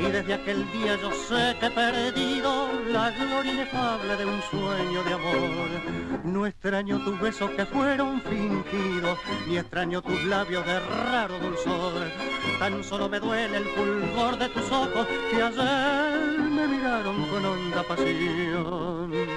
Y 0.00 0.04
desde 0.04 0.34
aquel 0.34 0.70
día 0.72 0.96
yo 1.00 1.10
sé 1.12 1.56
que 1.58 1.66
he 1.66 1.70
perdido 1.70 2.68
la 2.90 3.10
gloria 3.10 3.52
inefable 3.52 4.16
de 4.16 4.26
un 4.26 4.42
sueño 4.50 5.02
de 5.04 5.12
amor. 5.14 6.24
No 6.24 6.46
extraño 6.46 7.02
tus 7.04 7.20
besos 7.20 7.50
que 7.50 7.64
fueron 7.66 8.20
fingidos, 8.22 9.18
ni 9.46 9.58
extraño 9.58 10.02
tus 10.02 10.22
labios 10.24 10.64
de 10.66 10.80
raro 10.80 11.38
dulzor. 11.38 12.10
Tan 12.58 12.82
solo 12.84 13.08
me 13.08 13.20
duele 13.20 13.58
el 13.58 13.64
fulgor 13.64 14.38
de 14.38 14.48
tus 14.48 14.70
ojos 14.70 15.06
que 15.30 15.42
ayer 15.42 16.38
me 16.50 16.66
miraron 16.66 17.24
con 17.28 17.44
honda 17.44 17.82
pasión. 17.84 19.33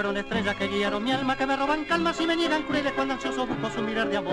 Fueron 0.00 0.16
estrellas 0.16 0.56
que 0.56 0.66
guiaron 0.66 1.04
mi 1.04 1.12
alma, 1.12 1.36
que 1.36 1.44
me 1.44 1.54
roban 1.56 1.84
calmas 1.84 2.18
y 2.22 2.26
me 2.26 2.34
niegan 2.34 2.62
crueles 2.62 2.90
cuando 2.94 3.12
ansioso 3.12 3.46
busco 3.46 3.68
su 3.68 3.82
mirar 3.82 4.08
de 4.08 4.16
amor. 4.16 4.32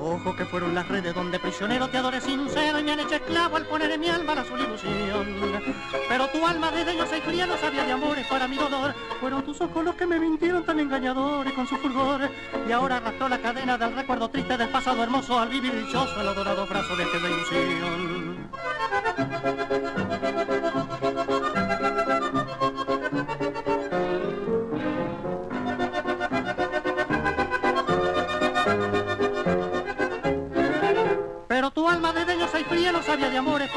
Ojo 0.00 0.34
que 0.34 0.46
fueron 0.46 0.74
las 0.74 0.88
redes 0.88 1.14
donde 1.14 1.38
prisionero 1.38 1.86
te 1.88 1.98
adoré 1.98 2.22
sincero 2.22 2.78
y 2.78 2.82
me 2.82 2.92
han 2.92 3.00
hecho 3.00 3.16
esclavo 3.16 3.58
al 3.58 3.66
poner 3.66 3.90
en 3.90 4.00
mi 4.00 4.08
alma 4.08 4.34
la 4.34 4.42
su 4.42 4.56
ilusión. 4.56 5.36
Pero 6.08 6.28
tu 6.28 6.46
alma 6.46 6.70
de 6.70 6.90
ellos 6.90 7.10
y 7.14 7.20
fría 7.20 7.46
no 7.46 7.58
sabía 7.58 7.84
de 7.84 7.92
amores 7.92 8.26
para 8.26 8.48
mi 8.48 8.56
dolor. 8.56 8.94
Fueron 9.20 9.44
tus 9.44 9.60
ojos 9.60 9.84
los 9.84 9.94
que 9.96 10.06
me 10.06 10.18
mintieron 10.18 10.64
tan 10.64 10.80
engañadores 10.80 11.52
con 11.52 11.66
su 11.66 11.76
fulgor. 11.76 12.30
Y 12.66 12.72
ahora 12.72 12.96
arrastró 12.96 13.28
la 13.28 13.36
cadena 13.36 13.76
del 13.76 13.94
recuerdo 13.94 14.30
triste 14.30 14.56
del 14.56 14.70
pasado 14.70 15.02
hermoso 15.02 15.38
al 15.38 15.50
vivir 15.50 15.74
dichoso 15.74 16.18
el 16.22 16.28
adorado 16.28 16.66
brazo 16.66 16.96
de 16.96 17.04
aquella 17.04 17.28
ilusión. 17.28 18.48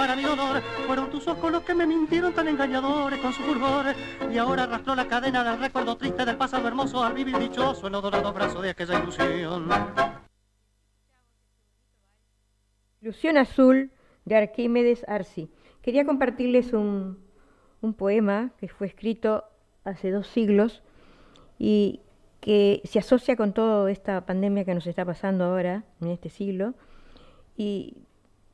Para 0.10 0.22
mi 0.22 0.28
dolor. 0.28 0.62
Fueron 0.88 1.12
tus 1.12 1.28
ojos 1.28 1.51
los 1.51 1.62
que 1.62 1.76
me 1.76 1.86
mintieron 1.86 2.34
tan 2.34 2.47
engañadores 2.47 3.20
con 3.20 3.32
su 3.32 3.43
fulgor. 3.43 3.86
Y 4.32 4.39
ahora 4.39 4.64
arrastró 4.64 4.95
la 4.95 5.07
cadena 5.07 5.43
del 5.43 5.60
recuerdo 5.60 5.97
triste 5.97 6.26
del 6.26 6.36
pasado 6.36 6.68
hermoso 6.68 7.03
al 7.03 7.14
vivir 7.14 7.38
dichoso 7.38 7.86
en 7.86 7.93
los 7.93 8.01
dorados 8.01 8.34
brazos 8.34 8.64
de 8.64 8.72
aquella 8.72 8.99
ilusión. 8.99 9.70
Ilusión 13.01 13.38
azul 13.38 13.91
de 14.26 14.36
Arquímedes 14.36 15.05
Arci. 15.07 15.51
Quería 15.84 16.05
compartirles 16.05 16.74
un, 16.74 17.20
un 17.82 17.93
poema 17.93 18.51
que 18.57 18.68
fue 18.68 18.88
escrito 18.88 19.43
hace 19.84 20.10
dos 20.10 20.26
siglos 20.26 20.82
y 21.60 22.01
que 22.41 22.82
se 22.84 22.97
asocia 22.97 23.36
con 23.36 23.53
toda 23.53 23.91
esta 23.91 24.26
pandemia 24.26 24.66
que 24.66 24.74
nos 24.74 24.88
está 24.88 25.05
pasando 25.05 25.43
ahora, 25.43 25.84
en 26.01 26.07
este 26.07 26.30
siglo, 26.30 26.74
y 27.55 27.97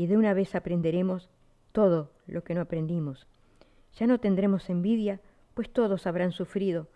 y 0.00 0.06
de 0.06 0.16
una 0.16 0.32
vez 0.32 0.54
aprenderemos 0.54 1.28
todo 1.72 2.10
lo 2.26 2.42
que 2.42 2.54
no 2.54 2.62
aprendimos. 2.62 3.26
Ya 3.98 4.06
no 4.06 4.18
tendremos 4.18 4.70
envidia, 4.70 5.20
pues 5.52 5.70
todos 5.70 6.06
habrán 6.06 6.32
sufrido. 6.32 6.88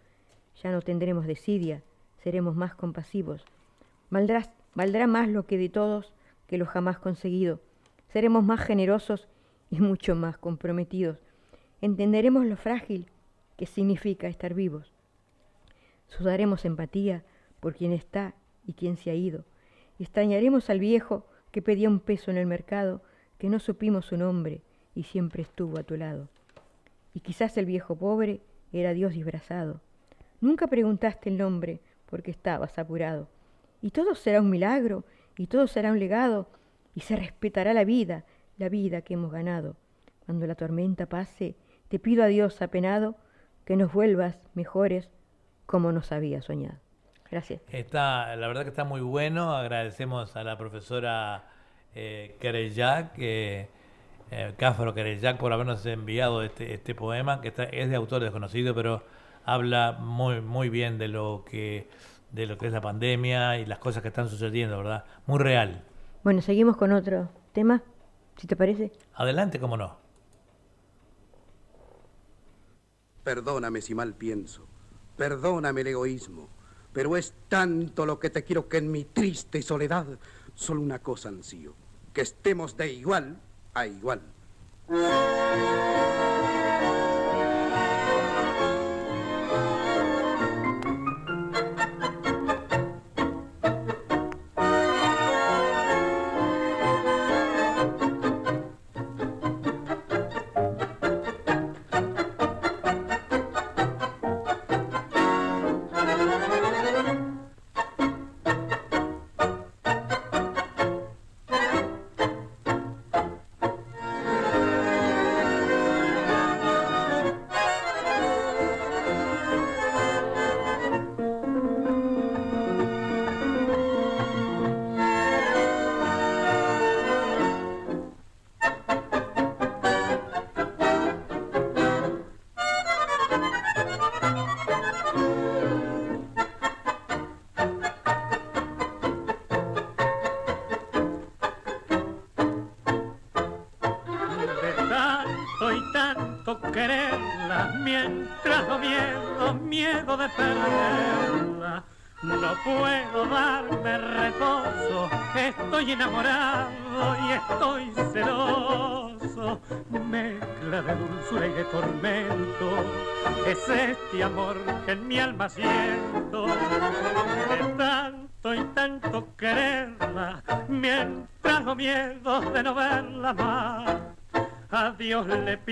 Ya 0.63 0.73
no 0.73 0.81
tendremos 0.81 1.27
desidia, 1.27 1.83
seremos 2.23 2.57
más 2.57 2.75
compasivos. 2.75 3.45
Valdrá, 4.09 4.51
valdrá 4.75 5.07
más 5.07 5.29
lo 5.29 5.45
que 5.45 5.59
de 5.59 5.69
todos 5.69 6.15
que 6.47 6.57
lo 6.57 6.65
jamás 6.65 6.99
conseguido. 6.99 7.61
Seremos 8.09 8.43
más 8.43 8.61
generosos 8.61 9.29
y 9.69 9.81
mucho 9.83 10.15
más 10.15 10.39
comprometidos. 10.39 11.19
Entenderemos 11.83 12.47
lo 12.47 12.57
frágil 12.57 13.11
que 13.59 13.67
significa 13.67 14.29
estar 14.29 14.55
vivos. 14.55 14.95
Sudaremos 16.09 16.65
empatía 16.65 17.23
por 17.61 17.75
quien 17.75 17.93
está 17.93 18.35
y 18.67 18.73
quien 18.73 18.97
se 18.97 19.11
ha 19.11 19.15
ido. 19.15 19.45
Extrañaremos 19.99 20.71
al 20.71 20.81
viejo 20.81 21.27
que 21.55 21.63
pedía 21.63 21.89
un 21.89 22.01
peso 22.01 22.33
en 22.33 22.37
el 22.37 22.47
mercado, 22.47 23.01
que 23.39 23.49
no 23.49 23.61
supimos 23.61 24.07
su 24.07 24.17
nombre 24.17 24.63
y 24.93 25.05
siempre 25.05 25.43
estuvo 25.43 25.79
a 25.79 25.85
tu 25.85 25.97
lado. 25.97 26.29
Y 27.15 27.21
quizás 27.21 27.57
el 27.57 27.65
viejo 27.65 27.95
pobre 27.95 28.41
era 28.73 28.93
Dios 28.93 29.13
disfrazado. 29.13 29.81
Nunca 30.41 30.67
preguntaste 30.67 31.31
el 31.31 31.39
nombre 31.39 31.81
porque 32.07 32.33
estabas 32.33 32.77
apurado. 32.77 33.29
Y 33.83 33.93
todo 33.93 34.17
será 34.17 34.41
un 34.41 34.51
milagro, 34.51 35.05
y 35.39 35.47
todo 35.47 35.69
será 35.69 35.93
un 35.93 36.01
legado, 36.01 36.49
y 36.93 37.03
se 37.03 37.15
respetará 37.15 37.73
la 37.73 37.85
vida, 37.85 38.25
la 38.59 38.69
vida 38.69 39.03
que 39.03 39.15
hemos 39.15 39.31
ganado. 39.31 39.77
Cuando 40.27 40.49
la 40.49 40.57
tormenta 40.57 41.07
pase, 41.07 41.55
te 41.87 42.01
pido 42.01 42.25
a 42.25 42.27
Dios 42.27 42.61
apenado 42.63 43.15
que 43.65 43.77
nos 43.77 43.93
vuelvas 43.93 44.41
mejores 44.55 45.09
como 45.67 45.93
nos 45.93 46.11
había 46.11 46.43
soñado. 46.43 46.84
Gracias. 47.35 47.62
Está, 47.72 48.37
la 48.37 48.47
verdad 48.47 48.62
que 48.62 48.68
está 48.68 48.85
muy 48.85 49.01
bueno. 49.01 49.57
Agradecemos 49.57 50.37
a 50.37 50.45
la 50.45 50.57
profesora 50.57 51.51
eh, 51.93 52.37
Kereyak, 52.39 53.14
eh, 53.18 53.68
Cáfaro 54.57 54.95
por 55.41 55.53
habernos 55.53 55.85
enviado 55.85 56.45
este, 56.45 56.74
este 56.74 56.95
poema, 56.95 57.41
que 57.41 57.49
está, 57.49 57.64
es 57.64 57.91
de 57.91 57.97
autor 57.97 58.22
desconocido, 58.22 58.72
pero 58.72 59.03
habla 59.45 59.99
muy, 60.01 60.43
muy 60.43 60.68
bien 60.68 60.97
de 60.97 61.09
lo 61.09 61.45
que 61.45 61.89
de 62.30 62.47
lo 62.47 62.57
que 62.57 62.68
es 62.68 62.72
la 62.72 62.80
pandemia 62.80 63.59
y 63.59 63.66
las 63.66 63.80
cosas 63.80 64.03
que 64.03 64.09
están 64.09 64.28
sucediendo, 64.28 64.76
¿verdad? 64.78 65.05
Muy 65.26 65.41
real. 65.41 65.82
Bueno, 66.22 66.41
seguimos 66.41 66.76
con 66.76 66.93
otro 66.93 67.30
tema, 67.53 67.82
si 68.37 68.47
te 68.47 68.55
parece. 68.55 68.93
Adelante, 69.14 69.59
cómo 69.59 69.76
no. 69.76 69.99
Perdóname 73.24 73.80
si 73.80 73.93
mal 73.97 74.14
pienso, 74.14 74.68
perdóname 75.16 75.80
el 75.80 75.89
egoísmo 75.89 76.49
pero 76.95 77.16
es 77.16 77.34
tanto 77.49 78.07
lo 78.07 78.18
que 78.18 78.30
te 78.30 78.45
quiero 78.45 78.68
que 78.68 78.78
en 78.78 78.90
mi 78.90 79.05
triste 79.05 79.61
soledad 79.61 80.07
solo 80.55 80.80
una 80.80 81.01
cosa 81.01 81.28
ansío, 81.28 81.74
que 82.14 82.22
estemos 82.22 82.76
de 82.78 82.92
igual 82.92 83.40
a 83.74 83.86
igual. 83.86 84.22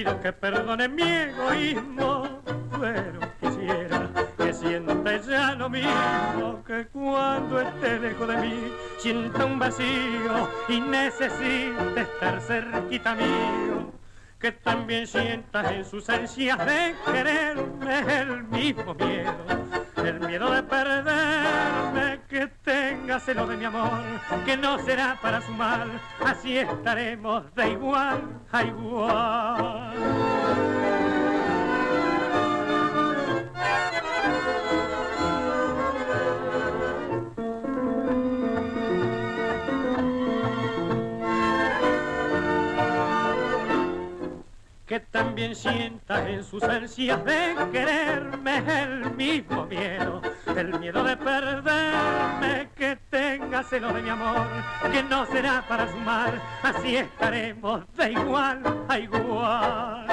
Pido 0.03 0.21
que 0.21 0.33
perdone 0.33 0.89
mi 0.89 1.03
egoísmo, 1.03 2.43
pero 2.81 3.21
quisiera 3.41 4.09
que 4.37 4.53
sienta 4.53 5.17
ya 5.19 5.55
lo 5.55 5.71
mismo 5.71 6.65
que 6.67 6.87
cuando 6.89 7.61
esté 7.61 8.01
lejos 8.01 8.27
de 8.27 8.37
mí, 8.39 8.73
sienta 8.99 9.45
un 9.45 9.61
vacío 9.61 10.49
y 10.69 10.81
necesite 10.81 12.01
estar 12.01 12.41
cerquita 12.41 13.15
mío. 13.15 13.93
Que 14.41 14.51
también 14.51 15.07
sientas 15.07 15.71
en 15.71 15.85
sus 15.85 16.09
ansias 16.11 16.59
de 16.67 16.97
quererme 17.07 18.23
el 18.23 18.43
mismo 18.43 18.93
miedo, 18.95 19.37
el 20.05 20.19
miedo 20.19 20.51
de 20.51 20.63
perderme, 20.65 22.21
que 22.29 22.49
tenga 22.65 23.21
celo 23.21 23.47
de 23.47 23.57
mi 23.57 23.67
amor, 23.67 24.01
que 24.45 24.57
no 24.57 24.81
será 24.81 25.17
para 25.23 25.41
su 25.43 25.53
mal, 25.53 25.89
así 26.25 26.59
estaremos 26.59 27.55
de 27.55 27.71
igual 27.71 28.21
a 28.51 28.65
igual. 28.65 29.82
También 45.53 45.57
sienta 45.57 46.31
en 46.31 46.43
sus 46.45 46.63
ansias 46.63 47.23
de 47.25 47.55
quererme 47.73 48.63
el 48.83 49.15
mismo 49.15 49.67
miedo, 49.67 50.23
el 50.57 50.79
miedo 50.79 51.05
de 51.05 51.17
perderme, 51.17 52.69
que 52.75 52.97
tenga 53.11 53.63
celo 53.63 53.93
de 53.93 54.03
mi 54.03 54.09
amor, 54.09 54.47
que 54.91 55.03
no 55.03 55.27
será 55.27 55.65
para 55.69 55.91
su 55.91 55.97
mal, 55.99 56.41
así 56.63 56.97
estaremos 56.97 57.85
de 57.97 58.13
igual 58.13 58.63
a 58.89 58.99
igual. 58.99 60.07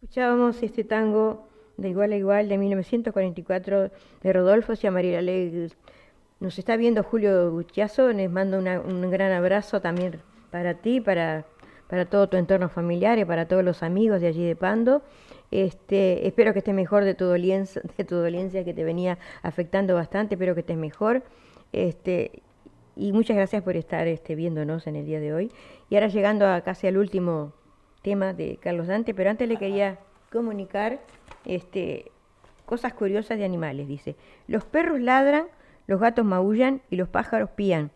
Escuchábamos 0.00 0.62
este 0.62 0.84
tango 0.84 1.48
de 1.76 1.88
igual 1.88 2.12
a 2.12 2.16
igual 2.16 2.48
de 2.48 2.58
1944 2.58 3.90
de 4.22 4.32
Rodolfo 4.32 4.74
María 4.92 5.18
Alegre. 5.18 5.70
Nos 6.38 6.58
está 6.58 6.76
viendo 6.76 7.02
Julio 7.02 7.50
Gutiazo, 7.50 8.12
les 8.12 8.30
mando 8.30 8.58
una- 8.58 8.80
un 8.80 9.10
gran 9.10 9.32
abrazo 9.32 9.80
también 9.80 10.20
para 10.50 10.74
ti, 10.74 11.00
para, 11.00 11.44
para 11.90 12.06
todo 12.06 12.28
tu 12.28 12.36
entorno 12.36 12.68
familiar 12.68 13.18
y 13.18 13.24
para 13.24 13.48
todos 13.48 13.64
los 13.64 13.82
amigos 13.82 14.20
de 14.20 14.28
allí 14.28 14.46
de 14.46 14.54
Pando. 14.54 15.02
Este, 15.50 16.28
espero 16.28 16.52
que 16.52 16.60
estés 16.60 16.72
mejor 16.72 17.04
de 17.04 17.14
tu 17.14 17.24
dolencia, 17.24 17.82
de 17.98 18.04
tu 18.04 18.14
dolencia 18.14 18.64
que 18.64 18.72
te 18.72 18.84
venía 18.84 19.18
afectando 19.42 19.96
bastante, 19.96 20.36
espero 20.36 20.54
que 20.54 20.60
estés 20.60 20.76
mejor. 20.76 21.24
Este, 21.72 22.42
y 22.94 23.12
muchas 23.12 23.36
gracias 23.36 23.64
por 23.64 23.76
estar 23.76 24.06
este, 24.06 24.36
viéndonos 24.36 24.86
en 24.86 24.94
el 24.94 25.04
día 25.04 25.18
de 25.18 25.34
hoy. 25.34 25.50
Y 25.88 25.96
ahora 25.96 26.06
llegando 26.06 26.46
a 26.46 26.60
casi 26.60 26.86
al 26.86 26.96
último 26.96 27.54
tema 28.02 28.34
de 28.34 28.58
Carlos 28.62 28.86
Dante, 28.86 29.12
pero 29.12 29.28
antes 29.28 29.48
le 29.48 29.56
quería 29.56 29.98
comunicar 30.30 31.00
este, 31.44 32.12
cosas 32.66 32.94
curiosas 32.94 33.36
de 33.36 33.44
animales. 33.44 33.88
Dice, 33.88 34.14
los 34.46 34.64
perros 34.64 35.00
ladran, 35.00 35.46
los 35.88 35.98
gatos 35.98 36.24
maullan 36.24 36.82
y 36.88 36.94
los 36.94 37.08
pájaros 37.08 37.50
pían. 37.50 37.90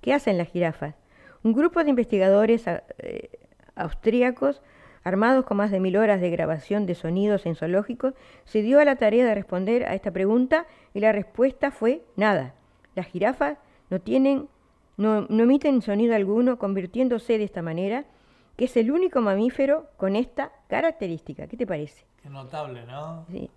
¿Qué 0.00 0.14
hacen 0.14 0.38
las 0.38 0.48
jirafas? 0.48 1.01
Un 1.44 1.52
grupo 1.52 1.82
de 1.82 1.90
investigadores 1.90 2.68
a- 2.68 2.84
eh, 2.98 3.30
austríacos, 3.74 4.62
armados 5.04 5.44
con 5.44 5.56
más 5.56 5.70
de 5.70 5.80
mil 5.80 5.96
horas 5.96 6.20
de 6.20 6.30
grabación 6.30 6.86
de 6.86 6.94
sonidos 6.94 7.46
en 7.46 7.56
zoológicos, 7.56 8.14
se 8.44 8.62
dio 8.62 8.78
a 8.78 8.84
la 8.84 8.96
tarea 8.96 9.24
de 9.24 9.34
responder 9.34 9.84
a 9.84 9.94
esta 9.94 10.10
pregunta 10.10 10.66
y 10.94 11.00
la 11.00 11.10
respuesta 11.12 11.70
fue 11.70 12.02
nada. 12.16 12.54
Las 12.94 13.06
jirafas 13.06 13.58
no 13.90 14.00
tienen, 14.00 14.48
no, 14.96 15.22
no 15.28 15.42
emiten 15.42 15.82
sonido 15.82 16.14
alguno, 16.14 16.58
convirtiéndose 16.58 17.38
de 17.38 17.44
esta 17.44 17.62
manera, 17.62 18.04
que 18.56 18.66
es 18.66 18.76
el 18.76 18.92
único 18.92 19.20
mamífero 19.20 19.88
con 19.96 20.14
esta 20.14 20.52
característica. 20.68 21.46
¿Qué 21.48 21.56
te 21.56 21.66
parece? 21.66 22.04
Qué 22.22 22.28
notable, 22.28 22.84
¿no? 22.86 23.24
Sí. 23.30 23.50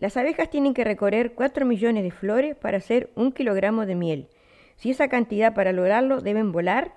Las 0.00 0.16
abejas 0.16 0.50
tienen 0.50 0.74
que 0.74 0.82
recorrer 0.82 1.34
4 1.34 1.64
millones 1.64 2.02
de 2.02 2.10
flores 2.10 2.56
para 2.56 2.78
hacer 2.78 3.10
un 3.14 3.30
kilogramo 3.30 3.86
de 3.86 3.94
miel. 3.94 4.28
Si 4.76 4.90
esa 4.90 5.06
cantidad 5.08 5.54
para 5.54 5.72
lograrlo 5.72 6.20
deben 6.20 6.50
volar 6.50 6.92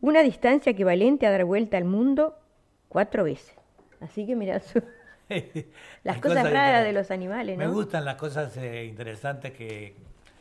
una 0.00 0.22
distancia 0.22 0.70
equivalente 0.72 1.26
a 1.26 1.30
dar 1.30 1.44
vuelta 1.44 1.76
al 1.76 1.84
mundo 1.84 2.38
cuatro 2.88 3.24
veces. 3.24 3.54
Así 4.00 4.26
que 4.26 4.36
mira, 4.36 4.60
su- 4.60 4.82
las 6.04 6.16
Hay 6.16 6.20
cosas 6.20 6.50
raras 6.50 6.84
de 6.84 6.92
los 6.92 7.10
animales, 7.10 7.56
Me 7.58 7.64
¿no? 7.66 7.72
gustan 7.72 8.04
las 8.04 8.16
cosas 8.16 8.56
eh, 8.56 8.84
interesantes 8.84 9.52
que, 9.52 9.96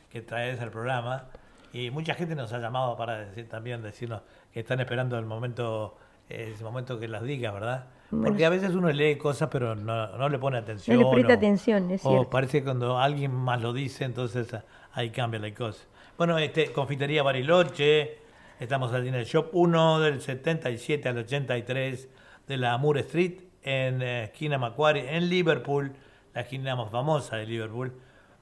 que 0.10 0.22
traes 0.22 0.60
al 0.60 0.70
programa 0.72 1.30
y 1.72 1.90
mucha 1.90 2.14
gente 2.14 2.36
nos 2.36 2.52
ha 2.54 2.60
llamado 2.60 2.96
para 2.98 3.20
decir 3.26 3.48
también 3.48 3.82
decirnos 3.82 4.22
que 4.52 4.60
están 4.60 4.80
esperando 4.80 5.18
el 5.18 5.26
momento 5.26 5.98
ese 6.30 6.64
momento 6.64 7.00
que 7.00 7.08
las 7.08 7.24
digas, 7.24 7.54
¿verdad? 7.54 7.86
Bueno, 8.10 8.28
Porque 8.28 8.46
a 8.46 8.50
veces 8.50 8.72
uno 8.76 8.90
lee 8.92 9.18
cosas 9.18 9.50
pero 9.52 9.76
no, 9.76 10.18
no 10.18 10.30
le 10.30 10.40
pone 10.40 10.58
atención. 10.58 10.98
No 11.00 11.04
le 11.10 11.12
presta 11.16 11.34
o- 11.34 11.38
atención, 11.38 11.92
es 11.92 12.06
O 12.06 12.10
cierto. 12.10 12.30
parece 12.30 12.60
que 12.60 12.64
cuando 12.66 12.98
alguien 12.98 13.32
más 13.34 13.62
lo 13.62 13.74
dice, 13.74 14.04
entonces 14.06 14.54
ah, 14.54 14.64
ahí 14.94 15.10
cambia 15.10 15.40
la 15.40 15.54
cosa. 15.54 15.84
Bueno, 16.18 16.38
este, 16.38 16.72
Confitería 16.72 17.24
Bariloche, 17.24 18.18
estamos 18.60 18.92
allí 18.94 19.10
en 19.10 19.16
el 19.16 19.26
Shop 19.26 19.50
1 19.54 20.00
del 20.00 20.22
77 20.22 21.10
al 21.10 21.18
83 21.20 22.10
de 22.48 22.58
la 22.58 22.78
Moore 22.78 23.02
Street, 23.02 23.42
en 23.64 24.02
eh, 24.02 24.24
esquina 24.26 24.58
Macquarie, 24.58 25.16
en 25.18 25.30
Liverpool, 25.30 25.94
la 26.34 26.42
esquina 26.42 26.76
más 26.76 26.92
famosa 26.92 27.38
de 27.38 27.46
Liverpool, 27.46 27.94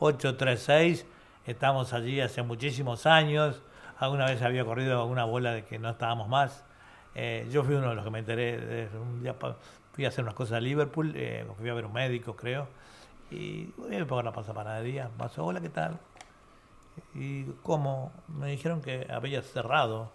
0424-842-836. 0.00 1.04
Estamos 1.46 1.92
allí 1.92 2.20
hace 2.20 2.42
muchísimos 2.42 3.06
años. 3.06 3.62
Alguna 3.98 4.26
vez 4.26 4.42
había 4.42 4.64
corrido 4.64 5.00
alguna 5.00 5.24
bola 5.24 5.52
de 5.52 5.64
que 5.64 5.78
no 5.78 5.90
estábamos 5.90 6.28
más. 6.28 6.64
Eh, 7.14 7.46
yo 7.50 7.62
fui 7.62 7.74
uno 7.74 7.90
de 7.90 7.94
los 7.94 8.04
que 8.04 8.10
me 8.10 8.18
enteré. 8.20 8.58
de- 8.58 8.88
un 8.98 9.22
día 9.22 9.34
fui 9.92 10.04
a 10.04 10.08
hacer 10.08 10.24
unas 10.24 10.34
cosas 10.34 10.58
a 10.58 10.60
Liverpool, 10.60 11.12
eh, 11.16 11.44
fui 11.58 11.68
a 11.68 11.74
ver 11.74 11.84
un 11.86 11.92
médico, 11.92 12.34
creo. 12.36 12.68
Y 13.32 13.72
voy 13.78 13.96
a 13.96 14.06
pagar 14.06 14.26
la 14.26 14.32
pasapanadería. 14.32 15.10
Pasó, 15.16 15.46
hola, 15.46 15.62
¿qué 15.62 15.70
tal? 15.70 15.98
¿Y 17.14 17.44
cómo? 17.62 18.12
Me 18.28 18.50
dijeron 18.50 18.82
que 18.82 19.06
había 19.08 19.40
cerrado. 19.40 20.12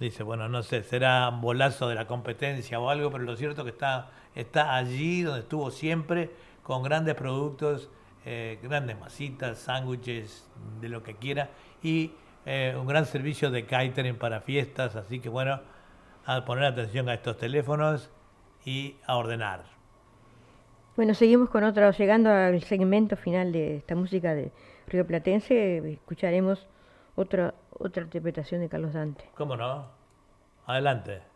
Dice, 0.00 0.22
bueno, 0.22 0.48
no 0.48 0.62
sé, 0.62 0.82
será 0.82 1.28
un 1.28 1.42
bolazo 1.42 1.88
de 1.88 1.94
la 1.94 2.06
competencia 2.06 2.80
o 2.80 2.88
algo, 2.88 3.10
pero 3.10 3.24
lo 3.24 3.36
cierto 3.36 3.60
es 3.60 3.64
que 3.66 3.70
está, 3.72 4.10
está 4.34 4.74
allí 4.74 5.22
donde 5.22 5.40
estuvo 5.40 5.70
siempre, 5.70 6.30
con 6.62 6.82
grandes 6.82 7.14
productos, 7.16 7.90
eh, 8.24 8.58
grandes 8.62 8.98
masitas, 8.98 9.58
sándwiches, 9.58 10.48
de 10.80 10.88
lo 10.88 11.02
que 11.02 11.16
quiera, 11.16 11.50
y 11.82 12.12
eh, 12.46 12.74
un 12.80 12.86
gran 12.86 13.04
servicio 13.04 13.50
de 13.50 13.66
catering 13.66 14.16
para 14.16 14.40
fiestas, 14.40 14.96
así 14.96 15.20
que 15.20 15.28
bueno, 15.28 15.60
a 16.24 16.44
poner 16.46 16.64
atención 16.64 17.10
a 17.10 17.14
estos 17.14 17.36
teléfonos 17.36 18.10
y 18.64 18.96
a 19.06 19.16
ordenar. 19.16 19.81
Bueno, 20.94 21.14
seguimos 21.14 21.48
con 21.48 21.64
otro, 21.64 21.90
llegando 21.90 22.30
al 22.30 22.62
segmento 22.64 23.16
final 23.16 23.50
de 23.50 23.76
esta 23.76 23.94
música 23.94 24.34
de 24.34 24.52
Río 24.86 25.06
Platense, 25.06 25.78
escucharemos 25.90 26.68
otra, 27.16 27.54
otra 27.78 28.02
interpretación 28.02 28.60
de 28.60 28.68
Carlos 28.68 28.92
Dante. 28.92 29.24
¿Cómo 29.34 29.56
no? 29.56 29.86
Adelante. 30.66 31.31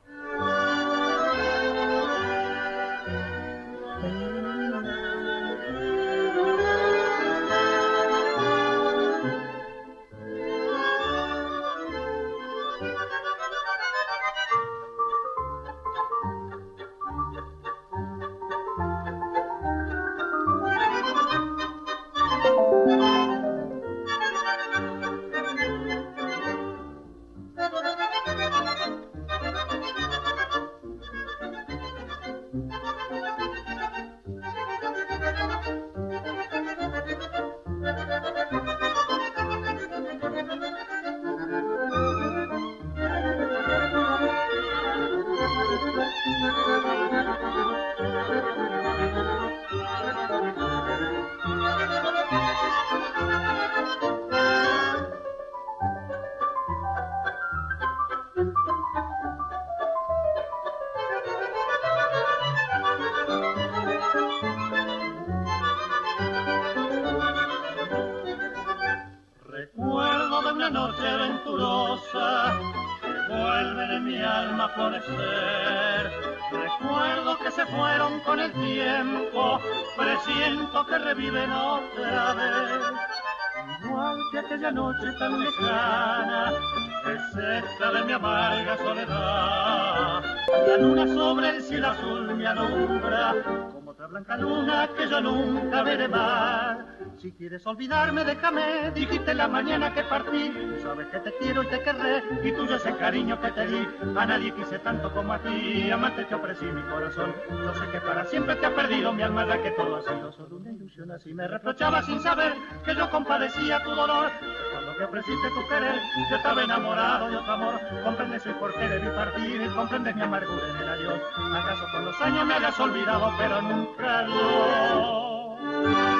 Olvidarme, 97.87 98.25
déjame, 98.25 98.91
dijiste 98.93 99.35
la 99.35 99.47
mañana 99.47 99.93
que 99.95 100.03
partí. 100.03 100.53
Sabes 100.83 101.07
que 101.09 101.21
te 101.21 101.33
quiero 101.39 101.63
y 101.63 101.67
te 101.69 101.81
querré, 101.83 102.23
y 102.43 102.53
tuyo 102.53 102.77
es 102.77 102.87
el 102.87 102.99
cariño 102.99 103.41
que 103.41 103.51
te 103.53 103.67
di. 103.67 103.89
A 104.17 104.27
nadie 104.27 104.53
quise 104.55 104.79
tanto 104.81 105.13
como 105.13 105.33
a 105.33 105.39
ti, 105.39 105.91
amante 105.91 106.25
te 106.25 106.35
ofrecí 106.35 106.65
mi 106.65 106.83
corazón. 106.83 107.33
Yo 107.49 107.75
sé 107.75 107.91
que 107.93 108.01
para 108.01 108.25
siempre 108.25 108.57
te 108.57 108.67
ha 108.67 108.75
perdido 108.75 109.13
mi 109.13 109.23
alma, 109.23 109.47
ya 109.47 109.63
que 109.63 109.71
todo 109.71 109.97
ha 109.97 110.03
sido 110.03 110.33
solo 110.33 110.57
una 110.57 110.71
ilusión. 110.71 111.13
Así 111.13 111.33
me 111.33 111.47
reprochaba 111.47 112.03
sin 112.03 112.21
saber 112.21 112.55
que 112.85 112.95
yo 112.95 113.09
compadecía 113.09 113.81
tu 113.85 113.91
dolor. 113.91 114.33
Cuando 114.73 114.99
me 114.99 115.05
ofreciste 115.05 115.49
tu 115.51 115.69
querer, 115.69 115.95
yo 116.29 116.37
estaba 116.37 116.63
enamorado 116.65 117.31
de 117.31 117.37
otro 117.37 117.53
amor. 117.53 117.81
Comprendes 118.03 118.45
el 118.47 118.55
porqué 118.55 118.89
de 118.89 118.99
mi 118.99 119.11
partir, 119.11 119.71
comprendes 119.75 120.17
mi 120.17 120.23
amargura 120.23 120.71
en 120.71 120.77
el 120.77 120.89
adiós. 120.89 121.21
¿Acaso 121.55 121.87
con 121.93 122.05
los 122.05 122.21
años 122.21 122.47
me 122.47 122.55
hayas 122.55 122.81
olvidado, 122.81 123.33
pero 123.39 123.63
nunca 123.63 124.23
lo? 124.23 126.16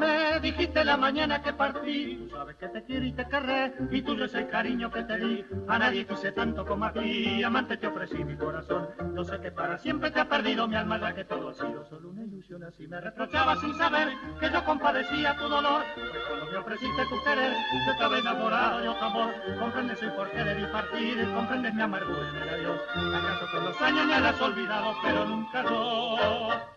Déjame, 0.00 0.40
dijiste 0.40 0.84
la 0.84 0.96
mañana 0.96 1.42
que 1.42 1.52
partí. 1.52 2.16
Tú 2.16 2.30
sabes 2.30 2.56
que 2.56 2.68
te 2.68 2.82
quiero 2.84 3.06
y 3.06 3.12
te 3.12 3.28
querré, 3.28 3.72
y 3.90 4.02
tuyo 4.02 4.24
es 4.24 4.34
el 4.34 4.48
cariño 4.48 4.90
que 4.90 5.02
te 5.04 5.18
di. 5.18 5.44
A 5.68 5.78
nadie 5.78 6.06
quise 6.06 6.32
tanto 6.32 6.64
como 6.64 6.86
a 6.86 6.92
ti, 6.92 7.42
amante 7.42 7.76
te 7.76 7.86
ofrecí 7.86 8.24
mi 8.24 8.36
corazón. 8.36 8.88
Yo 9.14 9.24
sé 9.24 9.40
que 9.40 9.50
para 9.50 9.78
siempre 9.78 10.10
te 10.10 10.20
ha 10.20 10.28
perdido 10.28 10.66
mi 10.66 10.76
alma, 10.76 10.98
ya 10.98 11.14
que 11.14 11.24
todo 11.24 11.50
ha 11.50 11.54
sido 11.54 11.84
solo 11.86 12.10
una 12.10 12.22
ilusión. 12.22 12.64
Así 12.64 12.86
me 12.86 13.00
reprochaba 13.00 13.56
sin 13.56 13.74
saber 13.76 14.08
que 14.40 14.50
yo 14.50 14.64
compadecía 14.64 15.36
tu 15.36 15.48
dolor. 15.48 15.82
Pues 15.94 16.24
cuando 16.28 16.46
me 16.46 16.56
ofreciste 16.58 17.02
tu 17.06 17.22
querer, 17.24 17.52
yo 17.52 17.92
estaba 17.92 18.18
enamorado 18.18 18.80
de 18.80 18.88
otro 18.88 19.06
amor. 19.06 19.34
Comprendes 19.58 20.02
el 20.02 20.12
porqué 20.12 20.42
de 20.42 20.54
mi 20.54 20.66
partir, 20.72 21.32
comprendes 21.34 21.74
mi 21.74 21.82
amargura 21.82 22.28
en 22.30 22.36
el 22.36 22.48
adiós. 22.48 22.80
¿Acaso 23.14 23.46
con 23.52 23.64
los 23.64 23.80
años 23.82 24.06
me 24.06 24.14
hayas 24.14 24.40
olvidado, 24.40 24.94
pero 25.02 25.24
nunca 25.24 25.62
lo? 25.62 26.70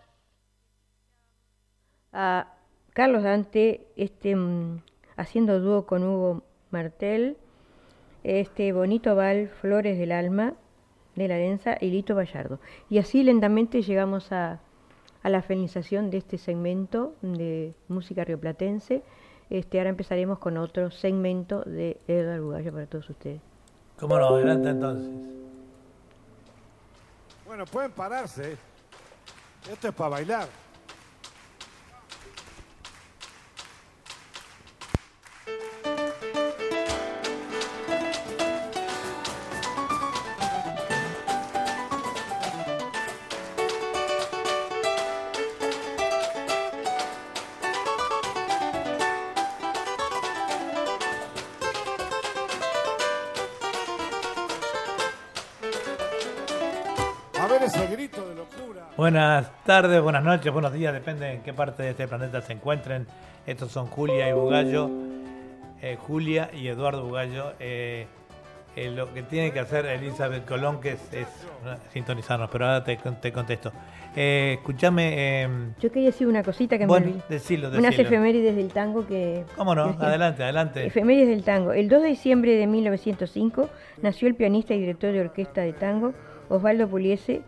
a 2.14 2.46
Carlos 2.94 3.24
Dante 3.24 3.86
este, 3.96 4.36
mm, 4.36 4.80
haciendo 5.16 5.60
dúo 5.60 5.84
con 5.84 6.04
Hugo 6.04 6.42
Martel, 6.70 7.36
este 8.22 8.72
bonito 8.72 9.16
val 9.16 9.48
Flores 9.60 9.98
del 9.98 10.12
Alma 10.12 10.54
de 11.16 11.28
la 11.28 11.34
Densa 11.34 11.76
y 11.80 11.90
Lito 11.90 12.14
Gallardo. 12.14 12.60
Y 12.88 12.98
así 12.98 13.24
lentamente 13.24 13.82
llegamos 13.82 14.30
a, 14.30 14.60
a 15.24 15.28
la 15.28 15.42
finalización 15.42 16.10
de 16.10 16.18
este 16.18 16.38
segmento 16.38 17.14
de 17.20 17.74
música 17.88 18.24
rioplatense. 18.24 19.02
Este, 19.50 19.78
ahora 19.78 19.90
empezaremos 19.90 20.38
con 20.38 20.56
otro 20.56 20.92
segmento 20.92 21.62
de 21.62 21.98
Edgar 22.06 22.40
Bugallo 22.40 22.72
para 22.72 22.86
todos 22.86 23.10
ustedes. 23.10 23.40
¿Cómo 23.98 24.18
no? 24.18 24.28
Adelante 24.28 24.68
entonces. 24.68 25.10
Bueno, 27.44 27.64
pueden 27.66 27.90
pararse. 27.90 28.56
Esto 29.68 29.88
es 29.88 29.94
para 29.94 30.10
bailar. 30.10 30.63
Buenas 59.04 59.52
tardes, 59.64 60.00
buenas 60.00 60.24
noches, 60.24 60.50
buenos 60.50 60.72
días, 60.72 60.90
depende 60.94 61.30
en 61.30 61.42
qué 61.42 61.52
parte 61.52 61.82
de 61.82 61.90
este 61.90 62.08
planeta 62.08 62.40
se 62.40 62.54
encuentren. 62.54 63.06
Estos 63.46 63.70
son 63.70 63.88
Julia 63.88 64.30
y 64.30 64.32
Bugallo, 64.32 64.88
eh, 65.82 65.98
Julia 66.00 66.48
y 66.54 66.68
Eduardo 66.68 67.04
Bugallo. 67.04 67.52
Eh, 67.60 68.06
eh, 68.76 68.90
lo 68.90 69.12
que 69.12 69.22
tiene 69.22 69.52
que 69.52 69.60
hacer 69.60 69.84
Elizabeth 69.84 70.46
Colón, 70.46 70.80
que 70.80 70.92
es, 70.92 71.12
es, 71.12 71.26
sintonizarnos, 71.92 72.48
pero 72.50 72.64
ahora 72.64 72.82
te, 72.82 72.96
te 72.96 73.30
contesto. 73.30 73.72
Eh, 74.16 74.54
escúchame, 74.58 75.42
eh, 75.42 75.48
Yo 75.80 75.92
quería 75.92 76.08
decir 76.08 76.26
una 76.26 76.42
cosita 76.42 76.78
que 76.78 76.86
bueno, 76.86 77.04
me 77.04 77.12
olvidé. 77.12 77.26
decilo, 77.28 77.68
Unas 77.68 77.82
decilo. 77.82 78.08
efemérides 78.08 78.56
del 78.56 78.72
tango 78.72 79.06
que... 79.06 79.44
¿Cómo 79.54 79.74
no? 79.74 79.94
Adelante, 80.00 80.44
adelante. 80.44 80.86
Efemérides 80.86 81.28
del 81.28 81.44
tango. 81.44 81.74
El 81.74 81.90
2 81.90 82.00
de 82.00 82.08
diciembre 82.08 82.56
de 82.56 82.66
1905 82.66 83.68
nació 84.00 84.28
el 84.28 84.34
pianista 84.34 84.72
y 84.72 84.80
director 84.80 85.12
de 85.12 85.20
orquesta 85.20 85.60
de 85.60 85.74
tango 85.74 86.14
Osvaldo 86.48 86.88
Puliese. 86.88 87.42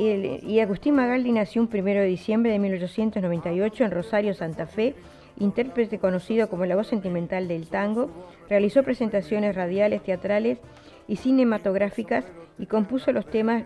Y, 0.00 0.60
Agustín 0.60 0.94
Magaldi 0.94 1.30
nació 1.30 1.60
un 1.60 1.68
1 1.70 1.84
de 1.84 2.06
diciembre 2.06 2.52
de 2.52 2.58
1898 2.58 3.84
en 3.84 3.90
Rosario, 3.90 4.32
Santa 4.32 4.66
Fe. 4.66 4.94
Intérprete 5.38 5.98
conocido 5.98 6.48
como 6.48 6.64
la 6.64 6.74
voz 6.74 6.86
sentimental 6.86 7.48
del 7.48 7.68
tango, 7.68 8.10
realizó 8.48 8.82
presentaciones 8.82 9.54
radiales, 9.54 10.02
teatrales 10.02 10.58
y 11.06 11.16
cinematográficas 11.16 12.24
y 12.58 12.66
compuso 12.66 13.12
los 13.12 13.26
temas 13.26 13.64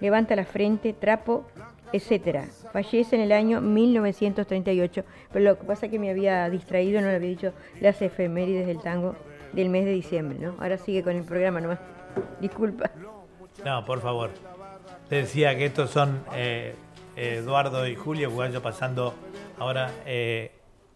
Levanta 0.00 0.36
la 0.36 0.44
frente, 0.44 0.92
Trapo, 0.92 1.46
etcétera. 1.92 2.44
Fallece 2.72 3.16
en 3.16 3.22
el 3.22 3.32
año 3.32 3.60
1938, 3.60 5.04
pero 5.32 5.44
lo 5.44 5.58
que 5.58 5.64
pasa 5.64 5.86
es 5.86 5.92
que 5.92 5.98
me 5.98 6.10
había 6.10 6.50
distraído, 6.50 7.00
no 7.00 7.08
le 7.08 7.16
había 7.16 7.30
dicho 7.30 7.52
las 7.80 8.02
efemérides 8.02 8.66
del 8.66 8.80
tango 8.80 9.16
del 9.52 9.70
mes 9.70 9.86
de 9.86 9.92
diciembre, 9.92 10.38
¿no? 10.38 10.54
Ahora 10.58 10.76
sigue 10.76 11.02
con 11.02 11.16
el 11.16 11.24
programa 11.24 11.60
nomás. 11.60 11.78
Disculpa. 12.40 12.90
No, 13.64 13.84
por 13.86 14.00
favor. 14.00 14.30
Te 15.08 15.16
decía 15.16 15.56
que 15.56 15.66
estos 15.66 15.90
son 15.90 16.24
eh, 16.34 16.74
Eduardo 17.14 17.86
y 17.86 17.94
Julio 17.94 18.28
Bugallo 18.28 18.60
pasando 18.60 19.14
ahora, 19.56 19.92
eh, 20.04 20.50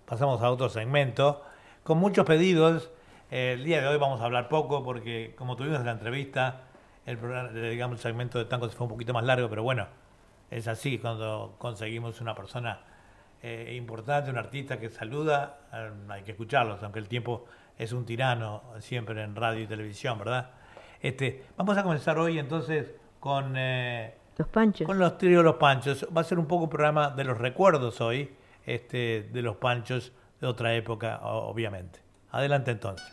pasamos 0.04 0.42
a 0.42 0.50
otro 0.50 0.68
segmento, 0.68 1.44
con 1.84 1.98
muchos 1.98 2.26
pedidos. 2.26 2.90
Eh, 3.30 3.52
el 3.52 3.62
día 3.62 3.80
de 3.80 3.86
hoy 3.86 3.98
vamos 3.98 4.20
a 4.20 4.24
hablar 4.24 4.48
poco 4.48 4.82
porque 4.82 5.32
como 5.38 5.54
tuvimos 5.54 5.84
la 5.84 5.92
entrevista, 5.92 6.62
el 7.06 7.18
programa, 7.18 7.50
digamos, 7.50 7.98
el 7.98 8.02
segmento 8.02 8.40
de 8.40 8.46
tango 8.46 8.68
se 8.68 8.74
fue 8.74 8.86
un 8.86 8.92
poquito 8.92 9.12
más 9.12 9.22
largo, 9.22 9.48
pero 9.48 9.62
bueno, 9.62 9.86
es 10.50 10.66
así 10.66 10.98
cuando 10.98 11.54
conseguimos 11.58 12.20
una 12.20 12.34
persona 12.34 12.80
eh, 13.44 13.74
importante, 13.76 14.28
un 14.28 14.38
artista 14.38 14.80
que 14.80 14.90
saluda, 14.90 15.60
eh, 15.72 15.88
hay 16.08 16.24
que 16.24 16.32
escucharlos, 16.32 16.82
aunque 16.82 16.98
el 16.98 17.06
tiempo 17.06 17.44
es 17.78 17.92
un 17.92 18.04
tirano 18.04 18.64
siempre 18.80 19.22
en 19.22 19.36
radio 19.36 19.62
y 19.62 19.68
televisión, 19.68 20.18
¿verdad? 20.18 20.50
Este, 21.00 21.44
vamos 21.56 21.78
a 21.78 21.84
comenzar 21.84 22.18
hoy 22.18 22.40
entonces 22.40 22.99
con, 23.20 23.54
eh, 23.56 24.14
Los 24.38 24.48
panchos. 24.48 24.86
con 24.86 24.98
los 24.98 25.18
tríos 25.18 25.44
Los 25.44 25.56
Panchos. 25.56 26.06
Va 26.16 26.22
a 26.22 26.24
ser 26.24 26.38
un 26.38 26.46
poco 26.46 26.64
un 26.64 26.70
programa 26.70 27.10
de 27.10 27.24
los 27.24 27.38
recuerdos 27.38 28.00
hoy, 28.00 28.34
este, 28.66 29.28
de 29.32 29.42
los 29.42 29.56
Panchos 29.56 30.12
de 30.40 30.46
otra 30.46 30.74
época, 30.74 31.20
obviamente. 31.22 32.00
Adelante 32.30 32.70
entonces. 32.70 33.06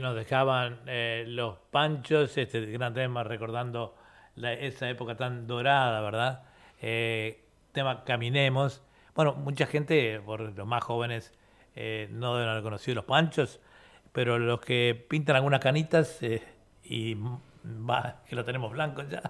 Nos 0.00 0.14
dejaban 0.14 0.80
eh, 0.86 1.24
los 1.26 1.56
panchos, 1.70 2.36
este 2.38 2.60
gran 2.66 2.94
tema 2.94 3.24
recordando 3.24 3.94
la- 4.36 4.52
esa 4.52 4.88
época 4.88 5.16
tan 5.16 5.46
dorada, 5.46 6.00
¿verdad? 6.00 6.42
Eh, 6.80 7.44
tema 7.72 8.04
Caminemos. 8.04 8.82
Bueno, 9.14 9.34
mucha 9.34 9.66
gente, 9.66 10.20
por 10.20 10.40
los 10.40 10.66
más 10.66 10.84
jóvenes, 10.84 11.32
eh, 11.74 12.08
no 12.12 12.34
deben 12.36 12.50
haber 12.50 12.62
conocido 12.62 12.96
los 12.96 13.04
panchos, 13.04 13.60
pero 14.12 14.38
los 14.38 14.60
que 14.60 15.06
pintan 15.08 15.36
algunas 15.36 15.60
canitas 15.60 16.22
eh, 16.22 16.42
y 16.84 17.14
va, 17.64 18.22
que 18.28 18.36
lo 18.36 18.44
tenemos 18.44 18.70
blanco 18.72 19.02
ya, 19.02 19.22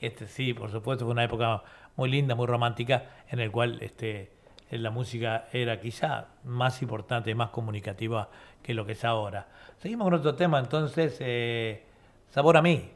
este 0.00 0.26
sí, 0.28 0.54
por 0.54 0.70
supuesto, 0.70 1.04
fue 1.04 1.12
una 1.12 1.24
época 1.24 1.62
muy 1.96 2.10
linda, 2.10 2.34
muy 2.34 2.46
romántica, 2.46 3.04
en 3.28 3.40
el 3.40 3.50
cual 3.50 3.78
este, 3.82 4.30
la 4.70 4.90
música 4.90 5.46
era 5.52 5.80
quizá 5.80 6.28
más 6.44 6.82
importante, 6.82 7.34
más 7.34 7.50
comunicativa 7.50 8.30
que 8.62 8.74
lo 8.74 8.84
que 8.84 8.92
es 8.92 9.04
ahora. 9.04 9.46
Seguimos 9.78 10.06
con 10.06 10.14
otro 10.14 10.34
tema, 10.34 10.58
entonces, 10.58 11.16
eh, 11.20 11.84
Sabor 12.30 12.56
a 12.56 12.62
mí. 12.62 12.90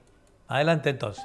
Adelante 0.48 0.90
entonces. 0.90 1.24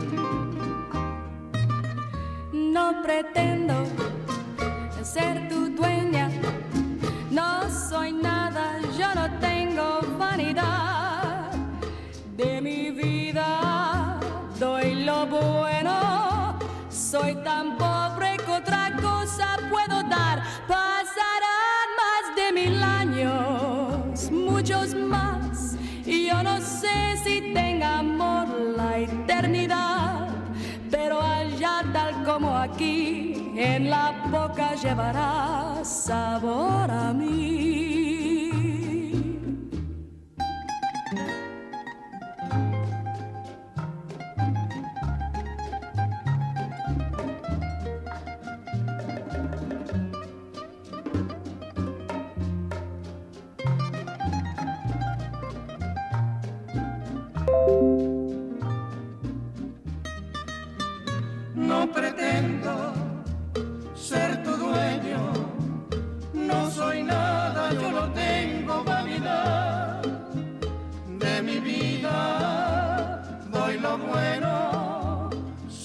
No 2.91 3.01
pretendo 3.03 3.85
ser 5.01 5.47
tu 5.47 5.60
como 32.31 32.57
aquí, 32.57 33.51
en 33.55 33.89
la 33.89 34.13
boca 34.31 34.75
llevará 34.75 35.83
sabor 35.83 36.89
a 36.89 37.11
mí. 37.13 38.00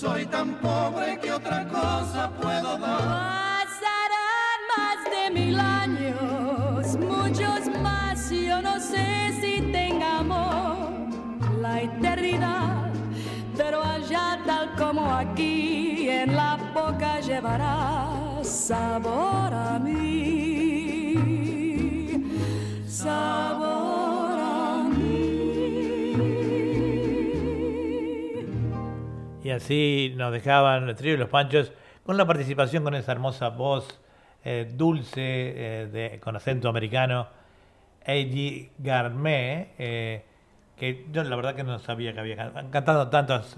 Soy 0.06 0.24
tan 0.26 0.54
pobre 0.60 1.18
que 1.20 1.32
otra 1.32 1.66
cosa 1.66 2.30
puedo 2.40 2.78
dar. 2.78 3.00
Pasarán 3.66 4.60
más 4.76 4.98
de 5.14 5.24
mil 5.38 5.58
años, 5.58 6.96
muchos 6.96 7.60
más, 7.82 8.30
yo 8.30 8.62
no 8.62 8.78
sé 8.78 9.06
si 9.40 9.60
tengamos 9.72 11.12
la 11.60 11.82
eternidad, 11.82 12.92
pero 13.56 13.82
allá 13.82 14.38
tal 14.46 14.66
como 14.76 15.12
aquí, 15.12 16.08
en 16.08 16.36
la 16.36 16.56
boca 16.72 17.20
llevará 17.20 18.08
sabor 18.42 19.52
a 19.52 19.78
mí, 19.80 21.16
sabor 22.86 23.55
así 29.56 30.14
nos 30.16 30.32
dejaban 30.32 30.88
el 30.88 30.94
trío 30.94 31.14
y 31.14 31.16
los 31.16 31.28
panchos 31.28 31.72
con 32.04 32.16
la 32.16 32.24
participación 32.24 32.84
con 32.84 32.94
esa 32.94 33.12
hermosa 33.12 33.48
voz 33.48 34.00
eh, 34.44 34.70
dulce 34.72 35.20
eh, 35.20 35.86
de, 35.86 36.20
con 36.20 36.36
acento 36.36 36.68
americano, 36.68 37.28
Eddie 38.04 38.70
Garmet, 38.78 39.74
eh, 39.78 40.24
que 40.76 41.06
yo 41.10 41.24
la 41.24 41.34
verdad 41.34 41.56
que 41.56 41.64
no 41.64 41.78
sabía 41.78 42.12
que 42.12 42.20
había 42.20 42.36
can- 42.36 42.70
cantado 42.70 43.08
tantas 43.08 43.56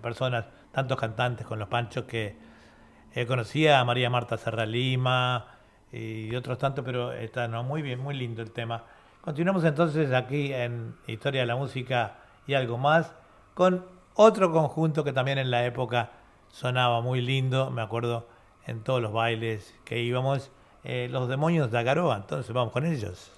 personas, 0.00 0.44
tantos 0.70 0.98
cantantes 0.98 1.46
con 1.46 1.58
los 1.58 1.66
panchos 1.68 2.04
que 2.04 2.36
conocía 3.26 3.80
a 3.80 3.84
María 3.84 4.10
Marta 4.10 4.36
Serra 4.36 4.64
Lima 4.64 5.46
y 5.90 6.34
otros 6.36 6.58
tantos, 6.58 6.84
pero 6.84 7.12
está 7.12 7.48
no, 7.48 7.62
muy 7.64 7.82
bien, 7.82 7.98
muy 7.98 8.14
lindo 8.14 8.42
el 8.42 8.52
tema. 8.52 8.84
Continuamos 9.22 9.64
entonces 9.64 10.12
aquí 10.12 10.52
en 10.52 10.94
Historia 11.06 11.40
de 11.40 11.46
la 11.46 11.56
Música 11.56 12.14
y 12.46 12.54
algo 12.54 12.78
más 12.78 13.14
con 13.54 13.84
otro 14.14 14.52
conjunto 14.52 15.04
que 15.04 15.12
también 15.12 15.38
en 15.38 15.50
la 15.50 15.64
época 15.64 16.10
sonaba 16.50 17.00
muy 17.00 17.20
lindo, 17.20 17.70
me 17.70 17.82
acuerdo 17.82 18.26
en 18.66 18.82
todos 18.82 19.00
los 19.02 19.12
bailes 19.12 19.74
que 19.84 20.00
íbamos, 20.00 20.50
eh, 20.84 21.08
los 21.10 21.28
demonios 21.28 21.70
de 21.70 21.78
Agaroa, 21.78 22.16
entonces 22.16 22.52
vamos 22.52 22.72
con 22.72 22.86
ellos. 22.86 23.30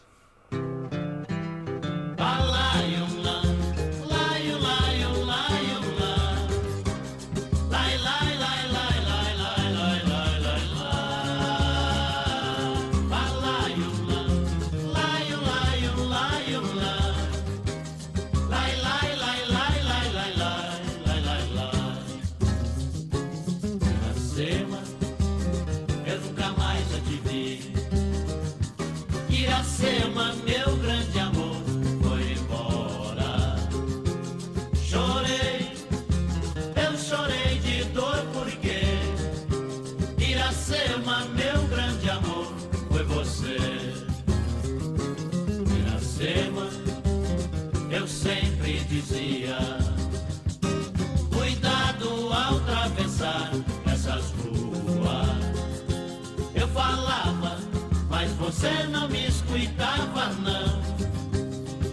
Você 58.64 58.86
não 58.86 59.06
me 59.10 59.26
escutava, 59.26 60.32
não. 60.40 60.82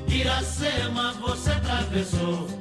Iracema, 0.08 1.12
você 1.20 1.52
atravessou 1.52 2.61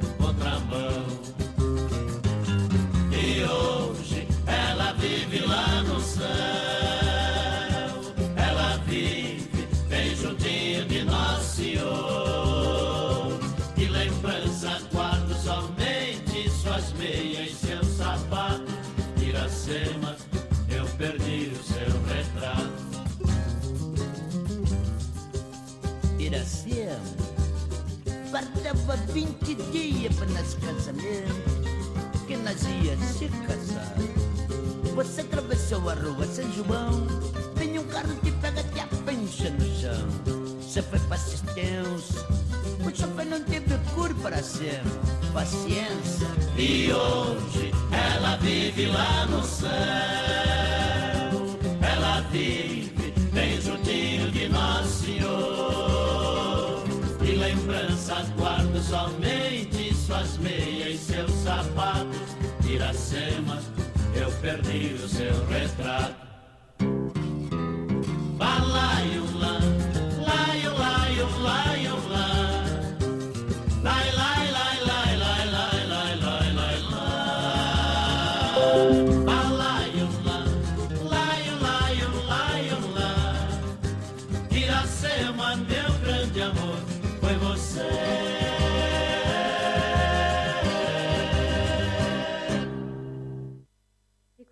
faltava 28.74 28.96
20 29.12 29.54
dias 29.72 30.14
para 30.16 30.26
nosso 30.26 30.56
casamento, 30.58 31.34
que 32.26 32.36
nós 32.36 32.62
ia 32.62 32.96
se 32.98 33.28
casar. 33.46 33.94
Você 34.94 35.22
atravessou 35.22 35.88
a 35.88 35.94
rua 35.94 36.26
São 36.26 36.50
João, 36.52 37.06
vem 37.56 37.78
um 37.78 37.84
carro 37.84 38.14
que 38.22 38.30
pega 38.32 38.62
te 38.62 38.80
a 38.80 38.86
pencha 39.04 39.50
no 39.50 39.80
chão. 39.80 40.08
Você 40.60 40.82
foi 40.82 40.98
para 41.00 41.16
assistência, 41.16 42.26
o 42.84 42.96
chofer 42.96 43.26
não 43.26 43.42
teve 43.42 43.76
cor 43.94 44.14
para 44.16 44.42
ser 44.42 44.80
paciência. 45.32 46.28
E 46.56 46.92
hoje 46.92 47.72
ela 47.90 48.36
vive 48.36 48.86
lá 48.86 49.26
no 49.26 49.42
céu. 49.42 49.70
Ela 51.80 52.20
vive 52.30 52.69
somente 58.90 59.94
suas 59.94 60.36
meias 60.38 60.94
e 60.94 60.98
seus 60.98 61.30
sapatos. 61.30 62.36
Iracema, 62.68 63.62
eu 64.14 64.30
perdi 64.40 64.94
o 64.94 65.08
seu 65.08 65.46
retrato. 65.46 66.19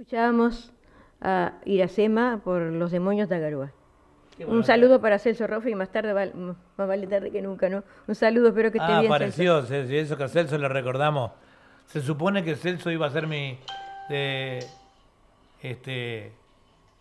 Escuchábamos 0.09 0.73
a 1.21 1.53
Iracema 1.67 2.41
por 2.43 2.63
Los 2.63 2.91
Demonios 2.93 3.29
de 3.29 3.37
Agarúa. 3.37 3.73
Un 4.47 4.65
saludo 4.65 5.03
para 5.03 5.19
Celso 5.19 5.47
Rofe 5.47 5.69
y 5.69 5.75
más 5.75 5.93
tarde, 5.93 6.15
más 6.33 6.57
vale 6.89 7.07
tarde 7.07 7.31
que 7.31 7.43
nunca, 7.43 7.69
¿no? 7.69 7.85
Un 8.07 8.15
saludo, 8.15 8.49
espero 8.49 8.73
que 8.73 8.79
esté 8.79 8.91
Ah, 8.91 9.01
bien. 9.01 9.13
Apareció, 9.13 9.61
Celso, 9.65 9.93
eso 9.93 10.17
que 10.17 10.25
a 10.25 10.29
Celso 10.29 10.57
le 10.57 10.67
recordamos. 10.71 11.33
Se 11.89 12.01
supone 12.01 12.43
que 12.43 12.57
Celso 12.57 12.91
iba 12.91 13.05
a 13.07 13.11
ser 13.11 13.27
mi. 13.27 13.59
de, 14.09 14.65
este. 15.61 16.33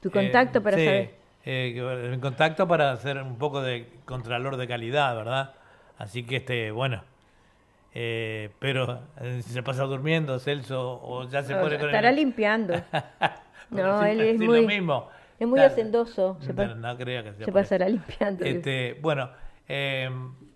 Tu 0.02 0.12
contacto 0.12 0.62
para 0.62 0.76
sí, 0.76 0.84
saber. 0.84 1.16
eh, 1.46 2.10
mi 2.12 2.20
contacto 2.20 2.68
para 2.68 2.92
hacer 2.92 3.24
un 3.24 3.38
poco 3.38 3.62
de 3.62 3.88
contralor 4.04 4.58
de 4.58 4.68
calidad, 4.68 5.16
¿verdad? 5.16 5.54
Así 5.98 6.24
que, 6.24 6.36
este, 6.36 6.72
bueno. 6.72 7.02
Eh, 8.00 8.52
pero 8.60 9.02
eh, 9.22 9.42
si 9.44 9.50
se 9.52 9.64
pasa 9.64 9.84
durmiendo, 9.86 10.38
Celso, 10.38 11.00
o 11.02 11.28
ya 11.28 11.42
se 11.42 11.54
No, 11.56 11.62
pone 11.62 11.78
con 11.80 11.88
estará 11.88 12.10
el- 12.10 12.16
limpiando. 12.18 12.74
No, 13.72 14.06
él 14.06 14.22
es 14.22 14.40
muy, 14.40 14.62
lo 14.62 14.68
mismo. 14.68 15.10
es 15.40 15.48
muy 15.48 15.60
hacendoso. 15.60 16.38
Se, 16.42 16.54
No, 16.54 16.76
no 16.76 16.96
creo 16.98 17.24
que 17.24 17.34
sea 17.34 17.46
se 17.46 17.52
pasará 17.52 17.90
limpiando. 17.90 18.46
Este, 18.46 18.94
bueno, 19.02 19.30
eh, 19.68 20.10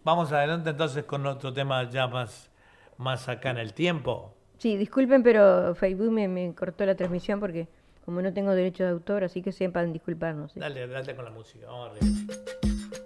vamos 0.04 0.32
adelante 0.32 0.70
entonces 0.70 1.04
con 1.04 1.26
otro 1.26 1.52
tema 1.52 1.90
ya 1.90 2.08
más, 2.08 2.50
más 2.98 3.28
acá 3.28 3.50
en 3.50 3.58
el 3.58 3.74
tiempo. 3.74 4.34
Sí, 4.60 4.78
disculpen, 4.78 5.24
pero 5.24 5.74
Facebook 5.76 6.12
me, 6.12 6.28
me 6.30 6.54
cortó 6.56 6.86
la 6.86 6.96
transmisión 6.96 7.40
porque 7.42 7.68
como 8.06 8.22
no 8.22 8.32
tengo 8.34 8.52
derecho 8.52 8.84
de 8.86 8.92
autor, 8.92 9.24
así 9.26 9.42
que 9.42 9.52
sepan 9.52 9.92
disculparnos. 9.92 10.54
¿sí? 10.54 10.60
Dale, 10.60 10.88
dale 10.88 11.14
con 11.16 11.26
la 11.26 11.32
música, 11.32 11.66
vamos 11.68 11.90
arriba. 11.92 12.34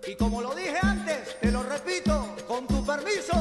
Y 0.08 0.16
como 0.18 0.42
lo 0.42 0.54
dije 0.54 0.78
antes, 0.84 1.36
te 1.42 1.52
lo 1.52 1.64
repito, 1.64 2.36
con 2.48 2.68
tu 2.68 2.86
permiso. 2.86 3.34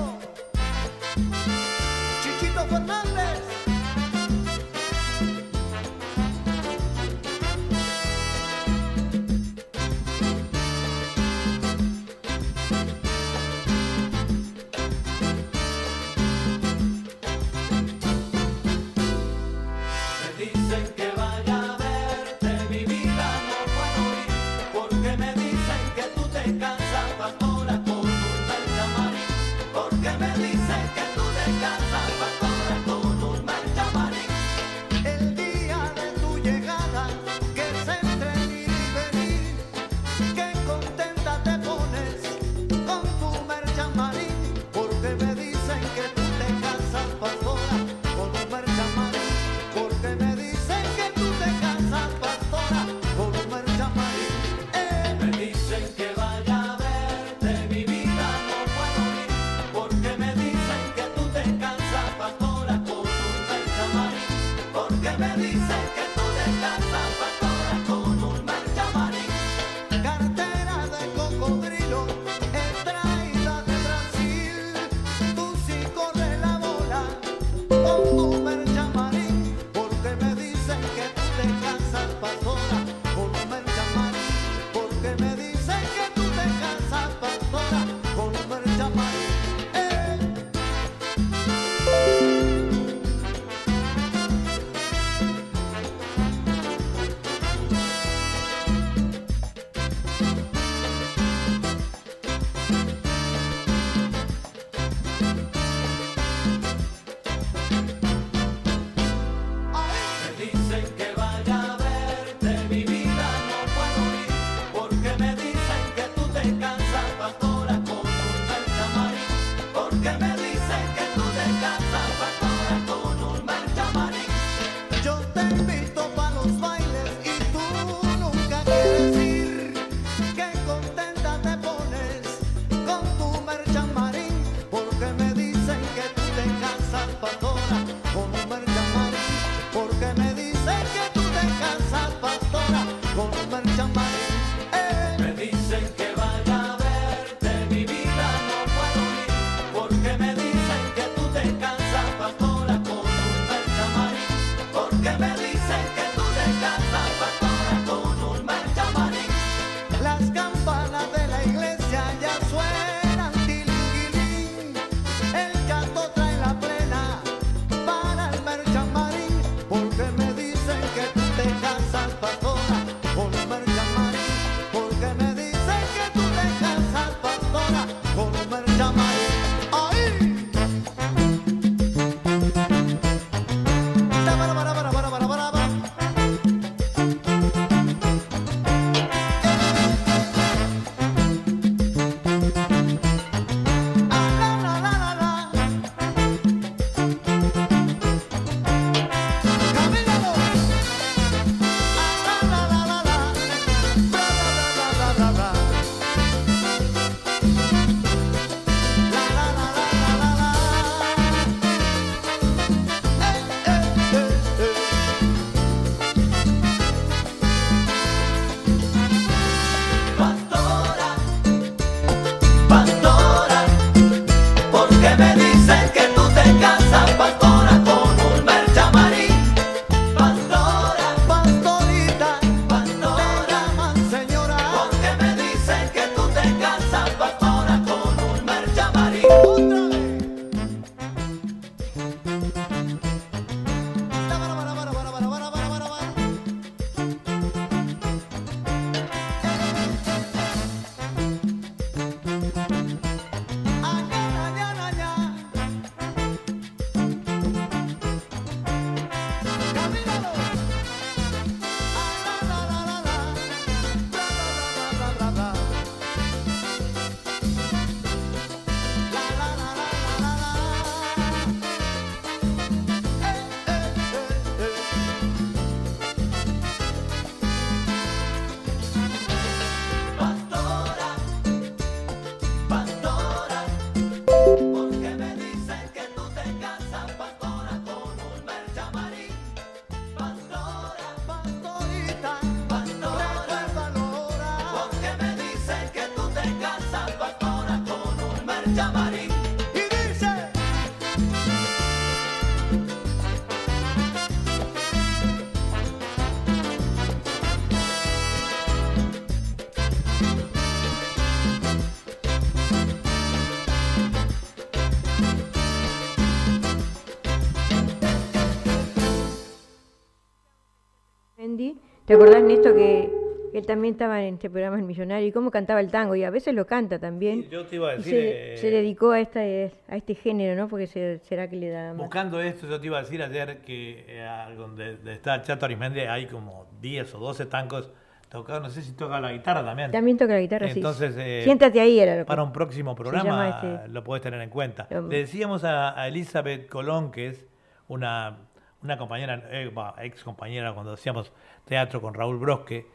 ¿Te 322.07 322.15
acordás, 322.15 322.43
Néstor, 322.43 322.75
que 322.75 323.11
que 323.53 323.59
él 323.59 323.67
también 323.67 323.95
estaba 323.95 324.21
en 324.25 324.35
este 324.35 324.51
programa 324.51 324.77
El 324.79 324.83
Millonario 324.83 325.29
y 325.29 325.31
cómo 325.31 325.53
cantaba 325.53 325.79
el 325.79 325.89
tango? 325.89 326.17
Y 326.17 326.25
a 326.25 326.31
veces 326.31 326.53
lo 326.55 326.67
canta 326.67 326.99
también. 326.99 327.43
Sí, 327.45 327.49
yo 327.53 327.65
te 327.67 327.77
iba 327.77 327.91
a 327.91 327.93
decir, 327.95 328.13
se, 328.13 328.55
eh, 328.55 328.57
se 328.57 328.69
dedicó 328.73 329.13
a, 329.13 329.21
esta, 329.21 329.39
a 329.39 329.97
este 329.97 330.17
género, 330.17 330.61
¿no? 330.61 330.67
Porque 330.67 330.89
se- 330.89 331.21
será 331.21 331.49
que 331.49 331.55
le 331.55 331.69
da 331.71 331.91
más. 331.91 331.99
Buscando 331.99 332.41
esto, 332.41 332.67
yo 332.67 332.81
te 332.81 332.87
iba 332.89 332.99
a 332.99 333.03
decir 333.03 333.23
ayer 333.23 333.59
que 333.59 334.07
eh, 334.09 334.27
donde 334.57 334.99
está 335.13 335.41
Chato 335.43 335.67
Arismendi 335.67 336.01
hay 336.01 336.27
como 336.27 336.67
10 336.81 337.15
o 337.15 337.19
12 337.21 337.47
tangos 337.47 337.93
tocados. 338.29 338.61
No 338.61 338.71
sé 338.71 338.83
si 338.83 338.91
toca 338.97 339.21
la 339.21 339.31
guitarra 339.31 339.65
también. 339.65 339.93
También 339.93 340.19
toca 340.19 340.33
la 340.33 340.41
guitarra, 340.41 340.67
sí. 340.71 340.81
Entonces, 340.81 341.15
eh, 341.17 341.43
Siéntate 341.45 341.81
ahí, 341.81 342.01
era 342.01 342.17
lo 342.17 342.23
que- 342.23 342.27
Para 342.27 342.43
un 342.43 342.51
próximo 342.53 342.97
programa 342.97 343.51
este- 343.51 343.87
lo 343.89 344.03
podés 344.03 344.21
tener 344.21 344.41
en 344.41 344.51
cuenta. 344.51 344.89
Lo- 344.91 345.07
Le 345.07 345.19
decíamos 345.19 345.63
a, 345.63 345.97
a 345.97 346.09
Elizabeth 346.09 346.69
Colón, 346.69 347.13
que 347.13 347.29
es 347.29 347.47
una, 347.87 348.39
una 348.83 348.99
compañera, 348.99 349.45
eh, 349.53 349.71
ex 350.03 350.25
compañera 350.25 350.73
cuando 350.75 350.93
hacíamos 350.95 351.33
teatro 351.65 352.01
con 352.01 352.15
Raúl 352.15 352.39
Brosque, 352.39 352.87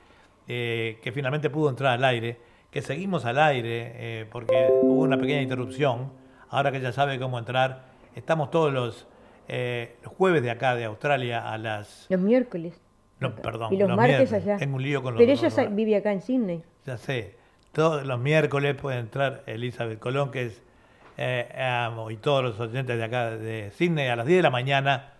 eh, 0.47 0.99
que 1.03 1.11
finalmente 1.11 1.49
pudo 1.49 1.69
entrar 1.69 1.93
al 1.93 2.03
aire, 2.05 2.37
que 2.71 2.81
seguimos 2.81 3.25
al 3.25 3.39
aire 3.39 3.91
eh, 3.95 4.25
porque 4.31 4.67
hubo 4.81 5.01
una 5.03 5.17
pequeña 5.17 5.41
interrupción. 5.41 6.11
Ahora 6.49 6.71
que 6.71 6.77
ella 6.77 6.91
sabe 6.91 7.19
cómo 7.19 7.37
entrar, 7.39 7.85
estamos 8.15 8.49
todos 8.51 8.71
los, 8.73 9.07
eh, 9.47 9.95
los 10.03 10.13
jueves 10.13 10.41
de 10.43 10.51
acá, 10.51 10.75
de 10.75 10.85
Australia, 10.85 11.51
a 11.51 11.57
las... 11.57 12.05
Los 12.09 12.19
miércoles. 12.21 12.79
No, 13.19 13.35
perdón, 13.35 13.73
y 13.73 13.77
los, 13.77 13.89
martes 13.89 14.17
miércoles. 14.19 14.33
allá. 14.43 14.57
Tengo 14.57 14.77
un 14.77 14.83
lío 14.83 15.03
con 15.03 15.13
los 15.13 15.19
Pero 15.19 15.31
los- 15.33 15.39
ella 15.41 15.49
sa- 15.49 15.65
vive 15.65 15.95
acá 15.95 16.11
en 16.13 16.21
Sydney. 16.21 16.63
ya 16.85 16.97
sé. 16.97 17.37
Todos 17.71 18.03
los 18.05 18.19
miércoles 18.19 18.75
puede 18.75 18.97
entrar 18.97 19.43
Elizabeth 19.45 19.99
Colón, 19.99 20.31
que 20.31 20.45
es, 20.47 20.63
eh, 21.17 21.47
y 22.09 22.15
todos 22.17 22.43
los 22.43 22.59
oyentes 22.59 22.97
de 22.97 23.03
acá 23.03 23.29
de 23.31 23.69
Sydney 23.71 24.07
a 24.07 24.15
las 24.15 24.25
10 24.25 24.39
de 24.39 24.43
la 24.43 24.49
mañana 24.49 25.13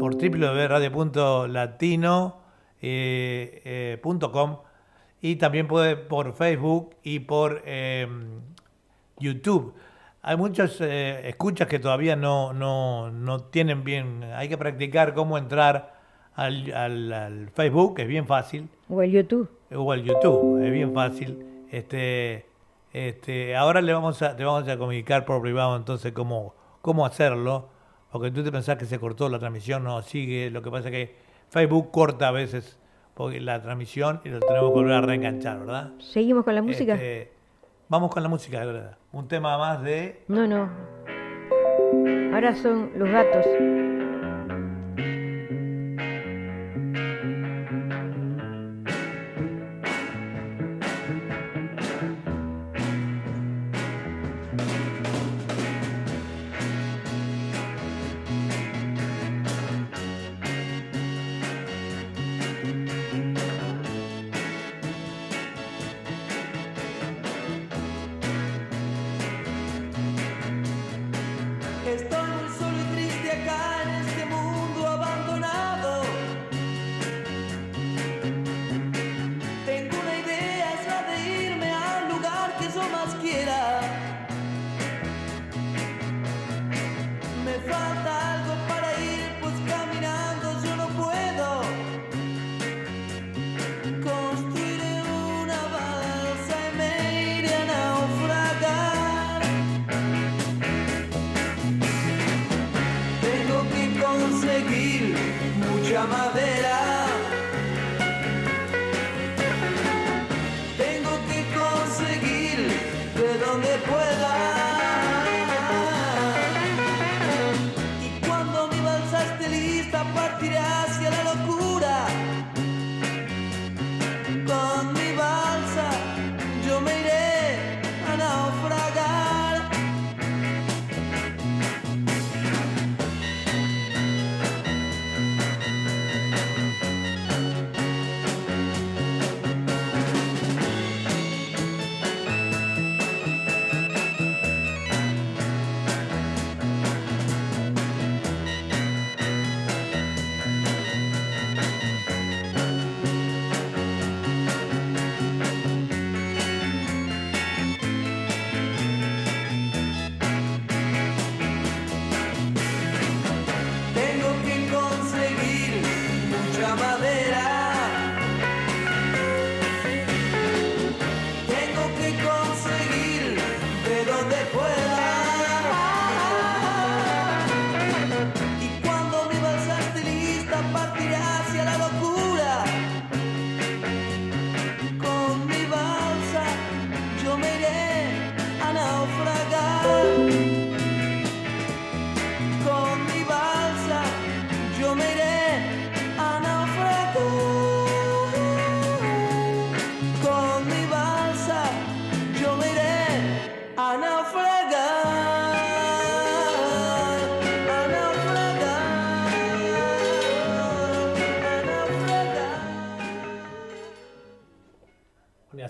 por 0.00 0.16
www.radio.latino.com 0.16 2.45
eh, 2.82 3.62
eh, 3.64 3.98
punto 4.02 4.30
com, 4.32 4.58
y 5.20 5.36
también 5.36 5.66
puede 5.66 5.96
por 5.96 6.32
Facebook 6.34 6.94
y 7.02 7.20
por 7.20 7.62
eh, 7.64 8.06
YouTube. 9.18 9.74
Hay 10.22 10.36
muchos 10.36 10.80
eh, 10.80 11.28
escuchas 11.28 11.68
que 11.68 11.78
todavía 11.78 12.16
no, 12.16 12.52
no, 12.52 13.10
no 13.10 13.44
tienen 13.44 13.84
bien. 13.84 14.24
Hay 14.34 14.48
que 14.48 14.58
practicar 14.58 15.14
cómo 15.14 15.38
entrar 15.38 15.94
al, 16.34 16.72
al- 16.74 17.12
al 17.12 17.50
Facebook, 17.50 17.98
es 18.00 18.08
bien 18.08 18.26
fácil 18.26 18.68
O 18.88 19.02
el 19.02 19.12
YouTube. 19.12 19.48
o 19.74 19.92
al 19.92 20.02
YouTube, 20.02 20.64
es 20.64 20.72
bien 20.72 20.92
fácil. 20.92 21.46
Este, 21.70 22.44
este, 22.92 23.56
ahora 23.56 23.80
le 23.80 23.92
vamos 23.92 24.20
a, 24.22 24.36
te 24.36 24.44
vamos 24.44 24.68
a 24.68 24.76
comunicar 24.76 25.24
por 25.24 25.40
privado 25.40 25.76
entonces 25.76 26.12
cómo, 26.12 26.54
cómo 26.82 27.06
hacerlo, 27.06 27.68
porque 28.10 28.30
tú 28.30 28.42
te 28.42 28.50
pensás 28.52 28.76
que 28.76 28.84
se 28.84 28.98
cortó 28.98 29.28
la 29.28 29.38
transmisión, 29.38 29.84
no 29.84 30.02
sigue, 30.02 30.50
lo 30.50 30.60
que 30.62 30.70
pasa 30.70 30.88
es 30.88 30.92
que 30.92 31.25
Facebook 31.48 31.90
corta 31.90 32.28
a 32.28 32.32
veces 32.32 32.78
porque 33.14 33.40
la 33.40 33.62
transmisión 33.62 34.20
y 34.24 34.28
lo 34.28 34.40
tenemos 34.40 34.70
que 34.70 34.74
volver 34.74 34.92
a 34.92 35.00
reenganchar, 35.00 35.60
¿verdad? 35.60 35.92
¿Seguimos 35.98 36.44
con 36.44 36.54
la 36.54 36.62
música? 36.62 36.94
Este, 36.94 37.32
vamos 37.88 38.10
con 38.10 38.22
la 38.22 38.28
música, 38.28 38.60
de 38.60 38.66
verdad. 38.66 38.98
Un 39.12 39.26
tema 39.26 39.56
más 39.56 39.82
de... 39.82 40.22
No, 40.28 40.46
no. 40.46 40.68
Ahora 42.34 42.54
son 42.54 42.90
los 42.96 43.08
gatos. 43.08 43.46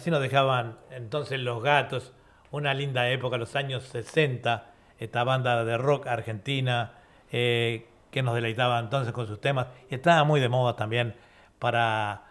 Así 0.07 0.13
nos 0.13 0.21
dejaban 0.21 0.77
entonces 0.93 1.41
los 1.41 1.61
gatos 1.65 2.13
una 2.53 2.75
linda 2.75 3.11
época, 3.11 3.39
los 3.39 3.57
años 3.57 3.83
60, 3.83 4.71
esta 5.01 5.25
banda 5.25 5.65
de 5.65 5.77
rock 5.77 6.07
argentina 6.07 6.93
eh, 7.33 7.89
que 8.13 8.23
nos 8.23 8.37
deleitaba 8.37 8.79
entonces 8.79 9.13
con 9.13 9.27
sus 9.27 9.41
temas. 9.41 9.67
Y 9.91 9.97
estaba 9.97 10.23
muy 10.23 10.39
de 10.39 10.49
moda 10.49 10.77
también 10.77 11.17
para, 11.59 12.23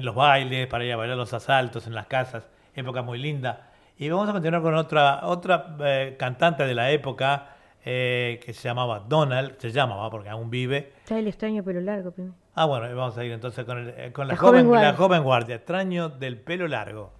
los 0.00 0.16
bailes, 0.16 0.66
para 0.66 0.84
ir 0.84 0.92
a 0.92 0.96
bailar 0.96 1.16
los 1.16 1.32
asaltos 1.32 1.86
en 1.86 1.94
las 1.94 2.06
casas, 2.06 2.48
época 2.74 3.02
muy 3.02 3.20
linda. 3.20 3.70
Y 3.96 4.08
vamos 4.08 4.28
a 4.28 4.32
continuar 4.32 4.60
con 4.60 4.74
otra, 4.74 5.20
otra 5.28 5.76
eh, 5.84 6.16
cantante 6.18 6.66
de 6.66 6.74
la 6.74 6.90
época 6.90 7.54
eh, 7.84 8.40
que 8.44 8.52
se 8.52 8.68
llamaba 8.68 8.98
Donald, 8.98 9.58
se 9.58 9.70
llamaba 9.70 10.10
porque 10.10 10.28
aún 10.28 10.50
vive. 10.50 10.94
Está 11.04 11.20
el 11.20 11.28
extraño 11.28 11.62
pelo 11.62 11.80
largo. 11.80 12.12
Ah, 12.62 12.66
bueno, 12.66 12.94
vamos 12.94 13.16
a 13.16 13.24
ir 13.24 13.32
entonces 13.32 13.64
con, 13.64 13.78
el- 13.78 13.94
eh, 13.96 14.12
con 14.12 14.28
la, 14.28 14.36
joven, 14.36 14.66
joven 14.66 14.82
la 14.82 14.92
joven 14.92 15.22
guardia, 15.22 15.54
extraño 15.54 16.10
del 16.10 16.38
pelo 16.38 16.68
largo. 16.68 17.10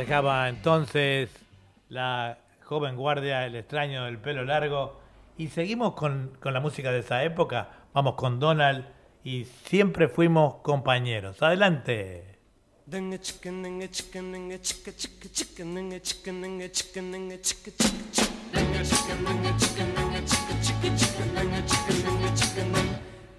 Dejaba 0.00 0.48
entonces 0.48 1.28
la 1.90 2.38
joven 2.64 2.96
guardia, 2.96 3.44
el 3.46 3.54
extraño 3.54 4.04
del 4.06 4.18
pelo 4.18 4.44
largo. 4.44 4.98
Y 5.36 5.48
seguimos 5.48 5.94
con, 5.94 6.36
con 6.40 6.54
la 6.54 6.60
música 6.60 6.90
de 6.90 7.00
esa 7.00 7.22
época. 7.22 7.68
Vamos 7.92 8.14
con 8.14 8.40
Donald 8.40 8.86
y 9.24 9.44
siempre 9.44 10.08
fuimos 10.08 10.56
compañeros. 10.56 11.42
Adelante. 11.42 12.38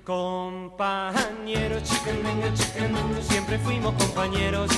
Compañeros, 0.04 1.84
siempre 3.28 3.60
fuimos 3.60 3.94
compañeros 3.96 4.72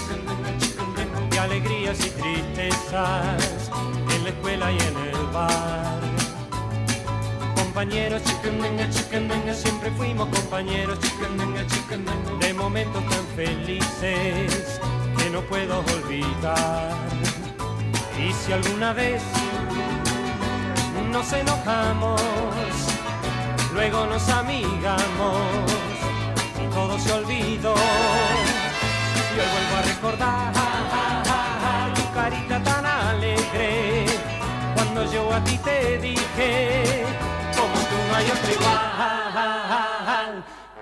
alegrías 1.44 2.00
y 2.00 2.10
tristezas 2.10 3.70
en 4.16 4.24
la 4.24 4.30
escuela 4.30 4.72
y 4.72 4.78
en 4.78 4.98
el 5.10 5.26
bar. 5.34 6.00
Compañeros, 7.56 8.24
chicken, 8.24 9.28
dinga, 9.28 9.54
siempre 9.54 9.92
fuimos 9.92 10.30
compañeros 10.30 11.00
chicken, 11.02 11.38
dinga, 11.38 11.64
de 12.40 12.54
momentos 12.54 13.04
tan 13.10 13.26
felices 13.36 14.80
que 15.18 15.30
no 15.30 15.42
puedo 15.42 15.80
olvidar. 15.80 16.92
Y 18.18 18.32
si 18.32 18.54
alguna 18.54 18.94
vez 18.94 19.22
nos 21.12 21.34
enojamos, 21.34 22.22
luego 23.74 24.06
nos 24.06 24.30
amigamos 24.30 25.38
y 26.64 26.74
todo 26.74 26.98
se 26.98 27.12
olvidó. 27.12 27.76
Y 29.36 29.40
hoy 29.40 29.48
vuelvo 29.52 29.76
a 29.78 29.82
recordar 29.82 30.73
carita 32.14 32.62
tan 32.64 32.86
alegre 32.86 34.06
cuando 34.76 35.12
yo 35.12 35.34
a 35.34 35.44
ti 35.44 35.58
te 35.58 35.98
dije, 35.98 37.06
como 37.58 37.74
tú 37.74 37.96
no 38.08 38.16
hay 38.16 38.26
otro 38.26 38.52
igual. 38.52 38.84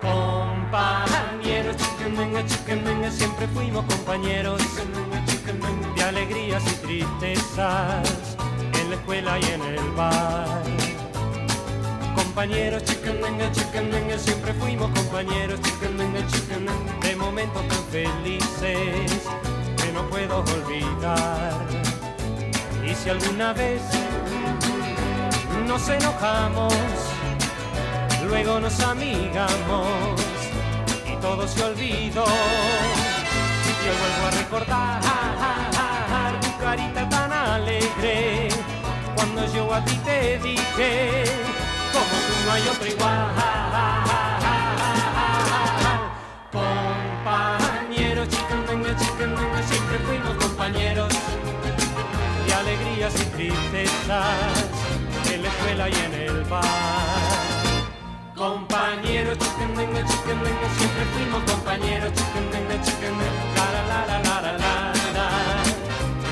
Compañeros, 0.00 1.76
chicken, 1.76 2.84
venga, 2.84 3.10
siempre 3.10 3.46
fuimos 3.48 3.84
compañeros 3.86 4.60
de 5.96 6.02
alegrías 6.02 6.62
y 6.66 6.74
tristezas 6.86 8.36
en 8.80 8.90
la 8.90 8.96
escuela 8.96 9.38
y 9.38 9.44
en 9.44 9.62
el 9.62 9.90
bar. 9.92 10.62
Compañeros, 12.14 12.84
chicken, 12.84 13.20
venga, 13.20 14.18
siempre 14.18 14.52
fuimos 14.54 14.90
compañeros, 14.90 15.60
chicken, 15.62 15.96
venga, 15.96 16.20
de 17.02 17.16
momentos 17.16 17.68
tan 17.68 17.84
felices 17.90 19.28
no 20.02 20.08
puedo 20.08 20.38
olvidar. 20.40 21.52
Y 22.84 22.94
si 22.94 23.10
alguna 23.10 23.52
vez 23.52 23.82
nos 25.66 25.88
enojamos, 25.88 26.74
luego 28.26 28.60
nos 28.60 28.80
amigamos 28.80 30.20
y 31.06 31.16
todo 31.20 31.46
se 31.46 31.62
olvidó. 31.64 32.24
Y 33.64 33.88
hoy 33.88 33.96
vuelvo 34.02 34.26
a 34.26 34.30
recordar 34.30 35.00
tu 36.40 36.58
carita 36.58 37.08
tan 37.08 37.32
alegre 37.32 38.48
cuando 39.16 39.46
yo 39.54 39.72
a 39.72 39.84
ti 39.84 39.96
te 40.04 40.38
dije, 40.38 41.24
como 41.92 42.14
tú 42.26 42.34
no 42.46 42.52
hay 42.52 42.62
otro 42.68 42.86
igual. 42.86 43.11
Tristezas 53.48 54.70
en 55.32 55.42
la 55.42 55.48
escuela 55.48 55.88
y 55.88 55.94
en 55.94 56.14
el 56.14 56.44
bar. 56.44 56.62
Compañeros, 58.36 59.38
chicandengue, 59.38 60.04
chicandengue, 60.04 60.68
siempre 60.78 61.04
fuimos 61.14 61.42
compañeros, 61.50 62.12
chicandengue, 62.14 62.80
chicandengue, 62.82 63.26
la 63.56 63.66
la 63.72 63.82
la 63.90 64.06
la 64.06 64.18
la 64.18 64.32
la 64.32 64.52
la 64.52 64.62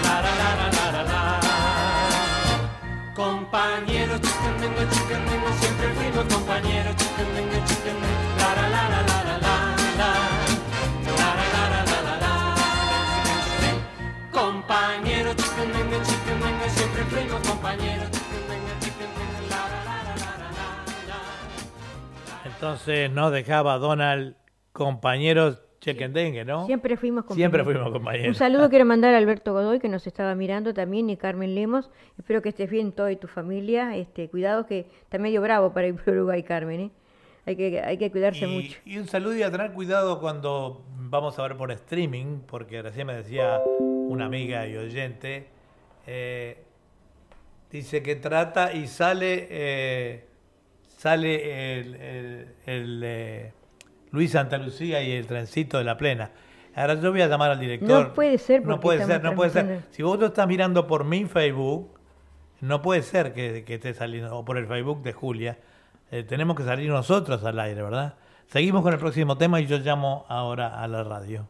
la 0.03 0.15
la 0.15 0.33
la 0.37 0.67
la 0.71 0.93
la 0.93 1.03
la 1.03 1.41
Compañeros, 3.15 4.21
siempre 5.61 5.89
fuimos 5.95 6.25
compañeros, 6.35 6.95
la 8.39 8.55
la 8.55 8.69
la 8.69 8.89
la 8.89 9.03
la 9.03 9.23
la 9.23 9.39
la 9.39 9.57
la 9.59 9.99
la 9.99 10.40
Entonces 22.45 23.11
nos 23.11 23.33
dejaba 23.33 23.79
Donald 23.79 24.37
compañeros 24.73 25.63
chequendengue, 25.81 26.45
¿no? 26.45 26.67
Siempre 26.67 26.97
fuimos 26.97 27.25
compañeros. 27.25 27.37
Siempre 27.53 27.65
fuimos 27.65 27.91
compañeros. 27.93 28.29
Un 28.29 28.35
saludo 28.35 28.69
quiero 28.69 28.85
mandar 28.85 29.15
a 29.15 29.19
Alberto 29.19 29.53
Godoy, 29.53 29.79
que 29.79 29.89
nos 29.89 30.07
estaba 30.07 30.35
mirando 30.35 30.75
también, 30.75 31.09
y 31.09 31.17
Carmen 31.17 31.55
Lemos. 31.55 31.91
Espero 32.19 32.43
que 32.43 32.51
estés 32.51 32.69
bien, 32.69 32.93
toda 32.93 33.11
y 33.13 33.17
tu 33.17 33.29
familia. 33.29 33.97
Este, 33.97 34.29
cuidado 34.29 34.67
que 34.67 34.87
está 35.03 35.19
medio 35.19 35.41
bravo 35.41 35.73
para 35.73 35.87
ir 35.87 35.95
por 35.97 36.13
Uruguay, 36.13 36.43
Carmen. 36.43 36.81
¿eh? 36.81 36.91
Hay, 37.47 37.57
que, 37.57 37.81
hay 37.81 37.97
que 37.97 38.11
cuidarse 38.11 38.45
Y, 38.47 38.49
mucho. 38.55 38.79
y 38.85 38.99
un 38.99 39.07
saludo 39.09 39.35
y 39.37 39.43
a 39.43 39.51
tener 39.51 39.73
cuidado 39.73 40.21
cuando 40.21 40.85
vamos 40.97 41.39
a 41.39 41.43
ver 41.43 41.57
por 41.57 41.73
streaming, 41.73 42.41
porque 42.47 42.83
recién 42.83 43.07
me 43.07 43.15
decía 43.15 43.59
una 43.67 44.27
amiga 44.27 44.67
y 44.67 44.77
oyente, 44.77 45.49
eh, 46.07 46.63
dice 47.71 48.03
que 48.03 48.17
trata 48.17 48.73
y 48.73 48.87
sale, 48.87 49.47
eh, 49.51 50.29
sale 50.97 51.79
el, 51.81 51.95
el- 51.95 52.55
el, 52.67 53.03
eh, 53.05 53.53
Luis 54.11 54.33
Santa 54.33 54.59
Lucía 54.59 55.03
y 55.03 55.13
el 55.13 55.27
trencito 55.27 55.79
de 55.79 55.85
la 55.85 55.97
plena. 55.97 56.31
Ahora 56.75 56.95
yo 56.95 57.11
voy 57.11 57.23
a 57.23 57.27
llamar 57.29 57.51
al 57.51 57.61
director. 57.61 58.09
No 58.09 58.13
puede 58.15 58.39
ser 58.39 58.61
No 58.63 58.67
porque 58.75 58.83
puede 58.83 59.05
ser, 59.07 59.23
no 59.23 59.35
puede 59.35 59.51
ser. 59.51 59.83
Si 59.91 60.03
vos 60.03 60.19
lo 60.19 60.27
estás 60.27 60.47
mirando 60.47 60.87
por 60.87 61.05
mi 61.05 61.25
Facebook, 61.25 61.99
no 62.61 62.81
puede 62.83 63.03
ser 63.03 63.33
que, 63.33 63.65
que 63.65 63.75
esté 63.75 63.93
saliendo, 63.95 64.37
o 64.37 64.45
por 64.45 64.57
el 64.59 64.67
Facebook 64.67 65.03
de 65.03 65.13
Julia. 65.13 65.59
Eh, 66.11 66.23
tenemos 66.25 66.57
que 66.57 66.65
salir 66.65 66.89
nosotros 66.91 67.45
al 67.45 67.59
aire, 67.61 67.83
¿verdad? 67.83 68.15
Seguimos 68.47 68.83
con 68.83 68.93
el 68.93 68.99
próximo 68.99 69.37
tema 69.39 69.61
y 69.61 69.67
yo 69.67 69.79
llamo 69.79 70.27
ahora 70.29 70.81
a 70.83 70.89
la 70.89 71.05
radio. 71.05 71.49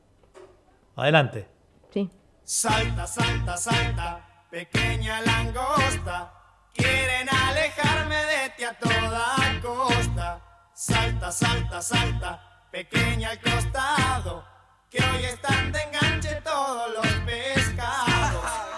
Adelante. 0.96 1.46
Sí. 1.90 2.10
Salta, 2.44 3.06
salta, 3.06 3.56
salta, 3.56 4.28
pequeña 4.50 5.20
langosta. 5.22 6.32
Quieren 6.74 7.28
alejarme 7.28 8.16
de 8.16 8.50
ti 8.56 8.64
a 8.64 8.74
toda 8.74 9.60
costa. 9.62 10.40
Salta, 10.74 11.30
salta, 11.30 11.80
salta, 11.80 12.66
pequeña 12.70 13.30
al 13.30 13.40
costado. 13.40 14.44
Que 14.90 14.98
hoy 14.98 15.24
están 15.24 15.70
de 15.72 15.82
enganche 15.82 16.34
todos 16.42 16.92
los 16.94 17.06
pescados. 17.24 18.69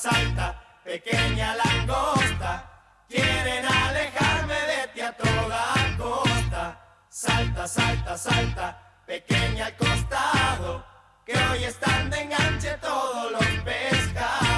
Salta, 0.00 0.54
pequeña 0.82 1.54
langosta. 1.56 2.52
Quieren 3.06 3.64
alejarme 3.66 4.54
de 4.54 4.88
ti 4.94 5.00
a 5.02 5.12
toda 5.12 5.62
costa. 5.98 6.62
Salta, 7.10 7.68
salta, 7.68 8.16
salta, 8.16 8.66
pequeña 9.06 9.66
al 9.66 9.76
costado. 9.76 10.86
Que 11.26 11.36
hoy 11.36 11.64
están 11.64 12.08
de 12.08 12.22
enganche 12.22 12.78
todos 12.80 13.32
los 13.32 13.46
pescados. 13.62 14.49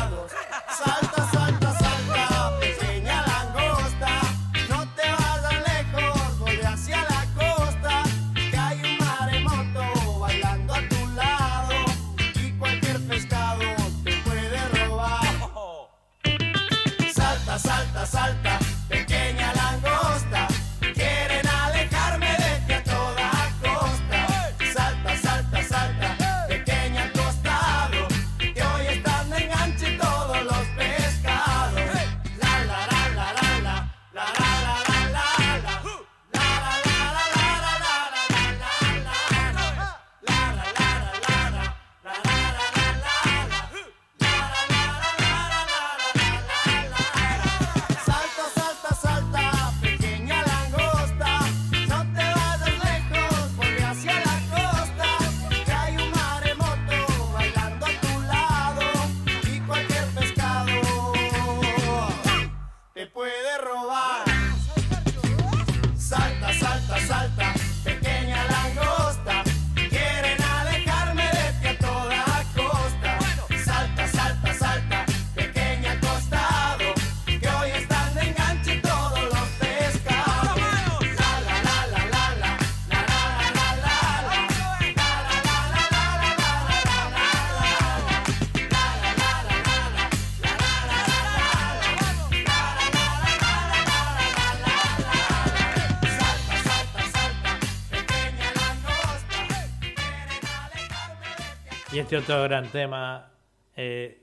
Este 102.19 102.31
otro 102.31 102.43
gran 102.43 102.69
tema, 102.69 103.31
eh, 103.75 104.23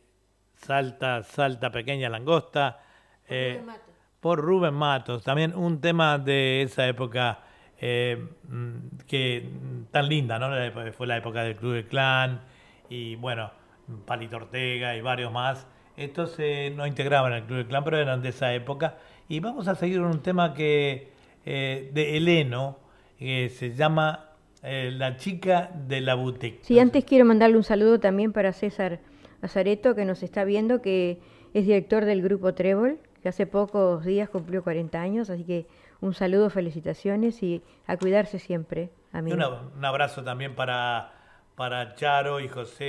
Salta, 0.54 1.24
Salta, 1.24 1.72
Pequeña 1.72 2.08
Langosta, 2.08 2.84
eh, 3.28 3.64
por 4.20 4.40
Rubén 4.40 4.76
Matos. 4.76 5.24
También 5.24 5.56
un 5.56 5.82
tema 5.82 6.20
de 6.20 6.62
esa 6.62 6.88
época 6.88 7.40
eh, 7.80 8.28
mm, 8.48 8.98
que 9.08 9.50
mm, 9.52 9.86
tan 9.86 10.08
linda, 10.08 10.38
¿no? 10.38 10.52
Fue 10.92 11.08
la 11.08 11.18
época 11.18 11.42
del 11.42 11.56
Club 11.56 11.74
del 11.74 11.88
Clan 11.88 12.42
y 12.90 13.16
bueno, 13.16 13.50
Palito 14.06 14.36
Ortega 14.36 14.96
y 14.96 15.02
varios 15.02 15.32
más. 15.32 15.66
Estos 15.98 16.38
no 16.76 16.86
integraban 16.86 17.34
el 17.34 17.44
Club 17.46 17.58
del 17.58 17.68
Clan, 17.70 17.84
pero 17.84 17.98
eran 17.98 18.22
de 18.22 18.30
esa 18.30 18.54
época. 18.54 18.98
Y 19.28 19.40
vamos 19.40 19.68
a 19.68 19.74
seguir 19.74 19.98
con 20.00 20.12
un 20.12 20.22
tema 20.22 20.54
que 20.54 21.12
de 21.44 22.18
Heleno, 22.18 22.78
que 23.18 23.50
se 23.50 23.74
llama 23.74 24.29
eh, 24.64 24.92
La 24.94 25.18
chica 25.18 25.72
de 25.88 26.02
la 26.02 26.16
boutique. 26.16 26.60
Sí, 26.64 26.80
antes 26.80 27.06
quiero 27.06 27.26
mandarle 27.26 27.58
un 27.58 27.64
saludo 27.64 28.00
también 28.00 28.34
para 28.34 28.54
César 28.54 29.00
Azareto, 29.42 29.96
que 29.96 30.06
nos 30.06 30.22
está 30.24 30.44
viendo, 30.44 30.82
que 30.82 31.20
es 31.54 31.66
director 31.66 32.06
del 32.06 32.22
grupo 32.22 32.54
Trébol, 32.54 33.00
que 33.24 33.30
hace 33.30 33.46
pocos 33.46 34.04
días 34.06 34.30
cumplió 34.30 34.64
40 34.64 35.02
años, 35.02 35.30
así 35.30 35.44
que 35.44 35.66
un 36.02 36.14
saludo, 36.14 36.50
felicitaciones 36.50 37.42
y 37.44 37.62
a 37.88 37.98
cuidarse 37.98 38.40
siempre, 38.40 38.90
Y 39.14 39.32
una- 39.32 39.50
un 39.78 39.84
abrazo 39.84 40.24
también 40.24 40.56
para, 40.56 41.12
para 41.56 41.96
Charo 41.96 42.40
y 42.40 42.48
José 42.48 42.86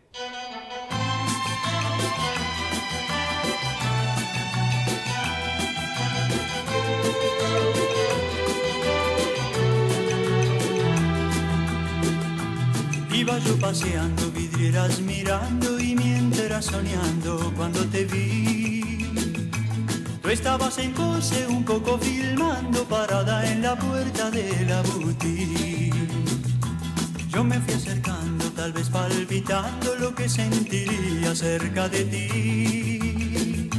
Iba 13.11 13.39
yo 13.39 13.57
paseando, 13.59 14.29
vidrieras 14.31 14.99
mirando 14.99 15.79
y 15.79 15.95
mientras 15.95 16.65
soñando 16.65 17.51
cuando 17.55 17.83
te 17.85 18.05
vi. 18.05 18.64
Tú 20.25 20.31
estabas 20.31 20.79
en 20.79 20.91
pose 20.91 21.45
un 21.45 21.63
poco 21.63 21.99
filmando 21.99 22.83
parada 22.85 23.45
en 23.45 23.61
la 23.61 23.75
puerta 23.75 24.31
de 24.31 24.65
la 24.65 24.81
boutique. 24.81 25.93
Yo 27.29 27.43
me 27.43 27.59
fui 27.59 27.75
acercando, 27.75 28.45
tal 28.55 28.73
vez 28.73 28.89
palpitando 28.89 29.93
lo 29.99 30.15
que 30.15 30.27
sentiría 30.27 31.35
cerca 31.35 31.87
de 31.89 32.05
ti. 32.05 33.69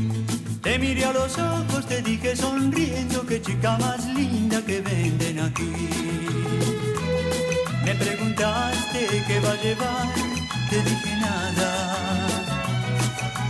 Te 0.63 0.79
miré 0.79 1.07
a 1.07 1.13
los 1.15 1.37
ojos, 1.37 1.85
te 1.85 2.01
dije 2.01 2.37
sonriendo, 2.37 3.27
qué 3.27 3.43
chica 3.43 3.77
más 3.79 4.07
linda 4.15 4.63
que 4.65 4.81
venden 4.83 5.41
aquí. 5.41 5.73
Me 7.85 7.93
preguntaste 7.97 9.25
qué 9.27 9.41
va 9.41 9.51
a 9.51 9.63
llevar, 9.65 10.15
te 10.71 10.77
dije 10.77 11.17
nada. 11.21 12.36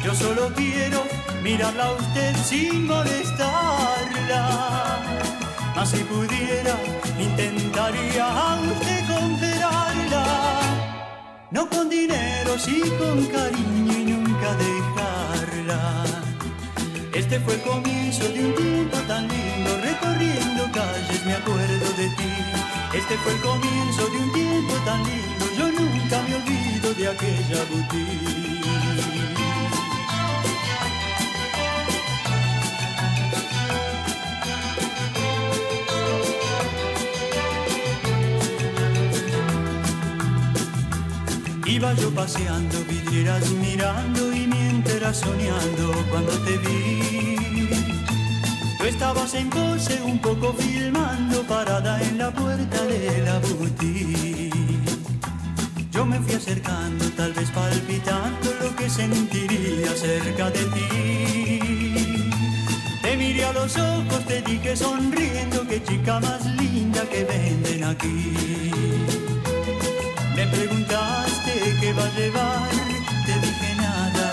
Yo 0.06 0.14
solo 0.14 0.52
quiero 0.54 1.02
mirarla 1.42 1.86
a 1.86 1.92
usted 1.94 2.36
sin 2.44 2.86
molestarla. 2.86 4.40
Mas 5.74 5.90
si 5.90 6.04
pudiera, 6.04 6.76
intentaría 7.18 8.24
a 8.24 8.54
usted 8.60 9.04
comprarla. 9.08 10.24
No 11.50 11.68
con 11.68 11.90
dinero, 11.90 12.56
sí 12.56 12.82
con 13.00 13.26
cariño 13.26 13.92
y 13.98 14.04
nunca 14.12 14.54
dejarla. 14.54 16.04
Este 17.12 17.40
fue 17.40 17.54
el 17.54 17.62
comienzo 17.62 18.28
de 18.28 18.44
un 18.44 18.54
tiempo 18.54 18.98
tan 19.08 19.26
lindo, 19.26 19.76
recorriendo 19.82 20.70
calles 20.72 21.26
me 21.26 21.34
acuerdo 21.34 21.86
de 21.96 22.08
ti. 22.10 22.32
Este 22.94 23.18
fue 23.18 23.32
el 23.32 23.40
comienzo 23.40 24.06
de 24.06 24.18
un 24.18 24.32
tiempo 24.32 24.74
tan 24.84 25.02
lindo, 25.02 25.44
yo 25.58 25.66
nunca 25.72 26.22
me 26.28 26.36
olvido 26.36 26.94
de 26.94 27.08
aquella 27.08 27.64
boutique. 27.72 28.85
Yo 41.94 42.10
paseando, 42.10 42.84
vidrieras 42.88 43.48
mirando 43.50 44.32
y 44.32 44.46
mientras 44.46 45.18
soñando 45.18 45.92
cuando 46.10 46.32
te 46.40 46.58
vi. 46.58 47.68
Tú 48.76 48.84
estabas 48.84 49.32
en 49.34 49.48
pose 49.48 50.02
un 50.02 50.18
poco 50.18 50.52
filmando 50.52 51.42
parada 51.44 52.02
en 52.02 52.18
la 52.18 52.30
puerta 52.32 52.84
de 52.84 53.22
la 53.24 53.38
boutique. 53.38 54.52
Yo 55.92 56.04
me 56.04 56.18
fui 56.18 56.34
acercando, 56.34 57.04
tal 57.16 57.32
vez 57.32 57.50
palpitando 57.52 58.50
lo 58.60 58.74
que 58.74 58.90
sentiría 58.90 59.94
cerca 59.94 60.50
de 60.50 60.64
ti. 60.74 61.58
Te 63.00 63.16
miré 63.16 63.44
a 63.44 63.52
los 63.52 63.76
ojos, 63.76 64.24
te 64.26 64.42
dije 64.42 64.76
sonriendo, 64.76 65.66
qué 65.68 65.82
chica 65.82 66.18
más 66.20 66.44
linda 66.56 67.02
que 67.08 67.24
venden 67.24 67.84
aquí. 67.84 68.32
Me 70.34 70.46
preguntaste 70.48 71.25
qué 71.80 71.92
va 71.92 72.04
a 72.04 72.10
llevar, 72.10 72.70
te 73.24 73.34
dije 73.40 73.74
nada. 73.76 74.28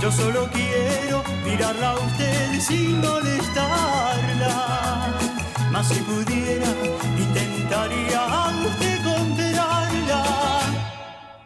Yo 0.00 0.10
solo 0.12 0.48
quiero 0.52 1.22
mirarla 1.44 1.90
a 1.90 1.98
usted 1.98 2.60
sin 2.60 3.00
molestarla. 3.00 4.54
Mas 5.70 5.88
si 5.88 6.00
pudiera, 6.00 6.68
intentaría 7.18 8.20
a 8.20 8.50
usted 8.66 8.96
comprarla. 9.02 10.22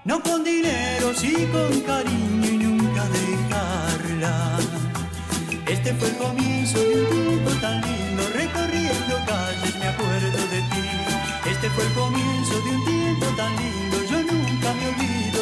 No 0.04 0.20
con 0.22 0.44
dinero, 0.44 1.14
sí 1.14 1.48
con 1.52 1.80
cariño 1.80 2.46
y 2.46 2.58
nunca 2.58 3.02
dejarla. 3.18 4.58
Este 5.66 5.94
fue 5.94 6.08
el 6.08 6.16
comienzo 6.16 6.78
de 6.78 7.02
un 7.02 7.10
tiempo 7.10 7.50
tan 7.60 7.80
lindo, 7.82 8.22
recorriendo 8.34 9.14
calles 9.26 9.76
me 9.78 9.88
acuerdo 9.88 10.38
de 10.54 10.60
ti. 10.72 10.88
Este 11.50 11.70
fue 11.70 11.84
el 11.84 11.92
comienzo 11.92 12.54
de 12.60 12.70
un 12.76 12.84
tiempo 12.84 13.26
tan 13.36 13.56
lindo, 13.56 13.67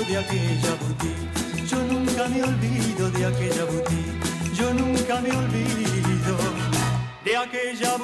de 0.09 0.16
aquella 0.16 0.74
boutique. 0.81 1.66
Yo 1.66 1.78
nunca 1.85 2.28
me 2.28 2.43
olvido 2.43 3.11
de 3.11 3.27
aquella 3.27 3.65
boutique. 3.65 4.55
Yo 4.55 4.73
nunca 4.73 5.20
me 5.20 5.31
olvido 5.31 6.37
de 7.24 7.37
aquella 7.37 7.97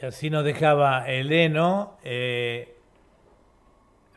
Y 0.00 0.06
así 0.06 0.30
nos 0.30 0.44
dejaba 0.44 1.08
Eleno. 1.08 1.98
Eh, 2.02 2.76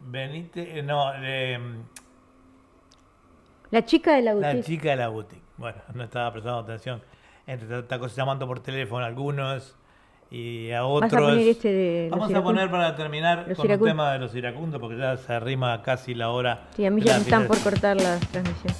Benítez, 0.01 0.67
eh, 0.77 0.83
no, 0.83 1.11
eh, 1.15 1.59
La 3.71 3.85
chica 3.85 4.15
de 4.15 4.21
la 4.21 4.33
la 4.33 4.49
boutique. 4.53 4.63
chica 4.65 4.89
de 4.91 4.95
la 4.97 5.07
boutique. 5.09 5.43
Bueno, 5.57 5.77
no 5.93 6.03
estaba 6.03 6.31
prestando 6.31 6.59
atención. 6.59 7.01
Entre 7.47 7.79
está 7.79 7.97
llamando 8.07 8.45
por 8.45 8.59
teléfono 8.59 9.05
a 9.05 9.07
algunos 9.07 9.73
y 10.29 10.69
a 10.71 10.81
Vas 10.81 10.89
a 11.03 11.05
otros. 11.05 11.21
poner 11.21 11.47
este 11.47 11.71
de 11.71 12.07
Vamos 12.11 12.33
a 12.33 12.43
poner 12.43 12.69
para 12.69 12.93
terminar 12.93 13.45
Los 13.47 13.57
con 13.57 13.71
el 13.71 13.79
tema 13.79 14.11
de 14.11 14.19
los 14.19 14.35
iracundos 14.35 14.81
porque 14.81 14.97
ya 14.97 15.15
se 15.15 15.31
arrima 15.33 15.81
casi 15.81 16.13
la 16.13 16.29
hora. 16.29 16.67
Sí, 16.75 16.85
a 16.85 16.91
mí 16.91 17.01
ya 17.01 17.13
me 17.15 17.21
están 17.21 17.47
por 17.47 17.57
cortar 17.59 17.95
la 17.95 18.19
transmisión. 18.19 18.73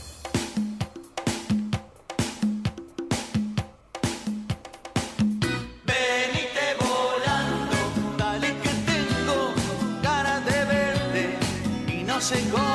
Volando, 6.79 7.77
dale 8.17 8.47
que 8.63 8.69
tengo 8.91 9.53
ganas 10.03 10.45
de 10.45 10.65
verte 10.65 11.37
y 11.93 12.03
no 12.03 12.19
sé 12.19 12.37
cómo 12.51 12.66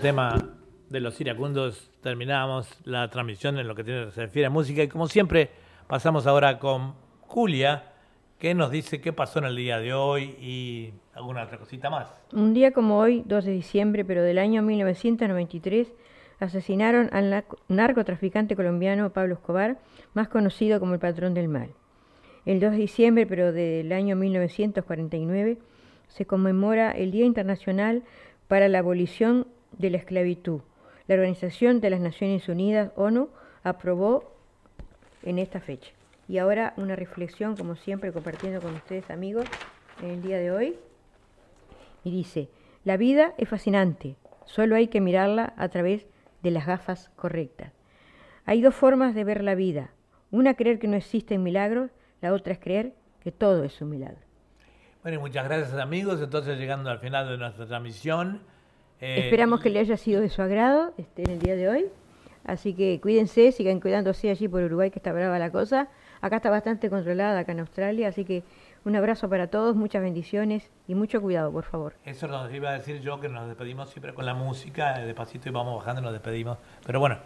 tema 0.00 0.36
de 0.88 1.00
los 1.00 1.20
iracundos 1.20 1.90
terminamos 2.02 2.68
la 2.84 3.08
transmisión 3.10 3.58
en 3.58 3.68
lo 3.68 3.74
que 3.74 3.84
tiene- 3.84 4.10
se 4.10 4.22
refiere 4.22 4.46
a 4.46 4.50
música. 4.50 4.82
Y 4.82 4.88
como 4.88 5.06
siempre, 5.06 5.50
pasamos 5.86 6.26
ahora 6.26 6.58
con 6.58 6.94
Julia, 7.20 7.92
que 8.38 8.54
nos 8.54 8.70
dice 8.70 9.00
qué 9.00 9.12
pasó 9.12 9.38
en 9.40 9.44
el 9.44 9.56
día 9.56 9.78
de 9.78 9.92
hoy 9.92 10.34
y 10.40 10.92
alguna 11.14 11.42
otra 11.44 11.58
cosita 11.58 11.90
más. 11.90 12.08
Un 12.32 12.54
día 12.54 12.72
como 12.72 12.98
hoy, 12.98 13.22
2 13.26 13.44
de 13.44 13.52
diciembre, 13.52 14.04
pero 14.04 14.22
del 14.22 14.38
año 14.38 14.62
1993, 14.62 15.92
asesinaron 16.40 17.10
al 17.12 17.44
narcotraficante 17.68 18.56
colombiano 18.56 19.10
Pablo 19.10 19.34
Escobar, 19.34 19.78
más 20.14 20.28
conocido 20.28 20.80
como 20.80 20.94
el 20.94 21.00
patrón 21.00 21.34
del 21.34 21.48
mal. 21.48 21.68
El 22.46 22.58
2 22.60 22.72
de 22.72 22.78
diciembre, 22.78 23.26
pero 23.26 23.52
del 23.52 23.92
año 23.92 24.16
1949, 24.16 25.58
se 26.08 26.24
conmemora 26.24 26.90
el 26.92 27.10
Día 27.10 27.26
Internacional 27.26 28.02
para 28.48 28.68
la 28.68 28.78
Abolición 28.78 29.46
de 29.78 29.90
la 29.90 29.98
Esclavitud. 29.98 30.60
La 31.06 31.16
Organización 31.16 31.80
de 31.80 31.90
las 31.90 32.00
Naciones 32.00 32.48
Unidas, 32.48 32.92
ONU, 32.96 33.30
aprobó 33.62 34.34
en 35.22 35.38
esta 35.38 35.60
fecha. 35.60 35.90
Y 36.28 36.38
ahora 36.38 36.74
una 36.76 36.96
reflexión, 36.96 37.56
como 37.56 37.76
siempre, 37.76 38.12
compartiendo 38.12 38.60
con 38.60 38.74
ustedes, 38.74 39.10
amigos, 39.10 39.44
en 40.02 40.10
el 40.10 40.22
día 40.22 40.38
de 40.38 40.52
hoy. 40.52 40.76
Y 42.04 42.10
dice, 42.10 42.48
la 42.84 42.96
vida 42.96 43.34
es 43.36 43.48
fascinante, 43.48 44.16
solo 44.44 44.76
hay 44.76 44.88
que 44.88 45.00
mirarla 45.00 45.52
a 45.56 45.68
través 45.68 46.06
de 46.42 46.50
las 46.50 46.66
gafas 46.66 47.10
correctas. 47.16 47.72
Hay 48.46 48.62
dos 48.62 48.74
formas 48.74 49.14
de 49.14 49.24
ver 49.24 49.42
la 49.42 49.54
vida. 49.54 49.90
Una 50.30 50.54
creer 50.54 50.78
que 50.78 50.88
no 50.88 50.96
existen 50.96 51.42
milagros, 51.42 51.90
la 52.20 52.32
otra 52.32 52.52
es 52.52 52.58
creer 52.58 52.94
que 53.20 53.32
todo 53.32 53.64
es 53.64 53.80
un 53.82 53.90
milagro. 53.90 54.20
Bueno, 55.02 55.20
muchas 55.20 55.44
gracias 55.44 55.72
amigos. 55.74 56.20
Entonces, 56.22 56.58
llegando 56.58 56.90
al 56.90 56.98
final 56.98 57.28
de 57.28 57.38
nuestra 57.38 57.66
transmisión. 57.66 58.42
Eh, 59.00 59.24
Esperamos 59.24 59.60
que 59.60 59.70
le 59.70 59.80
haya 59.80 59.96
sido 59.96 60.20
de 60.20 60.28
su 60.28 60.42
agrado 60.42 60.92
este, 60.98 61.22
en 61.22 61.30
el 61.30 61.38
día 61.38 61.56
de 61.56 61.68
hoy. 61.68 61.86
Así 62.44 62.74
que 62.74 63.00
cuídense, 63.00 63.52
sigan 63.52 63.80
cuidándose 63.80 64.30
allí 64.30 64.48
por 64.48 64.62
Uruguay, 64.62 64.90
que 64.90 64.98
está 64.98 65.12
brava 65.12 65.38
la 65.38 65.50
cosa. 65.50 65.88
Acá 66.20 66.36
está 66.36 66.50
bastante 66.50 66.90
controlada, 66.90 67.40
acá 67.40 67.52
en 67.52 67.60
Australia. 67.60 68.08
Así 68.08 68.24
que 68.24 68.42
un 68.84 68.96
abrazo 68.96 69.28
para 69.28 69.48
todos, 69.48 69.76
muchas 69.76 70.02
bendiciones 70.02 70.70
y 70.88 70.94
mucho 70.94 71.20
cuidado, 71.20 71.52
por 71.52 71.64
favor. 71.64 71.94
Eso 72.04 72.28
nos 72.28 72.52
iba 72.52 72.70
a 72.70 72.72
decir 72.72 73.00
yo 73.00 73.20
que 73.20 73.28
nos 73.28 73.46
despedimos 73.46 73.90
siempre 73.90 74.14
con 74.14 74.24
la 74.24 74.34
música, 74.34 75.00
eh, 75.02 75.06
despacito 75.06 75.48
y 75.48 75.52
vamos 75.52 75.76
bajando 75.76 76.00
y 76.00 76.04
nos 76.04 76.12
despedimos. 76.12 76.58
Pero 76.86 76.98
bueno, 76.98 77.18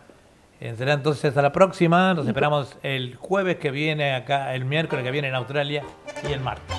eh, 0.60 0.74
será 0.76 0.94
entonces 0.94 1.26
hasta 1.26 1.42
la 1.42 1.52
próxima. 1.52 2.12
Nos 2.14 2.26
esperamos 2.26 2.76
el 2.82 3.16
jueves 3.16 3.56
que 3.56 3.70
viene 3.70 4.14
acá, 4.14 4.55
el 4.55 4.64
miércoles 4.64 5.05
que 5.05 5.10
viene 5.10 5.28
en 5.28 5.34
Australia 5.34 5.84
y 6.28 6.32
el 6.32 6.40
martes. 6.40 6.76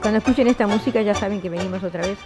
Cuando 0.00 0.18
escuchen 0.18 0.46
esta 0.48 0.66
música 0.66 1.00
ya 1.00 1.14
saben 1.14 1.40
que 1.40 1.48
venimos 1.48 1.82
otra 1.82 2.02
vez. 2.02 2.18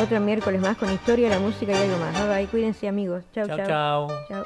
Otro 0.00 0.20
miércoles 0.20 0.60
más 0.60 0.76
con 0.76 0.92
historia, 0.92 1.28
la 1.28 1.40
música 1.40 1.72
y 1.72 1.74
algo 1.74 1.98
más. 1.98 2.14
Bye 2.14 2.36
bye, 2.36 2.46
cuídense 2.46 2.86
amigos. 2.86 3.24
Chau. 3.34 3.46
chau. 3.48 4.08
Chau. 4.28 4.44